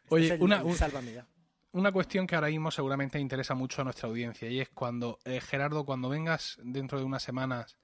Oye, 0.09 0.23
Este 0.25 0.35
es 0.35 0.39
el- 0.41 0.41
una, 0.43 0.61
un- 0.63 0.75
Sálvame 0.75 1.13
ya. 1.13 1.25
Una 1.71 1.91
cuestión 1.91 2.25
que 2.27 2.35
ahora 2.35 2.47
mismo 2.47 2.71
seguramente 2.71 3.19
interesa 3.19 3.53
mucho 3.55 3.81
a 3.81 3.83
nuestra 3.83 4.07
audiencia 4.09 4.49
y 4.49 4.59
es 4.59 4.69
cuando, 4.69 5.19
eh, 5.25 5.39
Gerardo, 5.41 5.85
cuando 5.85 6.09
vengas 6.09 6.57
dentro 6.63 6.97
de 6.99 7.05
unas 7.05 7.21
semanas 7.23 7.77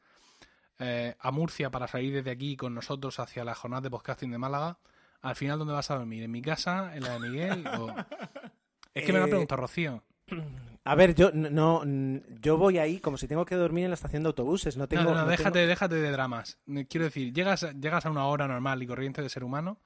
eh, 0.80 1.15
a 1.19 1.32
Murcia 1.32 1.69
para 1.69 1.88
salir 1.88 2.13
desde 2.13 2.32
aquí 2.32 2.58
con 2.58 2.74
nosotros 2.74 3.19
hacia 3.19 3.43
la 3.45 3.56
jornada 3.56 3.82
de 3.82 3.89
podcasting 3.91 4.32
de 4.32 4.38
Málaga, 4.38 4.80
al 5.21 5.36
final, 5.36 5.58
¿dónde 5.60 5.74
vas 5.74 5.89
a 5.91 5.95
dormir? 5.98 6.24
¿En 6.24 6.32
mi 6.32 6.41
casa? 6.41 6.95
¿En 6.95 7.04
la 7.04 7.13
de 7.13 7.19
Miguel? 7.19 7.65
o- 7.80 7.95
Es 8.93 9.06
que 9.06 9.12
me 9.13 9.19
lo 9.19 9.26
ha 9.26 9.28
Eh, 9.28 9.32
preguntado 9.32 9.62
Rocío. 9.62 10.04
A 10.84 10.95
ver, 10.95 11.15
yo 11.15 11.32
no, 11.34 11.84
yo 12.41 12.58
voy 12.58 12.78
ahí 12.78 13.00
como 13.00 13.17
si 13.17 13.28
tengo 13.28 13.45
que 13.45 13.56
dormir 13.56 13.86
en 13.86 13.91
la 13.91 13.95
estación 13.95 14.24
de 14.24 14.28
autobuses. 14.28 14.78
No 14.78 14.88
tengo. 14.88 15.04
no, 15.04 15.10
no, 15.10 15.15
no, 15.15 15.21
no 15.24 15.28
déjate, 15.30 15.60
tengo- 15.60 15.67
déjate 15.67 15.95
de 15.95 16.12
dramas. 16.12 16.60
Quiero 16.89 17.06
decir, 17.06 17.34
llegas, 17.34 17.62
llegas 17.80 18.06
a 18.06 18.12
una 18.12 18.26
hora 18.28 18.48
normal 18.48 18.82
y 18.84 18.88
corriente 18.88 19.21
de 19.21 19.30
ser 19.30 19.43
humano. 19.43 19.80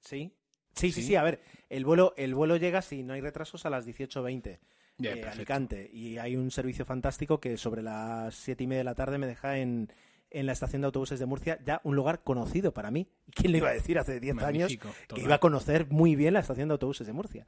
Sí. 0.00 0.32
Sí, 0.74 0.92
sí, 0.92 1.00
Sí. 1.02 1.06
sí. 1.08 1.16
A 1.16 1.22
ver, 1.22 1.40
el 1.70 1.84
vuelo, 1.84 2.14
el 2.16 2.34
vuelo 2.34 2.56
llega 2.56 2.82
si 2.82 3.02
no 3.02 3.14
hay 3.14 3.20
retrasos 3.20 3.64
a 3.66 3.70
las 3.70 3.86
18.20 3.86 4.58
Ya, 4.98 5.10
eh. 5.12 5.24
Alicante. 5.24 5.90
Y 5.92 6.18
hay 6.18 6.36
un 6.36 6.50
servicio 6.50 6.84
fantástico 6.84 7.40
que 7.40 7.56
sobre 7.56 7.82
las 7.82 8.34
siete 8.34 8.64
y 8.64 8.66
media 8.66 8.78
de 8.80 8.84
la 8.84 8.94
tarde 8.94 9.18
me 9.18 9.26
deja 9.26 9.58
en, 9.58 9.90
en 10.30 10.46
la 10.46 10.52
estación 10.52 10.82
de 10.82 10.86
autobuses 10.86 11.18
de 11.20 11.26
Murcia, 11.26 11.58
ya 11.64 11.80
un 11.84 11.94
lugar 11.96 12.22
conocido 12.22 12.72
para 12.74 12.90
mí. 12.90 13.08
¿Y 13.26 13.32
quién 13.32 13.52
lo 13.52 13.58
iba 13.58 13.70
a 13.70 13.72
decir 13.74 13.98
hace 13.98 14.18
10 14.20 14.38
años? 14.42 14.72
Que 15.08 15.20
iba 15.20 15.34
a 15.36 15.38
conocer 15.40 15.88
muy 15.90 16.16
bien 16.16 16.34
la 16.34 16.40
estación 16.40 16.68
de 16.68 16.72
autobuses 16.72 17.06
de 17.06 17.12
Murcia. 17.12 17.46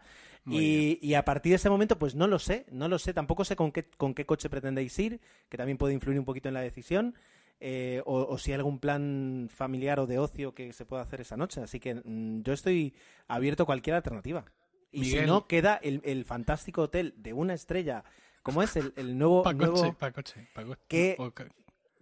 Y, 0.49 0.99
y 1.03 1.15
a 1.15 1.25
partir 1.25 1.51
de 1.51 1.57
ese 1.57 1.69
momento, 1.71 1.99
pues 1.99 2.15
no 2.15 2.27
lo 2.29 2.39
sé, 2.39 2.67
no 2.71 2.89
lo 2.89 2.99
sé. 3.01 3.13
Tampoco 3.13 3.45
sé 3.45 3.57
con 3.57 3.73
qué, 3.73 3.85
con 3.97 4.15
qué 4.15 4.25
coche 4.27 4.49
pretendéis 4.49 4.97
ir, 5.01 5.21
que 5.49 5.57
también 5.57 5.79
puede 5.79 5.95
influir 5.95 6.19
un 6.19 6.25
poquito 6.25 6.49
en 6.49 6.55
la 6.55 6.61
decisión. 6.61 7.15
Eh, 7.61 8.03
o, 8.07 8.23
o 8.27 8.39
si 8.39 8.53
hay 8.53 8.57
algún 8.57 8.79
plan 8.79 9.49
familiar 9.51 9.99
o 10.01 10.07
de 10.07 10.19
ocio 10.19 10.55
que 10.55 10.73
se 10.73 10.85
pueda 10.85 11.03
hacer 11.03 11.21
esa 11.21 11.37
noche. 11.37 11.61
Así 11.61 11.81
que 11.81 11.95
mm, 11.95 12.43
yo 12.43 12.53
estoy 12.53 12.95
abierto 13.29 13.63
a 13.65 13.67
cualquier 13.67 13.97
alternativa. 13.97 14.45
Y 14.93 15.01
Miguel. 15.01 15.21
si 15.25 15.27
no, 15.27 15.47
queda 15.47 15.77
el, 15.77 16.01
el 16.05 16.25
fantástico 16.25 16.83
hotel 16.83 17.15
de 17.17 17.33
una 17.33 17.55
estrella, 17.55 18.05
como 18.43 18.63
es 18.63 18.77
el, 18.77 18.93
el 18.97 19.19
nuevo... 19.19 19.43
Pa' 19.43 19.53
nuevo- 19.53 19.75
coche, 19.81 19.95
pa' 19.99 20.13
coche, 20.13 20.49
pa' 20.55 20.65
coche. 20.65 20.81
que- 20.89 21.17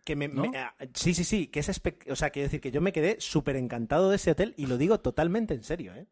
que 0.04 0.16
me, 0.16 0.28
¿No? 0.28 0.42
me- 0.50 0.58
ah, 0.58 0.74
sí, 0.92 1.14
sí, 1.14 1.24
sí, 1.24 1.46
que 1.46 1.60
es 1.60 1.80
o 2.10 2.14
sea, 2.16 2.28
quiero 2.28 2.46
decir 2.46 2.60
que 2.60 2.70
yo 2.70 2.82
me 2.82 2.92
quedé 2.92 3.16
súper 3.20 3.56
encantado 3.56 4.10
de 4.10 4.16
ese 4.16 4.32
hotel 4.32 4.52
y 4.58 4.66
lo 4.66 4.76
digo 4.76 5.00
totalmente 5.00 5.54
en 5.54 5.62
serio, 5.64 5.94
¿eh? 5.94 6.06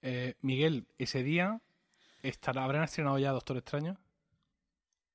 Eh, 0.00 0.34
Miguel, 0.40 0.86
ese 0.98 1.22
día 1.22 1.60
estará, 2.22 2.64
habrán 2.64 2.84
estrenado 2.84 3.18
ya 3.18 3.30
Doctor 3.32 3.58
Extraño. 3.58 3.98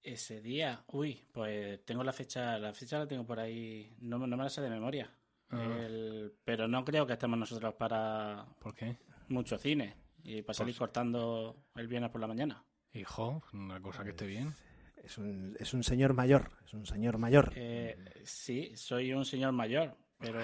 Ese 0.07 0.39
día, 0.41 0.83
uy, 0.93 1.21
pues 1.33 1.83
tengo 1.83 2.01
la 2.01 2.13
fecha, 2.13 2.57
la 2.57 2.73
fecha 2.73 2.97
la 2.99 3.07
tengo 3.07 3.25
por 3.25 3.39
ahí, 3.41 3.93
no, 3.99 4.17
me- 4.17 4.25
no 4.27 4.37
me 4.37 4.43
la 4.43 4.49
sé 4.49 4.61
de 4.61 4.69
memoria. 4.69 5.11
Ah. 5.49 5.61
El- 5.81 6.33
pero 6.45 6.65
no 6.65 6.85
creo 6.85 7.05
que 7.05 7.11
estemos 7.13 7.37
nosotros 7.37 7.73
para 7.73 8.45
¿Por 8.61 8.73
qué? 8.73 8.97
mucho 9.27 9.57
cine 9.57 9.95
y 10.23 10.41
para 10.43 10.53
salir 10.53 10.73
Pues- 10.73 10.79
cortando 10.79 11.65
el 11.75 11.87
viernes 11.89 12.09
por 12.09 12.21
la 12.21 12.27
mañana. 12.27 12.63
Hijo, 12.93 13.43
una 13.51 13.81
cosa 13.81 14.05
que 14.05 14.11
esté 14.11 14.25
bien. 14.27 14.53
Es 14.95 15.17
un, 15.17 15.57
es 15.59 15.73
un 15.73 15.83
señor 15.83 16.13
mayor, 16.13 16.51
es 16.65 16.73
un 16.73 16.85
señor 16.85 17.17
mayor. 17.17 17.51
Eh, 17.55 17.97
sí, 18.23 18.71
soy 18.77 19.11
un 19.11 19.25
señor 19.25 19.51
mayor, 19.51 19.93
pero 20.19 20.39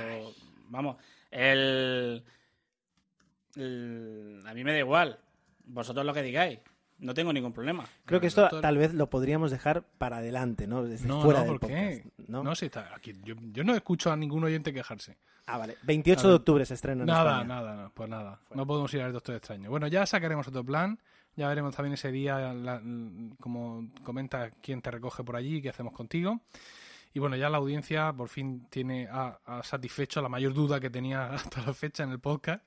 vamos, 0.69 0.97
el, 1.31 2.21
el- 3.55 4.43
a 4.45 4.53
mí 4.53 4.63
me 4.63 4.73
da 4.73 4.79
igual, 4.79 5.19
vosotros 5.65 6.05
lo 6.05 6.13
que 6.13 6.21
digáis, 6.21 6.59
no 7.03 7.13
tengo 7.13 7.31
ningún 7.33 7.53
problema. 7.53 7.85
Creo 8.05 8.19
que 8.19 8.27
esto 8.27 8.41
doctor- 8.41 8.61
tal 8.61 8.77
vez 8.77 8.93
lo 8.93 9.09
podríamos 9.09 9.51
dejar 9.51 9.83
para 9.97 10.17
adelante, 10.17 10.65
¿no? 10.67 10.83
Desde 10.83 11.07
No, 11.07 11.21
fuera 11.21 11.41
no, 11.41 11.45
del 11.51 11.59
¿por 11.59 11.69
qué? 11.69 12.05
¿no? 12.27 12.43
No, 12.43 12.55
si 12.55 12.65
está 12.67 12.93
aquí. 12.95 13.13
Yo, 13.23 13.35
yo 13.51 13.63
no 13.63 13.75
escucho 13.75 14.11
a 14.11 14.15
ningún 14.15 14.43
oyente 14.43 14.73
quejarse. 14.73 15.17
Ah, 15.45 15.57
vale. 15.57 15.75
28 15.83 16.25
A 16.25 16.29
de 16.29 16.35
octubre 16.35 16.65
se 16.65 16.73
estrena 16.73 17.01
en 17.03 17.07
Nada, 17.07 17.41
España. 17.41 17.47
nada, 17.55 17.75
no, 17.83 17.91
pues 17.93 18.09
nada. 18.09 18.39
No 18.55 18.65
podemos 18.65 18.93
ir 18.93 19.01
al 19.01 19.11
Doctor 19.13 19.35
Extraño. 19.35 19.69
Bueno, 19.69 19.87
ya 19.87 20.05
sacaremos 20.05 20.47
otro 20.47 20.63
plan. 20.63 20.97
Ya 21.35 21.47
veremos 21.49 21.75
también 21.75 21.93
ese 21.95 22.11
día, 22.11 22.53
la- 22.53 22.81
como 23.39 23.89
comenta, 24.03 24.51
quién 24.61 24.81
te 24.81 24.91
recoge 24.91 25.23
por 25.23 25.35
allí 25.35 25.57
y 25.57 25.61
qué 25.61 25.69
hacemos 25.69 25.91
contigo. 25.93 26.39
Y 27.13 27.19
bueno, 27.19 27.35
ya 27.35 27.49
la 27.49 27.57
audiencia 27.57 28.11
por 28.11 28.27
fin 28.27 28.65
tiene 28.69 29.07
ha, 29.09 29.39
ha 29.45 29.63
satisfecho 29.63 30.21
la 30.21 30.29
mayor 30.29 30.53
duda 30.53 30.79
que 30.79 30.89
tenía 30.89 31.25
hasta 31.33 31.61
la 31.61 31.73
fecha 31.73 32.03
en 32.03 32.11
el 32.11 32.19
podcast, 32.19 32.63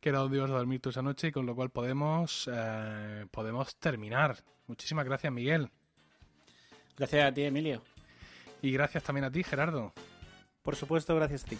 que 0.00 0.10
era 0.10 0.18
dónde 0.18 0.36
ibas 0.36 0.50
a 0.50 0.54
dormir 0.54 0.80
tú 0.80 0.90
esa 0.90 1.02
noche, 1.02 1.28
y 1.28 1.32
con 1.32 1.46
lo 1.46 1.54
cual 1.54 1.70
podemos, 1.70 2.48
eh, 2.52 3.26
podemos 3.30 3.76
terminar. 3.76 4.36
Muchísimas 4.66 5.04
gracias, 5.04 5.32
Miguel. 5.32 5.70
Gracias 6.96 7.30
a 7.30 7.32
ti, 7.32 7.42
Emilio. 7.42 7.82
Y 8.62 8.72
gracias 8.72 9.02
también 9.02 9.24
a 9.24 9.30
ti, 9.30 9.42
Gerardo. 9.42 9.92
Por 10.62 10.76
supuesto, 10.76 11.14
gracias 11.14 11.44
a 11.44 11.48
ti. 11.48 11.58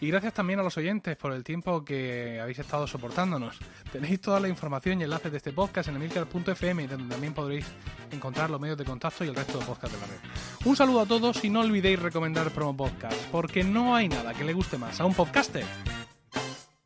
Y 0.00 0.08
gracias 0.08 0.32
también 0.32 0.58
a 0.58 0.62
los 0.62 0.76
oyentes 0.78 1.14
por 1.16 1.32
el 1.32 1.44
tiempo 1.44 1.84
que 1.84 2.40
habéis 2.40 2.58
estado 2.58 2.86
soportándonos. 2.86 3.58
Tenéis 3.92 4.20
toda 4.20 4.40
la 4.40 4.48
información 4.48 5.00
y 5.00 5.04
enlaces 5.04 5.30
de 5.30 5.36
este 5.36 5.52
podcast 5.52 5.90
en 5.90 5.96
emilcar.fm, 5.96 6.88
donde 6.88 7.08
también 7.08 7.34
podréis 7.34 7.66
encontrar 8.10 8.48
los 8.48 8.60
medios 8.60 8.78
de 8.78 8.84
contacto 8.84 9.24
y 9.24 9.28
el 9.28 9.34
resto 9.34 9.58
de 9.58 9.66
podcasts 9.66 9.94
de 9.94 10.00
la 10.00 10.06
red. 10.06 10.20
Un 10.64 10.74
saludo 10.74 11.00
a 11.00 11.06
todos 11.06 11.44
y 11.44 11.50
no 11.50 11.60
olvidéis 11.60 12.00
recomendar 12.00 12.50
Promo 12.50 12.76
Podcast, 12.76 13.20
porque 13.30 13.62
no 13.62 13.94
hay 13.94 14.08
nada 14.08 14.32
que 14.32 14.44
le 14.44 14.54
guste 14.54 14.78
más 14.78 15.00
a 15.00 15.04
un 15.04 15.14
podcaster 15.14 15.66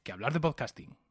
que 0.02 0.12
hablar 0.12 0.32
de 0.32 0.40
podcasting. 0.40 1.03